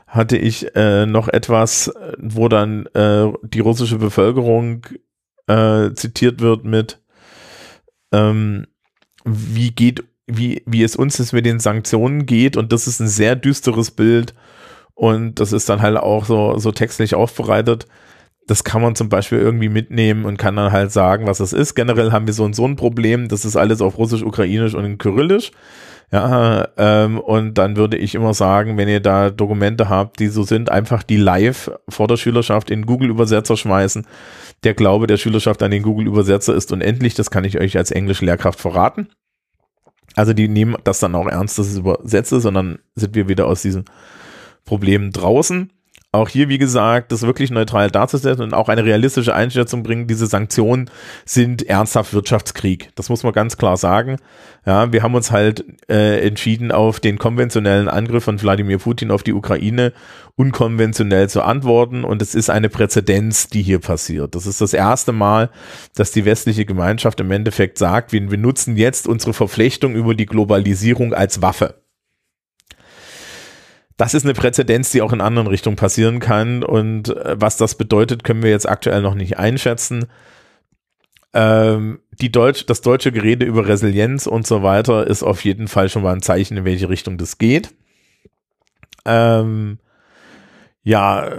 hatte 0.06 0.38
ich 0.38 0.76
äh, 0.76 1.08
noch 1.08 1.28
etwas, 1.28 1.92
wo 2.20 2.48
dann 2.50 2.86
äh, 2.88 3.32
die 3.42 3.62
russische 3.62 3.98
Bevölkerung 3.98 4.86
äh, 5.48 5.92
zitiert 5.94 6.40
wird 6.40 6.66
mit, 6.66 7.02
ähm, 8.12 8.68
wie 9.32 9.72
geht, 9.72 10.04
wie, 10.28 10.64
wie 10.66 10.84
es 10.84 10.96
uns 10.96 11.18
jetzt 11.18 11.34
mit 11.34 11.46
den 11.46 11.60
Sanktionen 11.60 12.26
geht. 12.26 12.58
Und 12.58 12.72
das 12.72 12.88
ist 12.88 13.00
ein 13.00 13.08
sehr 13.08 13.36
düsteres 13.36 13.92
Bild. 13.92 14.34
Und 14.94 15.40
das 15.40 15.54
ist 15.54 15.70
dann 15.70 15.82
halt 15.82 15.98
auch 15.98 16.26
so, 16.26 16.58
so 16.58 16.72
textlich 16.72 17.16
aufbereitet. 17.16 17.88
Das 18.48 18.64
kann 18.64 18.82
man 18.82 18.96
zum 18.96 19.10
Beispiel 19.10 19.38
irgendwie 19.38 19.70
mitnehmen 19.70 20.26
und 20.26 20.38
kann 20.38 20.56
dann 20.56 20.72
halt 20.72 20.92
sagen, 20.92 21.28
was 21.28 21.40
es 21.40 21.54
ist. 21.54 21.76
Generell 21.76 22.12
haben 22.12 22.28
wir 22.28 22.34
so 22.34 22.44
und 22.44 22.56
so 22.56 22.66
ein 22.66 22.76
Problem. 22.76 23.28
Das 23.28 23.46
ist 23.46 23.56
alles 23.56 23.82
auf 23.82 23.98
Russisch, 23.98 24.24
Ukrainisch 24.24 24.74
und 24.74 24.86
in 24.86 24.98
Kyrillisch. 24.98 25.52
Ja, 26.12 26.68
ähm, 26.78 27.20
und 27.20 27.54
dann 27.60 27.78
würde 27.78 27.96
ich 27.96 28.16
immer 28.16 28.34
sagen, 28.34 28.78
wenn 28.78 28.88
ihr 28.88 29.00
da 29.00 29.30
Dokumente 29.30 29.90
habt, 29.90 30.20
die 30.20 30.28
so 30.28 30.42
sind, 30.42 30.72
einfach 30.72 31.04
die 31.04 31.18
live 31.18 31.72
vor 31.88 32.08
der 32.08 32.18
Schülerschaft 32.18 32.72
in 32.72 32.88
Google-Übersetzer 32.88 33.56
schmeißen 33.56 34.08
der 34.64 34.74
Glaube 34.74 35.08
der 35.08 35.18
Schülerschaft 35.18 35.64
an 35.64 35.72
den 35.72 35.84
Google-Übersetzer 35.84 36.54
ist 36.54 36.72
unendlich, 36.72 37.14
das 37.14 37.32
kann 37.32 37.44
ich 37.44 37.60
euch 37.60 37.78
als 37.78 37.92
Englisch-Lehrkraft 37.92 38.60
verraten. 38.60 39.10
Also 40.16 40.34
die 40.34 40.48
nehmen 40.48 40.76
das 40.84 41.00
dann 41.00 41.16
auch 41.16 41.28
ernst, 41.28 41.60
dass 41.60 41.68
es 41.68 41.78
übersetze, 41.78 42.40
sondern 42.40 42.80
sind 42.96 43.16
wir 43.16 43.30
wieder 43.30 43.48
aus 43.48 43.62
diesen 43.62 43.86
Problemen 44.66 45.12
draußen 45.12 45.72
auch 46.12 46.28
hier, 46.28 46.50
wie 46.50 46.58
gesagt, 46.58 47.12
das 47.12 47.22
wirklich 47.22 47.52
neutral 47.52 47.92
darzustellen 47.92 48.42
und 48.42 48.56
auch 48.56 48.68
eine 48.68 48.84
realistische 48.84 49.36
Einschätzung 49.36 49.84
bringen, 49.84 50.08
diese 50.08 50.26
Sanktionen 50.26 50.90
sind 51.24 51.68
ernsthaft 51.68 52.16
Wirtschaftskrieg. 52.16 52.90
Das 52.96 53.10
muss 53.10 53.22
man 53.22 53.32
ganz 53.32 53.58
klar 53.58 53.78
sagen. 53.78 54.18
Ja, 54.66 54.92
wir 54.92 55.04
haben 55.04 55.14
uns 55.14 55.30
halt 55.30 55.64
äh, 55.88 56.26
entschieden, 56.26 56.72
auf 56.72 57.00
den 57.00 57.20
konventionellen 57.20 57.88
Angriff 57.88 58.24
von 58.24 58.42
Wladimir 58.42 58.80
Putin 58.80 59.12
auf 59.12 59.22
die 59.22 59.34
Ukraine 59.34 59.94
unkonventionell 60.36 61.30
zu 61.30 61.44
antworten 61.44 62.04
und 62.04 62.24
es 62.24 62.34
ist 62.34 62.50
eine 62.50 62.70
Präzedenz, 62.70 63.48
die 63.48 63.62
hier 63.62 63.80
passiert. 63.80 64.34
Das 64.34 64.48
ist 64.48 64.62
das 64.62 64.74
erste 64.74 65.12
Mal, 65.12 65.52
dass 65.96 66.10
die 66.10 66.26
westliche 66.26 66.66
Gemeinschaft 66.66 67.20
im 67.20 67.30
Endeffekt 67.30 67.78
sagt, 67.78 68.14
wir 68.14 68.26
benutzen 68.26 68.78
jetzt 68.78 69.08
unsere 69.08 69.34
Verflechtung 69.34 69.94
über 69.94 70.16
die 70.16 70.26
Globalisierung 70.26 71.14
als 71.14 71.44
Waffe 71.44 71.79
das 74.00 74.14
ist 74.14 74.24
eine 74.24 74.34
Präzedenz, 74.34 74.92
die 74.92 75.02
auch 75.02 75.12
in 75.12 75.20
anderen 75.20 75.48
Richtungen 75.48 75.76
passieren 75.76 76.22
kann. 76.22 76.64
Und 76.64 77.10
äh, 77.10 77.36
was 77.38 77.58
das 77.58 77.76
bedeutet, 77.76 78.24
können 78.24 78.42
wir 78.42 78.50
jetzt 78.50 78.68
aktuell 78.68 79.02
noch 79.02 79.14
nicht 79.14 79.38
einschätzen. 79.38 80.06
Ähm, 81.34 82.00
die 82.14 82.32
Deutsch, 82.32 82.66
das 82.66 82.80
deutsche 82.80 83.12
Gerede 83.12 83.46
über 83.46 83.68
Resilienz 83.68 84.26
und 84.26 84.48
so 84.48 84.64
weiter 84.64 85.06
ist 85.06 85.22
auf 85.22 85.44
jeden 85.44 85.68
Fall 85.68 85.90
schon 85.90 86.04
mal 86.04 86.14
ein 86.14 86.22
Zeichen, 86.22 86.56
in 86.56 86.64
welche 86.64 86.88
Richtung 86.88 87.18
das 87.18 87.40
geht. 87.40 87.76
Ähm, 89.04 89.80
ja, 90.82 91.32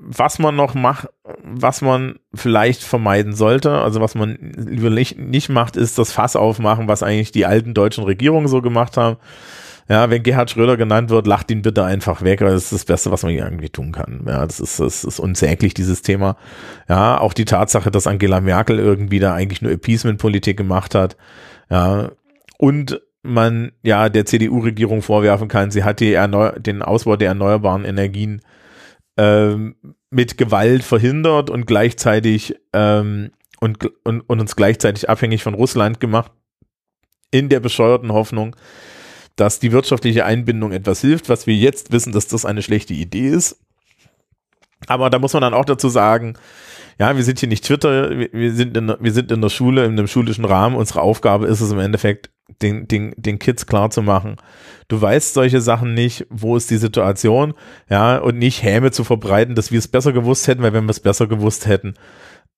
was 0.00 0.40
man 0.40 0.56
noch 0.56 0.74
macht, 0.74 1.06
was 1.44 1.80
man 1.80 2.18
vielleicht 2.34 2.82
vermeiden 2.82 3.34
sollte, 3.34 3.70
also 3.70 4.00
was 4.00 4.16
man 4.16 4.36
lieber 4.56 4.90
nicht, 4.90 5.16
nicht 5.16 5.48
macht, 5.48 5.76
ist 5.76 5.96
das 5.96 6.10
Fass 6.10 6.34
aufmachen, 6.34 6.88
was 6.88 7.04
eigentlich 7.04 7.30
die 7.30 7.46
alten 7.46 7.72
deutschen 7.72 8.02
Regierungen 8.02 8.48
so 8.48 8.60
gemacht 8.62 8.96
haben 8.96 9.16
ja, 9.90 10.08
wenn 10.08 10.22
Gerhard 10.22 10.48
Schröder 10.48 10.76
genannt 10.76 11.10
wird, 11.10 11.26
lacht 11.26 11.50
ihn 11.50 11.62
bitte 11.62 11.84
einfach 11.84 12.22
weg, 12.22 12.42
weil 12.42 12.52
das 12.52 12.64
ist 12.64 12.72
das 12.72 12.84
Beste, 12.84 13.10
was 13.10 13.24
man 13.24 13.32
irgendwie 13.32 13.70
tun 13.70 13.90
kann. 13.90 14.22
Ja, 14.24 14.46
das 14.46 14.60
ist, 14.60 14.78
das 14.78 15.02
ist 15.02 15.18
unsäglich, 15.18 15.74
dieses 15.74 16.02
Thema. 16.02 16.36
Ja, 16.88 17.20
auch 17.20 17.32
die 17.32 17.44
Tatsache, 17.44 17.90
dass 17.90 18.06
Angela 18.06 18.40
Merkel 18.40 18.78
irgendwie 18.78 19.18
da 19.18 19.34
eigentlich 19.34 19.62
nur 19.62 19.72
Appeasement-Politik 19.72 20.56
gemacht 20.56 20.94
hat. 20.94 21.16
Ja, 21.70 22.12
und 22.56 23.00
man 23.22 23.72
ja 23.82 24.08
der 24.08 24.26
CDU-Regierung 24.26 25.02
vorwerfen 25.02 25.48
kann, 25.48 25.72
sie 25.72 25.82
hat 25.82 25.98
die 25.98 26.12
Erneu 26.12 26.52
den 26.52 26.82
Ausbau 26.82 27.16
der 27.16 27.30
erneuerbaren 27.30 27.84
Energien 27.84 28.42
ähm, 29.16 29.74
mit 30.08 30.38
Gewalt 30.38 30.84
verhindert 30.84 31.50
und 31.50 31.66
gleichzeitig 31.66 32.54
ähm, 32.72 33.32
und, 33.58 33.90
und, 34.04 34.20
und 34.20 34.40
uns 34.40 34.54
gleichzeitig 34.54 35.10
abhängig 35.10 35.42
von 35.42 35.54
Russland 35.54 35.98
gemacht, 35.98 36.30
in 37.32 37.48
der 37.48 37.58
bescheuerten 37.58 38.12
Hoffnung, 38.12 38.54
dass 39.40 39.58
die 39.58 39.72
wirtschaftliche 39.72 40.26
Einbindung 40.26 40.72
etwas 40.72 41.00
hilft, 41.00 41.30
was 41.30 41.46
wir 41.46 41.54
jetzt 41.54 41.92
wissen, 41.92 42.12
dass 42.12 42.28
das 42.28 42.44
eine 42.44 42.62
schlechte 42.62 42.92
Idee 42.92 43.28
ist. 43.28 43.58
Aber 44.86 45.08
da 45.08 45.18
muss 45.18 45.32
man 45.32 45.40
dann 45.40 45.54
auch 45.54 45.64
dazu 45.64 45.88
sagen, 45.88 46.34
ja, 46.98 47.16
wir 47.16 47.24
sind 47.24 47.40
hier 47.40 47.48
nicht 47.48 47.64
Twitter, 47.64 48.10
wir 48.10 48.52
sind 48.52 48.76
in, 48.76 48.94
wir 49.00 49.12
sind 49.12 49.32
in 49.32 49.40
der 49.40 49.48
Schule, 49.48 49.86
in 49.86 49.92
einem 49.92 50.06
schulischen 50.06 50.44
Rahmen. 50.44 50.76
Unsere 50.76 51.00
Aufgabe 51.00 51.46
ist 51.46 51.62
es 51.62 51.72
im 51.72 51.78
Endeffekt, 51.78 52.30
den, 52.60 52.86
den, 52.86 53.14
den 53.16 53.38
Kids 53.38 53.66
klar 53.66 53.88
zu 53.88 54.02
machen. 54.02 54.36
Du 54.88 55.00
weißt 55.00 55.32
solche 55.32 55.62
Sachen 55.62 55.94
nicht, 55.94 56.26
wo 56.28 56.56
ist 56.56 56.70
die 56.70 56.76
Situation, 56.76 57.54
ja, 57.88 58.18
und 58.18 58.36
nicht 58.36 58.62
Häme 58.62 58.90
zu 58.90 59.04
verbreiten, 59.04 59.54
dass 59.54 59.70
wir 59.72 59.78
es 59.78 59.88
besser 59.88 60.12
gewusst 60.12 60.46
hätten, 60.48 60.62
weil 60.62 60.74
wenn 60.74 60.84
wir 60.84 60.90
es 60.90 61.00
besser 61.00 61.26
gewusst 61.26 61.66
hätten, 61.66 61.94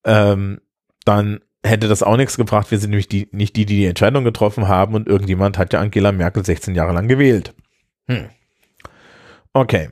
ähm, 0.05 0.61
dann 1.05 1.41
hätte 1.65 1.89
das 1.89 2.03
auch 2.03 2.17
nichts 2.17 2.37
gebracht. 2.37 2.71
Wir 2.71 2.79
sind 2.79 2.91
nämlich 2.91 3.09
die, 3.09 3.29
nicht 3.33 3.57
die, 3.57 3.67
die 3.67 3.77
die 3.77 3.87
Entscheidung 3.87 4.25
getroffen 4.25 4.69
haben 4.69 4.95
und 4.95 5.09
irgendjemand 5.09 5.59
hat 5.59 5.73
ja 5.73 5.81
Angela 5.81 6.13
Merkel 6.13 6.45
16 6.45 6.75
Jahre 6.75 6.93
lang 6.93 7.09
gewählt. 7.09 7.55
Hm. 8.09 8.29
Okay. 9.53 9.91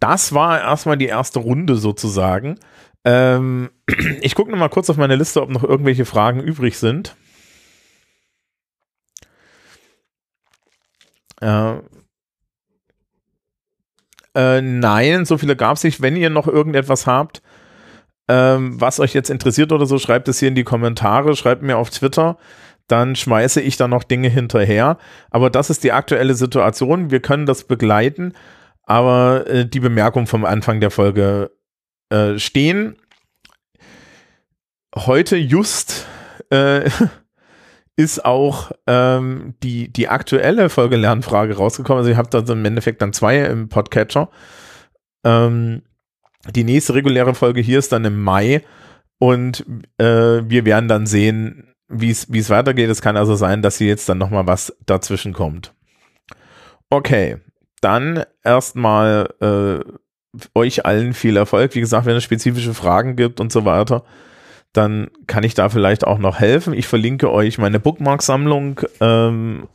Das 0.00 0.34
war 0.34 0.60
erstmal 0.60 0.98
die 0.98 1.06
erste 1.06 1.38
Runde 1.38 1.76
sozusagen. 1.76 2.58
Ähm, 3.04 3.70
ich 4.20 4.34
gucke 4.34 4.50
nochmal 4.50 4.70
kurz 4.70 4.90
auf 4.90 4.96
meine 4.96 5.16
Liste, 5.16 5.40
ob 5.40 5.50
noch 5.50 5.62
irgendwelche 5.62 6.04
Fragen 6.04 6.40
übrig 6.40 6.78
sind. 6.78 7.16
Äh, 11.40 11.76
äh, 14.34 14.60
nein, 14.60 15.24
so 15.24 15.38
viele 15.38 15.56
gab 15.56 15.76
es 15.76 15.84
nicht. 15.84 16.02
Wenn 16.02 16.16
ihr 16.16 16.30
noch 16.30 16.48
irgendetwas 16.48 17.06
habt, 17.06 17.42
ähm, 18.28 18.80
was 18.80 19.00
euch 19.00 19.12
jetzt 19.14 19.30
interessiert 19.30 19.72
oder 19.72 19.86
so, 19.86 19.98
schreibt 19.98 20.28
es 20.28 20.38
hier 20.38 20.48
in 20.48 20.54
die 20.54 20.64
Kommentare, 20.64 21.36
schreibt 21.36 21.62
mir 21.62 21.76
auf 21.76 21.90
Twitter. 21.90 22.38
Dann 22.86 23.16
schmeiße 23.16 23.60
ich 23.60 23.76
da 23.76 23.88
noch 23.88 24.04
Dinge 24.04 24.28
hinterher. 24.28 24.98
Aber 25.30 25.50
das 25.50 25.70
ist 25.70 25.84
die 25.84 25.92
aktuelle 25.92 26.34
Situation. 26.34 27.10
Wir 27.10 27.20
können 27.20 27.46
das 27.46 27.64
begleiten. 27.64 28.34
Aber 28.82 29.46
äh, 29.46 29.66
die 29.66 29.80
Bemerkung 29.80 30.26
vom 30.26 30.44
Anfang 30.44 30.80
der 30.80 30.90
Folge 30.90 31.50
äh, 32.10 32.38
stehen. 32.38 32.96
Heute 34.94 35.36
just 35.36 36.06
äh, 36.50 36.90
ist 37.96 38.24
auch 38.24 38.72
ähm, 38.86 39.54
die, 39.62 39.92
die 39.92 40.08
aktuelle 40.08 40.68
Folge 40.68 40.96
Lernfrage 40.96 41.56
rausgekommen. 41.56 41.98
Also 41.98 42.10
ihr 42.10 42.16
habt 42.16 42.34
da 42.34 42.40
im 42.40 42.64
Endeffekt 42.64 43.00
dann 43.00 43.12
zwei 43.12 43.38
im 43.44 43.68
Podcatcher. 43.68 44.30
Ähm, 45.24 45.82
die 46.50 46.64
nächste 46.64 46.94
reguläre 46.94 47.34
Folge 47.34 47.60
hier 47.60 47.78
ist 47.78 47.92
dann 47.92 48.04
im 48.04 48.22
Mai 48.22 48.62
und 49.18 49.64
äh, 49.98 50.42
wir 50.48 50.64
werden 50.64 50.88
dann 50.88 51.06
sehen, 51.06 51.74
wie 51.88 52.10
es 52.10 52.50
weitergeht. 52.50 52.90
Es 52.90 53.02
kann 53.02 53.16
also 53.16 53.34
sein, 53.34 53.62
dass 53.62 53.78
hier 53.78 53.88
jetzt 53.88 54.08
dann 54.08 54.18
nochmal 54.18 54.46
was 54.46 54.76
dazwischen 54.86 55.32
kommt. 55.32 55.72
Okay, 56.90 57.38
dann 57.80 58.24
erstmal 58.42 59.28
äh, 59.40 59.80
euch 60.54 60.84
allen 60.84 61.14
viel 61.14 61.36
Erfolg. 61.36 61.74
Wie 61.74 61.80
gesagt, 61.80 62.06
wenn 62.06 62.16
es 62.16 62.24
spezifische 62.24 62.74
Fragen 62.74 63.16
gibt 63.16 63.40
und 63.40 63.52
so 63.52 63.64
weiter, 63.64 64.04
dann 64.72 65.08
kann 65.26 65.44
ich 65.44 65.54
da 65.54 65.68
vielleicht 65.68 66.06
auch 66.06 66.18
noch 66.18 66.40
helfen. 66.40 66.74
Ich 66.74 66.86
verlinke 66.86 67.32
euch 67.32 67.58
meine 67.58 67.78
Bookmark-Sammlung 67.80 68.80
ähm, 69.00 69.68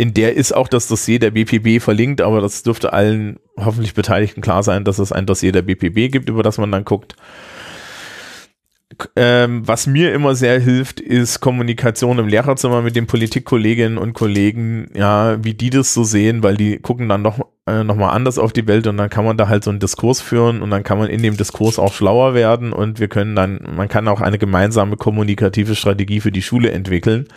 in 0.00 0.14
der 0.14 0.34
ist 0.34 0.56
auch 0.56 0.66
das 0.66 0.88
Dossier 0.88 1.18
der 1.18 1.30
BPB 1.30 1.82
verlinkt, 1.82 2.22
aber 2.22 2.40
das 2.40 2.62
dürfte 2.62 2.94
allen 2.94 3.38
hoffentlich 3.58 3.92
Beteiligten 3.92 4.40
klar 4.40 4.62
sein, 4.62 4.82
dass 4.82 4.98
es 4.98 5.12
ein 5.12 5.26
Dossier 5.26 5.52
der 5.52 5.60
BPB 5.60 6.10
gibt, 6.10 6.30
über 6.30 6.42
das 6.42 6.56
man 6.56 6.72
dann 6.72 6.86
guckt. 6.86 7.16
Ähm, 9.14 9.68
was 9.68 9.86
mir 9.86 10.14
immer 10.14 10.34
sehr 10.34 10.58
hilft, 10.58 11.00
ist 11.00 11.40
Kommunikation 11.40 12.18
im 12.18 12.28
Lehrerzimmer 12.28 12.80
mit 12.80 12.96
den 12.96 13.06
Politikkolleginnen 13.06 13.98
und 13.98 14.14
Kollegen, 14.14 14.88
ja, 14.94 15.44
wie 15.44 15.52
die 15.52 15.68
das 15.68 15.92
so 15.92 16.02
sehen, 16.02 16.42
weil 16.42 16.56
die 16.56 16.78
gucken 16.78 17.10
dann 17.10 17.20
noch, 17.20 17.38
äh, 17.66 17.84
noch 17.84 17.96
mal 17.96 18.08
anders 18.08 18.38
auf 18.38 18.54
die 18.54 18.66
Welt 18.66 18.86
und 18.86 18.96
dann 18.96 19.10
kann 19.10 19.26
man 19.26 19.36
da 19.36 19.48
halt 19.48 19.64
so 19.64 19.70
einen 19.70 19.80
Diskurs 19.80 20.22
führen 20.22 20.62
und 20.62 20.70
dann 20.70 20.82
kann 20.82 20.96
man 20.96 21.10
in 21.10 21.22
dem 21.22 21.36
Diskurs 21.36 21.78
auch 21.78 21.92
schlauer 21.92 22.32
werden 22.32 22.72
und 22.72 23.00
wir 23.00 23.08
können 23.08 23.36
dann, 23.36 23.60
man 23.76 23.88
kann 23.88 24.08
auch 24.08 24.22
eine 24.22 24.38
gemeinsame 24.38 24.96
kommunikative 24.96 25.76
Strategie 25.76 26.20
für 26.20 26.32
die 26.32 26.42
Schule 26.42 26.70
entwickeln. 26.70 27.28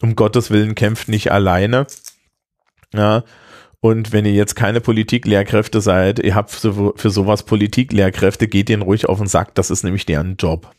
Um 0.00 0.14
Gottes 0.16 0.50
Willen 0.50 0.74
kämpft 0.74 1.08
nicht 1.08 1.32
alleine. 1.32 1.86
Ja, 2.92 3.24
und 3.80 4.12
wenn 4.12 4.24
ihr 4.24 4.32
jetzt 4.32 4.56
keine 4.56 4.80
Politiklehrkräfte 4.80 5.80
seid, 5.80 6.18
ihr 6.18 6.34
habt 6.34 6.50
für, 6.50 6.94
für 6.96 7.10
sowas 7.10 7.44
Politiklehrkräfte, 7.44 8.48
geht 8.48 8.68
denen 8.68 8.82
ruhig 8.82 9.08
auf 9.08 9.18
den 9.18 9.28
Sack, 9.28 9.54
das 9.54 9.70
ist 9.70 9.84
nämlich 9.84 10.04
deren 10.04 10.36
Job. 10.36 10.70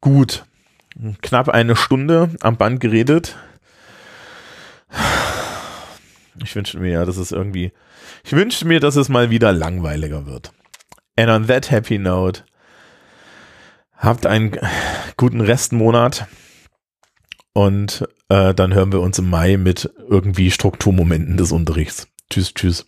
Gut. 0.00 0.44
Knapp 1.22 1.48
eine 1.48 1.76
Stunde 1.76 2.30
am 2.40 2.56
Band 2.56 2.80
geredet. 2.80 3.36
Ich 6.42 6.54
wünsche 6.54 6.78
mir 6.78 6.92
ja, 6.92 7.04
dass 7.04 7.16
es 7.16 7.32
irgendwie, 7.32 7.72
ich 8.24 8.32
wünsche 8.32 8.66
mir, 8.66 8.80
dass 8.80 8.96
es 8.96 9.08
mal 9.08 9.30
wieder 9.30 9.52
langweiliger 9.52 10.26
wird. 10.26 10.52
And 11.16 11.30
on 11.30 11.46
that 11.46 11.70
happy 11.70 11.98
note, 11.98 12.44
habt 13.96 14.26
einen 14.26 14.58
guten 15.16 15.40
Restmonat 15.40 16.26
und 17.52 18.08
äh, 18.28 18.54
dann 18.54 18.74
hören 18.74 18.92
wir 18.92 19.00
uns 19.00 19.18
im 19.18 19.28
Mai 19.28 19.56
mit 19.56 19.90
irgendwie 20.08 20.50
Strukturmomenten 20.50 21.36
des 21.36 21.52
Unterrichts. 21.52 22.08
Tschüss, 22.30 22.54
tschüss. 22.54 22.86